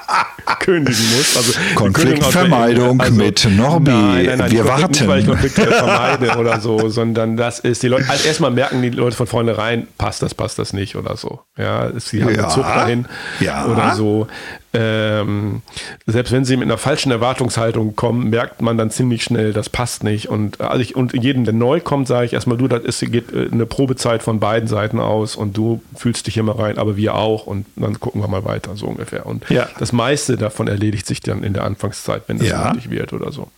kündigen 0.60 1.04
muss. 1.16 1.36
Also 1.36 1.52
Konfliktvermeidung 1.74 3.00
also, 3.00 3.12
mit 3.12 3.48
Norbi. 3.50 3.90
Nein, 3.90 4.26
nein, 4.26 4.38
nein, 4.38 4.50
wir 4.52 4.64
warten. 4.66 4.90
Nicht, 4.92 5.08
weil 5.08 5.20
ich 5.20 5.26
Konflikte 5.26 5.66
vermeide 5.66 6.36
oder 6.38 6.60
so, 6.60 6.88
sondern 6.88 7.36
das 7.36 7.58
ist 7.60 7.82
die 7.82 7.88
Leute. 7.88 8.08
Also 8.08 8.28
erstmal 8.28 8.50
merken 8.50 8.82
die 8.82 8.90
Leute 8.90 9.16
von 9.16 9.26
vornherein, 9.26 9.88
passt 9.98 10.22
das, 10.22 10.34
passt 10.34 10.58
das 10.58 10.72
nicht 10.72 10.96
oder 10.96 11.16
so. 11.16 11.40
Ja, 11.56 11.90
sie 11.98 12.22
haben 12.22 12.34
ja, 12.34 12.42
einen 12.42 12.50
Zug 12.50 12.64
dahin 12.64 13.06
ja. 13.40 13.66
oder 13.66 13.94
so. 13.94 14.28
Ähm, 14.72 15.62
selbst 16.06 16.32
wenn 16.32 16.44
sie 16.44 16.56
mit 16.56 16.66
einer 16.66 16.78
falschen 16.78 17.10
Erwartungshaltung 17.10 17.96
kommen, 17.96 18.30
merkt 18.30 18.62
man 18.62 18.78
dann 18.78 18.90
ziemlich 18.90 19.24
schnell, 19.24 19.52
das 19.52 19.68
passt 19.68 20.04
nicht. 20.04 20.28
Und, 20.28 20.60
also 20.60 20.80
ich, 20.80 20.94
und 20.94 21.12
jedem, 21.12 21.44
der 21.44 21.54
neu 21.54 21.80
kommt, 21.80 22.06
sage 22.06 22.26
ich 22.26 22.32
erstmal, 22.32 22.56
du, 22.56 22.68
das 22.68 22.84
ist, 22.84 23.00
geht 23.10 23.32
äh, 23.32 23.48
eine 23.50 23.66
Probezeit 23.66 24.22
von 24.22 24.38
beiden 24.38 24.68
Seiten 24.68 25.00
aus 25.00 25.34
und 25.34 25.56
du 25.56 25.82
fühlst 25.96 26.28
dich 26.28 26.36
immer 26.36 26.56
rein, 26.58 26.78
aber 26.78 26.96
wir 26.96 27.16
auch 27.16 27.46
und 27.46 27.66
dann 27.74 27.98
gucken 27.98 28.20
wir 28.22 28.28
mal 28.28 28.44
weiter, 28.44 28.76
so 28.76 28.86
ungefähr. 28.86 29.26
Und 29.26 29.48
ja. 29.50 29.68
das 29.78 29.92
meiste 29.92 30.36
davon 30.36 30.68
erledigt 30.68 31.06
sich 31.06 31.20
dann 31.20 31.42
in 31.42 31.52
der 31.52 31.64
Anfangszeit, 31.64 32.22
wenn 32.28 32.38
das 32.38 32.48
ja. 32.48 32.72
nötig 32.72 32.90
wird 32.90 33.12
oder 33.12 33.32
so. 33.32 33.48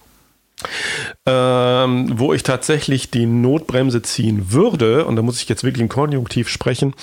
Ähm, 1.26 2.12
wo 2.14 2.32
ich 2.32 2.42
tatsächlich 2.42 3.10
die 3.10 3.26
Notbremse 3.26 4.00
ziehen 4.00 4.52
würde, 4.52 5.04
und 5.04 5.16
da 5.16 5.22
muss 5.22 5.42
ich 5.42 5.48
jetzt 5.48 5.64
wirklich 5.64 5.82
im 5.82 5.88
Konjunktiv 5.88 6.48
sprechen, 6.48 6.94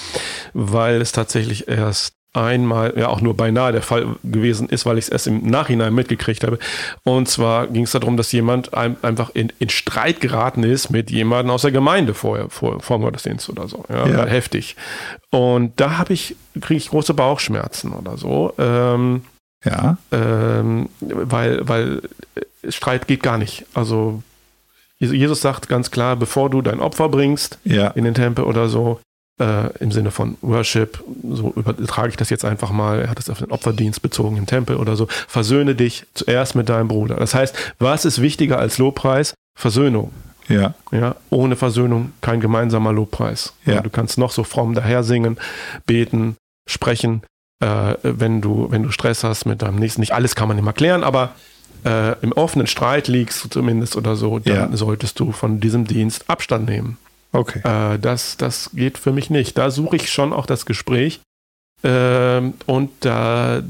weil 0.53 1.01
es 1.01 1.11
tatsächlich 1.11 1.67
erst 1.67 2.13
einmal, 2.33 2.93
ja 2.95 3.07
auch 3.07 3.21
nur 3.21 3.35
beinahe 3.35 3.71
der 3.71 3.81
Fall 3.81 4.15
gewesen 4.23 4.69
ist, 4.69 4.85
weil 4.85 4.97
ich 4.97 5.05
es 5.05 5.09
erst 5.09 5.27
im 5.27 5.47
Nachhinein 5.47 5.93
mitgekriegt 5.93 6.43
habe. 6.43 6.59
Und 7.03 7.27
zwar 7.27 7.67
ging 7.67 7.83
es 7.83 7.91
darum, 7.91 8.17
dass 8.17 8.31
jemand 8.31 8.73
ein, 8.73 8.97
einfach 9.01 9.31
in, 9.33 9.51
in, 9.57 9.69
Streit 9.69 10.21
geraten 10.21 10.63
ist 10.63 10.89
mit 10.89 11.09
jemandem 11.09 11.51
aus 11.51 11.63
der 11.63 11.71
Gemeinde 11.71 12.13
vorher, 12.13 12.49
vor, 12.49 12.81
vor 12.81 12.97
dem 12.97 13.03
Gottesdienst 13.03 13.49
oder 13.49 13.67
so. 13.67 13.83
Ja, 13.89 14.07
ja. 14.07 14.25
Heftig. 14.25 14.75
Und 15.31 15.79
da 15.79 15.97
habe 15.97 16.13
ich, 16.13 16.35
kriege 16.61 16.77
ich 16.77 16.89
große 16.89 17.13
Bauchschmerzen 17.15 17.93
oder 17.93 18.17
so. 18.17 18.53
Ähm, 18.59 19.23
ja. 19.65 19.97
Ähm, 20.11 20.89
weil, 20.99 21.67
weil 21.67 22.01
Streit 22.67 23.07
geht 23.07 23.23
gar 23.23 23.37
nicht. 23.37 23.65
Also 23.73 24.21
Jesus 24.99 25.41
sagt 25.41 25.67
ganz 25.69 25.91
klar, 25.91 26.15
bevor 26.15 26.49
du 26.49 26.61
dein 26.61 26.79
Opfer 26.79 27.09
bringst 27.09 27.57
ja. 27.63 27.87
in 27.89 28.03
den 28.03 28.13
Tempel 28.13 28.43
oder 28.43 28.67
so, 28.67 28.99
äh, 29.39 29.69
im 29.79 29.91
Sinne 29.91 30.11
von 30.11 30.37
Worship, 30.41 31.03
so 31.31 31.53
übertrage 31.55 32.09
ich 32.09 32.17
das 32.17 32.29
jetzt 32.29 32.45
einfach 32.45 32.71
mal, 32.71 33.01
er 33.01 33.09
hat 33.09 33.19
es 33.19 33.29
auf 33.29 33.39
den 33.39 33.51
Opferdienst 33.51 34.01
bezogen 34.01 34.37
im 34.37 34.45
Tempel 34.45 34.75
oder 34.75 34.95
so, 34.95 35.07
versöhne 35.27 35.75
dich 35.75 36.05
zuerst 36.13 36.55
mit 36.55 36.69
deinem 36.69 36.87
Bruder. 36.87 37.15
Das 37.15 37.33
heißt, 37.33 37.55
was 37.79 38.05
ist 38.05 38.21
wichtiger 38.21 38.59
als 38.59 38.77
Lobpreis? 38.77 39.33
Versöhnung. 39.57 40.11
Ja. 40.47 40.73
ja. 40.91 41.15
Ohne 41.29 41.55
Versöhnung 41.55 42.11
kein 42.21 42.41
gemeinsamer 42.41 42.91
Lobpreis. 42.91 43.53
Ja. 43.65 43.81
Du 43.81 43.89
kannst 43.89 44.17
noch 44.17 44.31
so 44.31 44.43
fromm 44.43 44.73
daher 44.73 45.03
singen, 45.03 45.37
beten, 45.85 46.37
sprechen, 46.67 47.21
äh, 47.59 47.95
wenn, 48.03 48.41
du, 48.41 48.67
wenn 48.71 48.83
du 48.83 48.91
Stress 48.91 49.23
hast 49.23 49.45
mit 49.45 49.61
deinem 49.61 49.77
Nächsten. 49.77 50.01
Nicht 50.01 50.13
alles 50.13 50.35
kann 50.35 50.47
man 50.47 50.57
immer 50.57 50.73
klären, 50.73 51.03
aber 51.03 51.35
äh, 51.85 52.19
im 52.21 52.31
offenen 52.31 52.67
Streit 52.67 53.07
liegst 53.07 53.43
du 53.43 53.49
zumindest 53.49 53.95
oder 53.95 54.15
so, 54.15 54.39
dann 54.39 54.71
ja. 54.71 54.77
solltest 54.77 55.19
du 55.19 55.31
von 55.31 55.59
diesem 55.59 55.85
Dienst 55.85 56.25
Abstand 56.27 56.67
nehmen. 56.67 56.97
Okay. 57.31 57.59
Äh, 57.63 57.99
das, 57.99 58.37
das 58.37 58.71
geht 58.73 58.97
für 58.97 59.11
mich 59.11 59.29
nicht. 59.29 59.57
Da 59.57 59.71
suche 59.71 59.95
ich 59.95 60.11
schon 60.11 60.33
auch 60.33 60.45
das 60.45 60.65
Gespräch. 60.65 61.21
Ähm, 61.81 62.55
und 62.65 62.91
da 63.01 63.59
äh, 63.59 63.61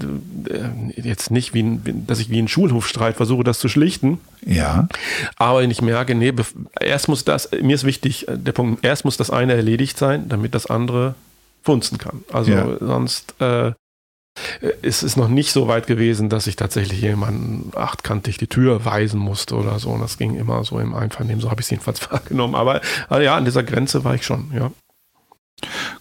jetzt 0.95 1.29
nicht, 1.29 1.53
wie 1.53 1.61
ein, 1.61 2.05
dass 2.07 2.19
ich 2.19 2.31
wie 2.31 2.41
ein 2.41 2.47
Schulhofstreit 2.47 3.15
versuche, 3.15 3.43
das 3.43 3.59
zu 3.59 3.69
schlichten. 3.69 4.19
Ja. 4.43 4.87
Aber 5.35 5.59
wenn 5.61 5.69
ich 5.69 5.83
merke, 5.83 6.15
nee, 6.15 6.33
erst 6.81 7.07
muss 7.07 7.23
das, 7.23 7.51
mir 7.61 7.75
ist 7.75 7.83
wichtig, 7.83 8.27
äh, 8.27 8.37
der 8.37 8.53
Punkt, 8.53 8.83
erst 8.83 9.05
muss 9.05 9.17
das 9.17 9.29
eine 9.29 9.53
erledigt 9.53 9.97
sein, 9.97 10.27
damit 10.27 10.55
das 10.55 10.65
andere 10.65 11.13
funzen 11.61 11.99
kann. 11.99 12.23
Also 12.33 12.51
ja. 12.51 12.77
sonst 12.79 13.35
äh, 13.41 13.73
ist 14.81 15.03
es 15.03 15.15
noch 15.17 15.27
nicht 15.27 15.51
so 15.51 15.67
weit 15.67 15.87
gewesen, 15.87 16.29
dass 16.29 16.47
ich 16.47 16.55
tatsächlich 16.55 17.01
jemanden 17.01 17.71
achtkantig 17.75 18.37
die 18.37 18.47
Tür 18.47 18.85
weisen 18.85 19.19
musste 19.19 19.55
oder 19.55 19.79
so. 19.79 19.89
Und 19.89 20.01
das 20.01 20.17
ging 20.17 20.35
immer 20.35 20.63
so 20.63 20.79
im 20.79 20.93
Einvernehmen, 20.95 21.41
so 21.41 21.49
habe 21.49 21.61
ich 21.61 21.65
es 21.65 21.71
jedenfalls 21.71 22.09
wahrgenommen. 22.11 22.55
Aber 22.55 22.81
also 23.07 23.23
ja, 23.23 23.35
an 23.35 23.45
dieser 23.45 23.63
Grenze 23.63 24.03
war 24.03 24.15
ich 24.15 24.25
schon, 24.25 24.51
ja. 24.53 24.71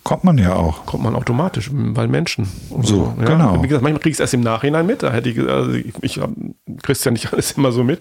Kommt 0.04 0.24
man 0.24 0.38
ja 0.38 0.54
auch. 0.54 0.86
Kommt 0.86 1.02
man 1.02 1.14
automatisch, 1.14 1.70
weil 1.72 2.08
Menschen. 2.08 2.48
So, 2.70 2.82
so 2.82 3.14
ja. 3.18 3.24
genau. 3.24 3.62
Wie 3.62 3.68
gesagt, 3.68 3.82
manchmal 3.82 4.00
kriege 4.00 4.10
ich 4.10 4.16
es 4.16 4.20
erst 4.20 4.34
im 4.34 4.40
Nachhinein 4.40 4.86
mit. 4.86 5.02
Da 5.02 5.12
hätte 5.12 5.28
ich, 5.28 5.38
also 5.40 5.72
ich, 5.72 5.92
ich 6.00 6.20
krieg's 6.82 7.04
ja 7.04 7.10
nicht 7.10 7.32
alles 7.32 7.52
immer 7.52 7.72
so 7.72 7.82
mit. 7.82 8.00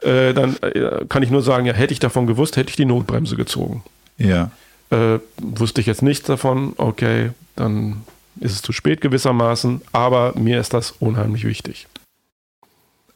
Äh, 0.00 0.32
dann 0.32 0.56
äh, 0.62 1.04
kann 1.08 1.22
ich 1.22 1.30
nur 1.30 1.42
sagen, 1.42 1.66
ja, 1.66 1.74
hätte 1.74 1.92
ich 1.92 2.00
davon 2.00 2.26
gewusst, 2.26 2.56
hätte 2.56 2.70
ich 2.70 2.76
die 2.76 2.86
Notbremse 2.86 3.36
gezogen. 3.36 3.82
Ja. 4.16 4.50
Äh, 4.90 5.18
wusste 5.38 5.80
ich 5.80 5.86
jetzt 5.86 6.02
nichts 6.02 6.26
davon, 6.26 6.74
okay, 6.76 7.30
dann 7.56 8.02
ist 8.40 8.52
es 8.52 8.62
zu 8.62 8.72
spät 8.72 9.00
gewissermaßen, 9.00 9.82
aber 9.92 10.32
mir 10.36 10.60
ist 10.60 10.74
das 10.74 10.92
unheimlich 10.92 11.44
wichtig. 11.44 11.86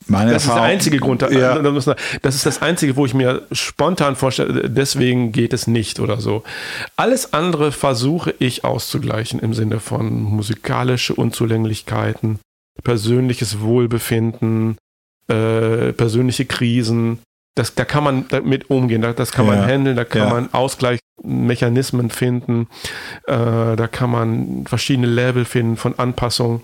Meine 0.07 0.33
das 0.33 0.45
Erfahrung, 0.45 0.63
ist 0.63 0.65
der 0.65 0.75
einzige 0.75 0.99
Grund. 0.99 1.23
Ja. 1.23 1.59
Das 2.23 2.35
ist 2.35 2.47
das 2.47 2.63
einzige, 2.63 2.97
wo 2.97 3.05
ich 3.05 3.15
mir 3.15 3.47
spontan 3.53 4.17
vorstelle, 4.17 4.71
deswegen 4.71 5.33
geht 5.33 5.53
es 5.53 5.67
nicht 5.67 6.01
oder 6.01 6.21
so. 6.21 6.45
Alles 6.97 7.35
andere 7.35 7.73
versuche 7.73 8.35
ich 8.39 8.65
auszugleichen 8.65 9.41
im 9.41 9.53
Sinne 9.55 9.81
von 9.81 10.23
musikalische 10.23 11.15
Unzulänglichkeiten, 11.15 12.39
persönliches 12.83 13.61
Wohlbefinden, 13.61 14.79
äh, 15.29 15.93
persönliche 15.93 16.47
Krisen. 16.47 17.19
Das, 17.55 17.75
da 17.75 17.85
kann 17.85 18.05
man 18.05 18.29
damit 18.29 18.71
umgehen, 18.71 19.03
das 19.03 19.33
kann 19.33 19.47
ja. 19.47 19.57
man 19.57 19.67
handeln, 19.67 19.97
da 19.97 20.05
kann 20.05 20.29
ja. 20.29 20.31
man 20.31 20.53
Ausgleichsmechanismen 20.53 22.11
finden, 22.11 22.69
äh, 23.27 23.35
da 23.75 23.89
kann 23.91 24.11
man 24.11 24.65
verschiedene 24.67 25.09
Level 25.09 25.45
finden 25.45 25.77
von 25.77 25.99
Anpassung 25.99 26.63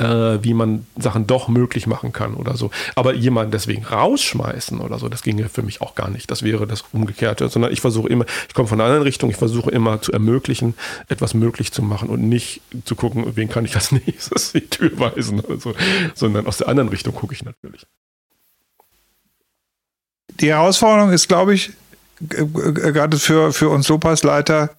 äh, 0.00 0.42
wie 0.42 0.54
man 0.54 0.86
Sachen 0.98 1.26
doch 1.26 1.48
möglich 1.48 1.86
machen 1.86 2.12
kann 2.12 2.34
oder 2.34 2.56
so. 2.56 2.70
Aber 2.94 3.14
jemanden 3.14 3.52
deswegen 3.52 3.84
rausschmeißen 3.84 4.80
oder 4.80 4.98
so, 4.98 5.08
das 5.08 5.22
ginge 5.22 5.48
für 5.48 5.62
mich 5.62 5.82
auch 5.82 5.94
gar 5.94 6.08
nicht. 6.08 6.30
Das 6.30 6.42
wäre 6.42 6.66
das 6.66 6.84
Umgekehrte, 6.92 7.48
sondern 7.48 7.72
ich 7.72 7.80
versuche 7.80 8.08
immer, 8.08 8.24
ich 8.48 8.54
komme 8.54 8.68
von 8.68 8.80
einer 8.80 8.86
anderen 8.86 9.02
Richtung, 9.02 9.30
ich 9.30 9.36
versuche 9.36 9.70
immer 9.70 10.00
zu 10.00 10.12
ermöglichen, 10.12 10.74
etwas 11.08 11.34
möglich 11.34 11.72
zu 11.72 11.82
machen 11.82 12.08
und 12.08 12.28
nicht 12.28 12.62
zu 12.84 12.96
gucken, 12.96 13.36
wen 13.36 13.48
kann 13.48 13.64
ich 13.64 13.74
als 13.74 13.92
nächstes 14.06 14.52
die 14.52 14.66
Tür 14.66 14.98
weisen 14.98 15.40
oder 15.40 15.58
so, 15.58 15.74
sondern 16.14 16.46
aus 16.46 16.58
der 16.58 16.68
anderen 16.68 16.88
Richtung 16.88 17.14
gucke 17.14 17.34
ich 17.34 17.44
natürlich. 17.44 17.86
Die 20.40 20.48
Herausforderung 20.48 21.12
ist, 21.12 21.28
glaube 21.28 21.54
ich, 21.54 21.72
gerade 22.20 23.18
für, 23.18 23.52
für 23.52 23.68
uns 23.68 23.88
Lopasleiter, 23.88 24.70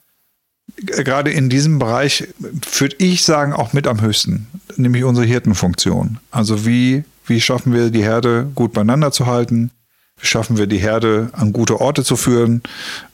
gerade 0.78 1.32
in 1.32 1.50
diesem 1.50 1.80
Bereich, 1.80 2.28
würde 2.40 2.96
ich 3.00 3.24
sagen, 3.24 3.54
auch 3.54 3.74
mit 3.74 3.88
am 3.88 4.02
höchsten, 4.02 4.48
nämlich 4.78 5.04
unsere 5.04 5.26
Hirtenfunktion. 5.26 6.20
Also 6.30 6.66
wie, 6.66 7.04
wie 7.26 7.42
schaffen 7.42 7.74
wir 7.74 7.90
die 7.90 8.04
Herde 8.04 8.50
gut 8.56 8.74
beieinander 8.74 9.12
zu 9.12 9.26
halten? 9.26 9.72
Wie 10.20 10.28
schaffen 10.28 10.58
wir 10.58 10.68
die 10.68 10.78
Herde 10.78 11.30
an 11.34 11.52
gute 11.52 11.82
Orte 11.82 12.04
zu 12.04 12.16
führen? 12.16 12.62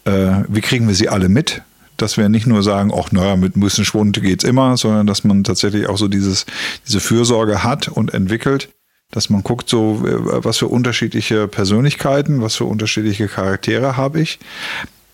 Äh, 0.03 0.43
wie 0.47 0.61
kriegen 0.61 0.87
wir 0.87 0.95
sie 0.95 1.09
alle 1.09 1.29
mit? 1.29 1.61
Dass 1.95 2.17
wir 2.17 2.29
nicht 2.29 2.47
nur 2.47 2.63
sagen, 2.63 2.91
ach 2.93 3.11
naja, 3.11 3.37
mit 3.37 3.55
ein 3.55 3.61
bisschen 3.61 3.85
Schwund 3.85 4.21
geht's 4.21 4.43
immer, 4.43 4.77
sondern 4.77 5.07
dass 5.07 5.23
man 5.23 5.43
tatsächlich 5.43 5.87
auch 5.87 5.97
so 5.97 6.07
dieses, 6.07 6.45
diese 6.85 6.99
Fürsorge 6.99 7.63
hat 7.63 7.87
und 7.87 8.13
entwickelt 8.13 8.69
dass 9.11 9.29
man 9.29 9.43
guckt, 9.43 9.69
so 9.69 9.99
was 10.03 10.57
für 10.57 10.67
unterschiedliche 10.67 11.47
Persönlichkeiten, 11.47 12.41
was 12.41 12.55
für 12.55 12.65
unterschiedliche 12.65 13.27
Charaktere 13.27 13.97
habe 13.97 14.21
ich. 14.21 14.39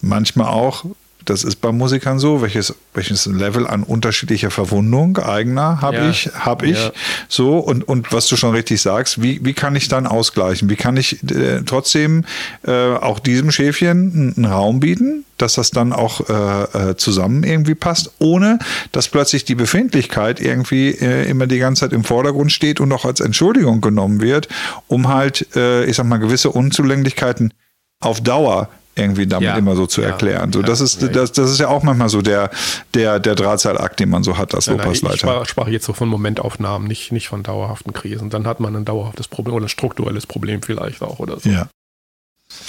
Manchmal 0.02 0.48
auch, 0.48 0.86
das 1.26 1.44
ist 1.44 1.58
bei 1.58 1.72
Musikern 1.72 2.20
so, 2.20 2.42
welches, 2.42 2.76
welches 2.94 3.26
Level 3.26 3.68
an 3.68 3.84
unterschiedlicher 3.84 4.52
Verwundung 4.52 5.18
eigener 5.18 5.82
habe 5.82 5.98
ja. 5.98 6.10
ich, 6.10 6.30
habe 6.34 6.68
ich. 6.68 6.78
Ja. 6.78 6.92
So, 7.28 7.58
und, 7.58 7.88
und 7.88 8.12
was 8.12 8.28
du 8.28 8.36
schon 8.36 8.54
richtig 8.54 8.82
sagst, 8.82 9.22
wie, 9.22 9.44
wie 9.44 9.54
kann 9.54 9.76
ich 9.76 9.88
dann 9.88 10.08
ausgleichen? 10.08 10.70
Wie 10.70 10.76
kann 10.76 10.98
ich 10.98 11.24
äh, 11.32 11.62
trotzdem 11.66 12.26
äh, 12.66 12.94
auch 12.96 13.20
diesem 13.20 13.52
Schäfchen 13.52 14.34
einen 14.38 14.46
Raum 14.46 14.80
bieten, 14.80 15.26
dass 15.38 15.56
das 15.56 15.72
dann 15.72 15.94
auch 15.94 16.30
äh, 16.30 16.92
äh, 16.92 16.96
zusammen 16.96 17.44
irgendwie 17.44 17.76
passt, 17.76 18.12
ohne 18.20 18.60
dass 18.92 19.08
plötzlich 19.08 19.46
die 19.46 19.56
Befindlichkeit 19.56 20.40
irgendwie 20.40 20.90
äh, 20.90 21.30
immer 21.30 21.48
die 21.48 21.60
ganze 21.60 21.82
Zeit 21.82 21.94
im 21.94 22.04
Vordergrund 22.04 22.52
steht 22.52 22.80
und 22.80 22.92
auch 22.92 23.06
als 23.06 23.20
Entschuldigung 23.20 23.82
genommen 23.82 24.22
wird, 24.22 24.48
um 24.88 25.08
halt, 25.08 25.56
äh, 25.56 25.86
ich 25.86 25.96
sag 25.96 26.06
mal, 26.06 26.18
gewisse 26.18 26.50
Unzulänglichkeiten 26.50 27.54
auf 28.00 28.22
Dauer 28.22 28.70
irgendwie 28.96 29.26
damit 29.26 29.50
ja, 29.50 29.58
immer 29.58 29.76
so 29.76 29.88
zu 29.88 30.02
ja, 30.02 30.10
erklären. 30.10 30.54
So, 30.54 30.62
das 30.62 30.82
ist, 30.82 31.02
das, 31.16 31.32
das 31.32 31.52
ist 31.52 31.60
ja 31.60 31.68
auch 31.68 31.84
manchmal 31.84 32.10
so 32.10 32.22
der, 32.22 32.52
der, 32.94 33.20
der 33.20 33.36
Drahtseilakt, 33.36 34.00
den 34.00 34.10
man 34.10 34.24
so 34.24 34.38
hat 34.38 34.54
als 34.54 34.68
Lopasleiter. 34.68 35.16
Ich 35.16 35.20
sprach, 35.22 35.46
sprach, 35.46 35.68
jetzt 35.68 35.86
so 35.86 35.94
von 35.94 36.08
Momentaufnahmen, 36.10 36.88
nicht, 36.88 37.12
nicht 37.12 37.28
von 37.28 37.44
dauerhaften 37.44 37.94
Krisen. 37.94 38.30
Dann 38.30 38.46
hat 38.46 38.60
man 38.60 38.76
ein 38.76 38.86
dauerhaftes 38.86 39.28
Problem 39.28 39.56
oder 39.56 39.66
ein 39.66 39.70
strukturelles 39.70 40.28
Problem 40.28 40.62
vielleicht 40.62 41.02
auch 41.02 41.20
oder 41.20 41.40
so. 41.40 41.50
Ja. 41.50 41.68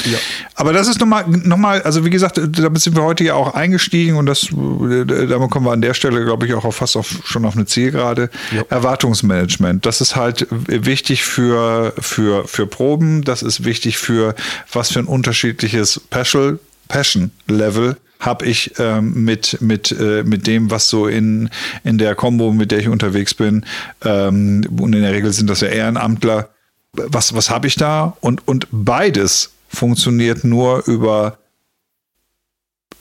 Ja. 0.04 0.18
Aber 0.54 0.72
das 0.72 0.88
ist 0.88 1.00
nochmal, 1.00 1.24
noch 1.28 1.56
mal, 1.56 1.82
also 1.82 2.04
wie 2.04 2.10
gesagt, 2.10 2.38
damit 2.38 2.82
sind 2.82 2.96
wir 2.96 3.02
heute 3.02 3.24
ja 3.24 3.34
auch 3.34 3.54
eingestiegen 3.54 4.16
und 4.16 4.26
das, 4.26 4.48
damit 4.50 5.50
kommen 5.50 5.66
wir 5.66 5.72
an 5.72 5.82
der 5.82 5.94
Stelle, 5.94 6.24
glaube 6.24 6.46
ich, 6.46 6.54
auch 6.54 6.64
auf 6.64 6.76
fast 6.76 6.96
auf, 6.96 7.20
schon 7.24 7.44
auf 7.44 7.54
eine 7.54 7.66
Zielgerade. 7.66 8.30
Ja. 8.52 8.62
Erwartungsmanagement. 8.68 9.86
Das 9.86 10.00
ist 10.00 10.16
halt 10.16 10.46
wichtig 10.50 11.24
für, 11.24 11.94
für, 11.98 12.46
für 12.46 12.66
Proben. 12.66 13.22
Das 13.22 13.42
ist 13.42 13.64
wichtig 13.64 13.98
für 13.98 14.34
was 14.72 14.92
für 14.92 14.98
ein 14.98 15.06
unterschiedliches 15.06 16.00
Passion, 16.10 16.58
Passion 16.88 17.30
Level 17.46 17.96
habe 18.20 18.46
ich 18.46 18.72
ähm, 18.78 19.24
mit, 19.24 19.60
mit, 19.60 19.92
äh, 19.92 20.22
mit 20.24 20.46
dem, 20.46 20.70
was 20.70 20.88
so 20.88 21.06
in, 21.06 21.50
in 21.82 21.98
der 21.98 22.14
Combo, 22.14 22.52
mit 22.52 22.70
der 22.70 22.78
ich 22.78 22.88
unterwegs 22.88 23.34
bin. 23.34 23.66
Ähm, 24.02 24.66
und 24.78 24.94
in 24.94 25.02
der 25.02 25.12
Regel 25.12 25.32
sind 25.32 25.50
das 25.50 25.60
ja 25.60 25.68
Ehrenamtler. 25.68 26.48
Was, 26.92 27.34
was 27.34 27.50
habe 27.50 27.66
ich 27.66 27.74
da? 27.74 28.16
Und, 28.20 28.46
und 28.46 28.66
beides 28.70 29.53
funktioniert 29.74 30.44
nur 30.44 30.86
über 30.86 31.38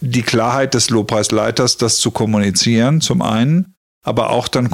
die 0.01 0.21
Klarheit 0.21 0.74
des 0.74 0.89
Lobpreisleiters, 0.89 1.78
das 1.78 1.97
zu 1.97 2.11
kommunizieren, 2.11 2.99
zum 2.99 3.21
einen, 3.21 3.76
aber 4.01 4.32
auch 4.32 4.47
dann 4.47 4.69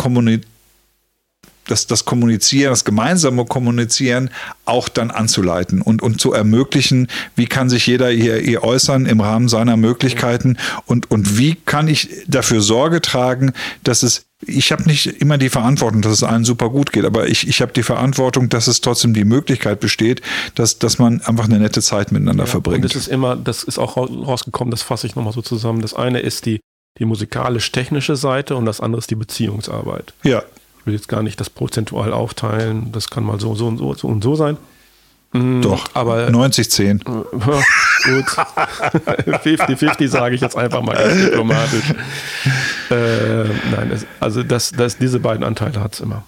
das, 1.69 1.87
das 1.87 2.05
Kommunizieren, 2.05 2.71
das 2.71 2.85
gemeinsame 2.85 3.45
Kommunizieren 3.45 4.29
auch 4.65 4.89
dann 4.89 5.11
anzuleiten 5.11 5.81
und, 5.81 6.01
und 6.01 6.19
zu 6.19 6.33
ermöglichen, 6.33 7.07
wie 7.35 7.47
kann 7.47 7.69
sich 7.69 7.87
jeder 7.87 8.09
hier, 8.09 8.37
hier 8.37 8.63
äußern 8.63 9.05
im 9.05 9.21
Rahmen 9.21 9.49
seiner 9.49 9.77
Möglichkeiten 9.77 10.57
und, 10.85 11.09
und 11.11 11.37
wie 11.37 11.55
kann 11.55 11.87
ich 11.87 12.09
dafür 12.27 12.61
Sorge 12.61 13.01
tragen, 13.01 13.53
dass 13.83 14.03
es 14.03 14.25
ich 14.47 14.71
habe 14.71 14.83
nicht 14.83 15.05
immer 15.21 15.37
die 15.37 15.49
Verantwortung, 15.49 16.01
dass 16.01 16.13
es 16.13 16.23
allen 16.23 16.45
super 16.45 16.69
gut 16.69 16.93
geht, 16.93 17.03
aber 17.03 17.27
ich, 17.27 17.49
ich 17.49 17.61
habe 17.61 17.73
die 17.73 17.83
Verantwortung, 17.83 18.47
dass 18.47 18.67
es 18.67 18.79
trotzdem 18.79 19.13
die 19.13 19.25
Möglichkeit 19.25 19.81
besteht, 19.81 20.21
dass, 20.55 20.79
dass 20.79 20.97
man 20.97 21.19
einfach 21.25 21.43
eine 21.43 21.59
nette 21.59 21.81
Zeit 21.81 22.13
miteinander 22.13 22.45
ja, 22.45 22.49
verbringt. 22.49 22.85
Und 22.85 22.85
das 22.85 22.95
ist 22.95 23.09
immer, 23.09 23.35
das 23.35 23.63
ist 23.63 23.77
auch 23.77 23.97
rausgekommen, 23.97 24.71
das 24.71 24.81
fasse 24.81 25.07
ich 25.07 25.17
nochmal 25.17 25.33
so 25.33 25.41
zusammen. 25.41 25.81
Das 25.81 25.93
eine 25.93 26.21
ist 26.21 26.45
die 26.45 26.61
die 26.99 27.05
musikalisch-technische 27.05 28.15
Seite 28.15 28.55
und 28.55 28.65
das 28.65 28.81
andere 28.81 28.99
ist 28.99 29.09
die 29.09 29.15
Beziehungsarbeit. 29.15 30.13
Ja. 30.23 30.43
Will 30.89 30.95
jetzt 30.95 31.07
gar 31.07 31.21
nicht 31.21 31.39
das 31.39 31.51
prozentual 31.51 32.11
aufteilen, 32.13 32.91
das 32.91 33.11
kann 33.11 33.23
mal 33.23 33.39
so, 33.39 33.53
so 33.53 33.67
und 33.67 33.77
so, 33.77 33.93
so 33.93 34.07
und 34.07 34.23
so 34.23 34.33
sein. 34.33 34.57
Mhm, 35.33 35.61
Doch, 35.61 35.85
aber 35.93 36.29
90-10. 36.29 37.03
Gut. 37.03 38.25
50-50 38.25 40.07
sage 40.07 40.33
ich 40.33 40.41
jetzt 40.41 40.57
einfach 40.57 40.81
mal 40.81 40.95
ganz 40.95 41.13
diplomatisch. 41.25 41.93
Äh, 42.89 43.43
nein, 43.69 43.91
es, 43.93 44.07
also 44.19 44.41
das, 44.41 44.71
das, 44.71 44.97
diese 44.97 45.19
beiden 45.19 45.43
Anteile 45.43 45.79
hat 45.79 45.93
es 45.93 45.99
immer. 45.99 46.23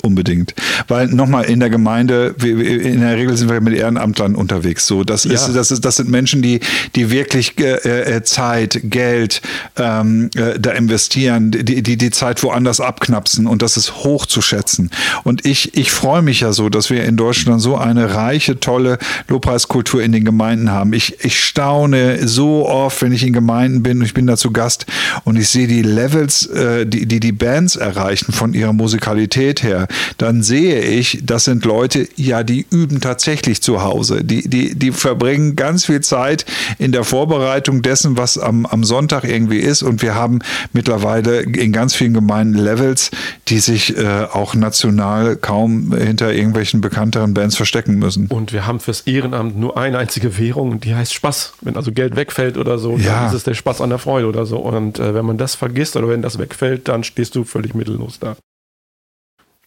Unbedingt. 0.00 0.54
Weil 0.86 1.08
nochmal 1.08 1.46
in 1.46 1.58
der 1.58 1.70
Gemeinde, 1.70 2.36
in 2.40 3.00
der 3.00 3.16
Regel 3.16 3.36
sind 3.36 3.50
wir 3.50 3.60
mit 3.60 3.74
Ehrenamtlern 3.74 4.36
unterwegs. 4.36 4.86
So, 4.86 5.02
das 5.02 5.24
ja. 5.24 5.32
ist, 5.32 5.52
das 5.56 5.72
ist, 5.72 5.84
das 5.84 5.96
sind 5.96 6.08
Menschen, 6.08 6.40
die, 6.40 6.60
die 6.94 7.10
wirklich 7.10 7.58
äh, 7.58 7.72
äh, 8.02 8.22
Zeit, 8.22 8.78
Geld 8.84 9.42
ähm, 9.76 10.30
äh, 10.36 10.56
da 10.60 10.70
investieren, 10.70 11.50
die, 11.50 11.82
die 11.82 11.96
die 11.96 12.10
Zeit 12.12 12.44
woanders 12.44 12.80
abknapsen 12.80 13.48
und 13.48 13.60
das 13.60 13.76
ist 13.76 14.04
hoch 14.04 14.26
zu 14.26 14.40
schätzen. 14.40 14.90
Und 15.24 15.44
ich, 15.44 15.76
ich 15.76 15.90
freue 15.90 16.22
mich 16.22 16.40
ja 16.40 16.52
so, 16.52 16.68
dass 16.68 16.90
wir 16.90 17.02
in 17.02 17.16
Deutschland 17.16 17.60
so 17.60 17.76
eine 17.76 18.14
reiche, 18.14 18.60
tolle 18.60 18.98
Lobpreiskultur 19.26 20.00
in 20.00 20.12
den 20.12 20.24
Gemeinden 20.24 20.70
haben. 20.70 20.92
Ich, 20.92 21.24
ich 21.24 21.42
staune 21.42 22.28
so 22.28 22.68
oft, 22.68 23.02
wenn 23.02 23.10
ich 23.10 23.26
in 23.26 23.32
Gemeinden 23.32 23.82
bin 23.82 23.98
und 23.98 24.04
ich 24.04 24.14
bin 24.14 24.28
da 24.28 24.36
zu 24.36 24.52
Gast 24.52 24.86
und 25.24 25.34
ich 25.34 25.48
sehe 25.48 25.66
die 25.66 25.82
Levels, 25.82 26.46
äh, 26.46 26.86
die, 26.86 27.06
die 27.06 27.18
die 27.18 27.32
Bands 27.32 27.74
erreichen 27.74 28.32
von 28.32 28.54
ihrer 28.54 28.72
Musikalität 28.72 29.64
her 29.64 29.87
dann 30.18 30.42
sehe 30.42 30.80
ich, 30.80 31.20
das 31.22 31.44
sind 31.44 31.64
Leute, 31.64 32.08
ja, 32.16 32.42
die 32.42 32.66
üben 32.70 33.00
tatsächlich 33.00 33.62
zu 33.62 33.82
Hause. 33.82 34.24
Die, 34.24 34.48
die, 34.48 34.74
die 34.74 34.92
verbringen 34.92 35.56
ganz 35.56 35.86
viel 35.86 36.00
Zeit 36.00 36.44
in 36.78 36.92
der 36.92 37.04
Vorbereitung 37.04 37.82
dessen, 37.82 38.16
was 38.16 38.38
am, 38.38 38.66
am 38.66 38.84
Sonntag 38.84 39.24
irgendwie 39.24 39.58
ist. 39.58 39.82
Und 39.82 40.02
wir 40.02 40.14
haben 40.14 40.40
mittlerweile 40.72 41.40
in 41.40 41.72
ganz 41.72 41.94
vielen 41.94 42.14
Gemeinden 42.14 42.58
Levels, 42.58 43.10
die 43.48 43.58
sich 43.58 43.96
äh, 43.96 44.26
auch 44.32 44.54
national 44.54 45.36
kaum 45.36 45.94
hinter 45.96 46.32
irgendwelchen 46.32 46.80
bekannteren 46.80 47.34
Bands 47.34 47.56
verstecken 47.56 47.94
müssen. 47.96 48.26
Und 48.28 48.52
wir 48.52 48.66
haben 48.66 48.80
fürs 48.80 49.02
Ehrenamt 49.02 49.58
nur 49.58 49.76
eine 49.76 49.98
einzige 49.98 50.38
Währung, 50.38 50.80
die 50.80 50.94
heißt 50.94 51.14
Spaß. 51.14 51.54
Wenn 51.60 51.76
also 51.76 51.92
Geld 51.92 52.16
wegfällt 52.16 52.56
oder 52.56 52.78
so, 52.78 52.96
ja. 52.96 53.20
dann 53.20 53.26
ist 53.28 53.34
es 53.34 53.44
der 53.44 53.54
Spaß 53.54 53.80
an 53.80 53.90
der 53.90 53.98
Freude 53.98 54.26
oder 54.26 54.46
so. 54.46 54.58
Und 54.58 54.98
äh, 54.98 55.14
wenn 55.14 55.24
man 55.24 55.38
das 55.38 55.54
vergisst 55.54 55.96
oder 55.96 56.08
wenn 56.08 56.22
das 56.22 56.38
wegfällt, 56.38 56.88
dann 56.88 57.04
stehst 57.04 57.34
du 57.34 57.44
völlig 57.44 57.74
mittellos 57.74 58.18
da 58.18 58.36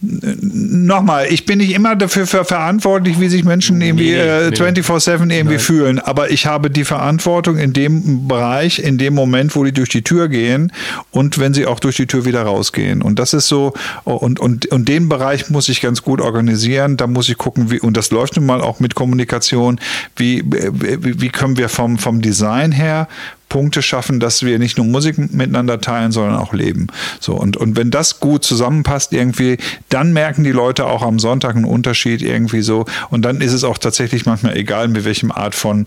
nochmal, 0.01 1.27
ich 1.29 1.45
bin 1.45 1.59
nicht 1.59 1.73
immer 1.73 1.95
dafür 1.95 2.25
verantwortlich, 2.25 3.19
wie 3.19 3.29
sich 3.29 3.43
Menschen 3.43 3.79
irgendwie 3.81 4.13
äh, 4.13 4.49
24-7 4.49 5.31
irgendwie 5.31 5.43
Nein. 5.43 5.59
fühlen, 5.59 5.99
aber 5.99 6.31
ich 6.31 6.47
habe 6.47 6.71
die 6.71 6.85
Verantwortung 6.85 7.57
in 7.57 7.73
dem 7.73 8.27
Bereich, 8.27 8.79
in 8.79 8.97
dem 8.97 9.13
Moment, 9.13 9.55
wo 9.55 9.63
die 9.63 9.71
durch 9.71 9.89
die 9.89 10.01
Tür 10.01 10.27
gehen 10.27 10.71
und 11.11 11.37
wenn 11.37 11.53
sie 11.53 11.67
auch 11.67 11.79
durch 11.79 11.97
die 11.97 12.07
Tür 12.07 12.25
wieder 12.25 12.41
rausgehen. 12.41 13.01
Und 13.01 13.19
das 13.19 13.33
ist 13.33 13.47
so, 13.47 13.73
und, 14.03 14.39
und, 14.39 14.65
und 14.67 14.89
den 14.89 15.07
Bereich 15.07 15.49
muss 15.49 15.69
ich 15.69 15.81
ganz 15.81 16.01
gut 16.01 16.19
organisieren. 16.19 16.97
Da 16.97 17.05
muss 17.05 17.29
ich 17.29 17.37
gucken, 17.37 17.69
wie, 17.69 17.79
und 17.79 17.95
das 17.95 18.09
läuft 18.09 18.37
nun 18.37 18.45
mal 18.45 18.61
auch 18.61 18.79
mit 18.79 18.95
Kommunikation, 18.95 19.79
wie, 20.15 20.43
wie, 20.45 21.21
wie 21.21 21.29
können 21.29 21.57
wir 21.57 21.69
vom, 21.69 21.99
vom 21.99 22.21
Design 22.21 22.71
her 22.71 23.07
Punkte 23.51 23.81
schaffen, 23.81 24.21
dass 24.21 24.43
wir 24.43 24.59
nicht 24.59 24.77
nur 24.77 24.87
Musik 24.87 25.17
miteinander 25.17 25.81
teilen, 25.81 26.13
sondern 26.13 26.37
auch 26.37 26.53
leben. 26.53 26.87
So, 27.19 27.33
und, 27.35 27.57
und 27.57 27.75
wenn 27.75 27.91
das 27.91 28.21
gut 28.21 28.45
zusammenpasst 28.45 29.11
irgendwie, 29.11 29.57
dann 29.89 30.13
merken 30.13 30.45
die 30.45 30.53
Leute 30.53 30.85
auch 30.85 31.01
am 31.01 31.19
Sonntag 31.19 31.57
einen 31.57 31.65
Unterschied 31.65 32.21
irgendwie 32.21 32.61
so. 32.61 32.85
Und 33.09 33.23
dann 33.23 33.41
ist 33.41 33.51
es 33.51 33.65
auch 33.65 33.77
tatsächlich 33.77 34.25
manchmal 34.25 34.55
egal, 34.55 34.87
mit 34.87 35.03
welchem 35.03 35.33
Art 35.33 35.53
von 35.53 35.83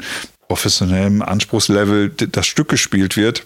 professionellem 0.47 1.23
Anspruchslevel 1.23 2.11
das 2.11 2.47
Stück 2.47 2.69
gespielt 2.69 3.17
wird 3.17 3.45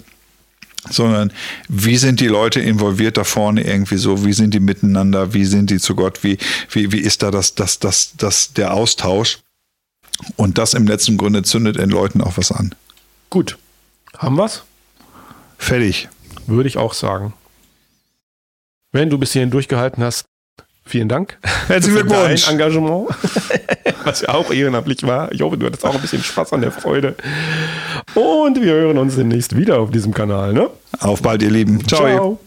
sondern 0.90 1.32
wie 1.68 1.98
sind 1.98 2.20
die 2.20 2.28
Leute 2.28 2.60
involviert 2.60 3.18
da 3.18 3.24
vorne 3.24 3.62
irgendwie 3.62 3.98
so, 3.98 4.24
wie 4.24 4.32
sind 4.32 4.54
die 4.54 4.60
miteinander, 4.60 5.34
wie 5.34 5.44
sind 5.44 5.70
die 5.70 5.78
zu 5.78 5.94
Gott, 5.94 6.22
wie, 6.22 6.38
wie, 6.70 6.92
wie 6.92 7.00
ist 7.00 7.22
da 7.22 7.30
das, 7.30 7.56
das, 7.56 7.78
das, 7.78 8.12
das, 8.16 8.52
der 8.54 8.72
Austausch? 8.72 9.40
Und 10.36 10.56
das 10.56 10.74
im 10.74 10.86
letzten 10.86 11.18
Grunde 11.18 11.42
zündet 11.42 11.76
in 11.76 11.90
Leuten 11.90 12.22
auch 12.22 12.38
was 12.38 12.52
an. 12.52 12.74
Gut, 13.28 13.58
haben 14.16 14.36
wir's? 14.36 14.64
Fertig. 15.58 16.08
Würde 16.46 16.68
ich 16.68 16.78
auch 16.78 16.94
sagen. 16.94 17.34
Wenn 18.92 19.10
du 19.10 19.18
bis 19.18 19.32
hierhin 19.32 19.50
durchgehalten 19.50 20.02
hast, 20.02 20.24
vielen 20.84 21.08
Dank. 21.08 21.38
Herzlichen 21.66 22.06
Glückwunsch. 22.06 22.46
Dein 22.46 22.54
Engagement, 22.54 23.10
was 24.04 24.22
ja 24.22 24.30
auch 24.30 24.50
ehrenamtlich 24.50 25.02
war. 25.02 25.30
Ich 25.32 25.42
hoffe, 25.42 25.58
du 25.58 25.66
hattest 25.66 25.84
auch 25.84 25.94
ein 25.94 26.00
bisschen 26.00 26.22
Spaß 26.22 26.54
an 26.54 26.62
der 26.62 26.72
Freude. 26.72 27.14
Und 28.14 28.60
wir 28.62 28.72
hören 28.72 28.96
uns 28.96 29.16
demnächst 29.16 29.56
wieder 29.56 29.78
auf 29.78 29.90
diesem 29.90 30.14
Kanal. 30.14 30.54
Ne? 30.54 30.70
Auf 31.00 31.20
bald, 31.20 31.42
ihr 31.42 31.50
Lieben. 31.50 31.86
Ciao. 31.86 32.00
Ciao. 32.00 32.40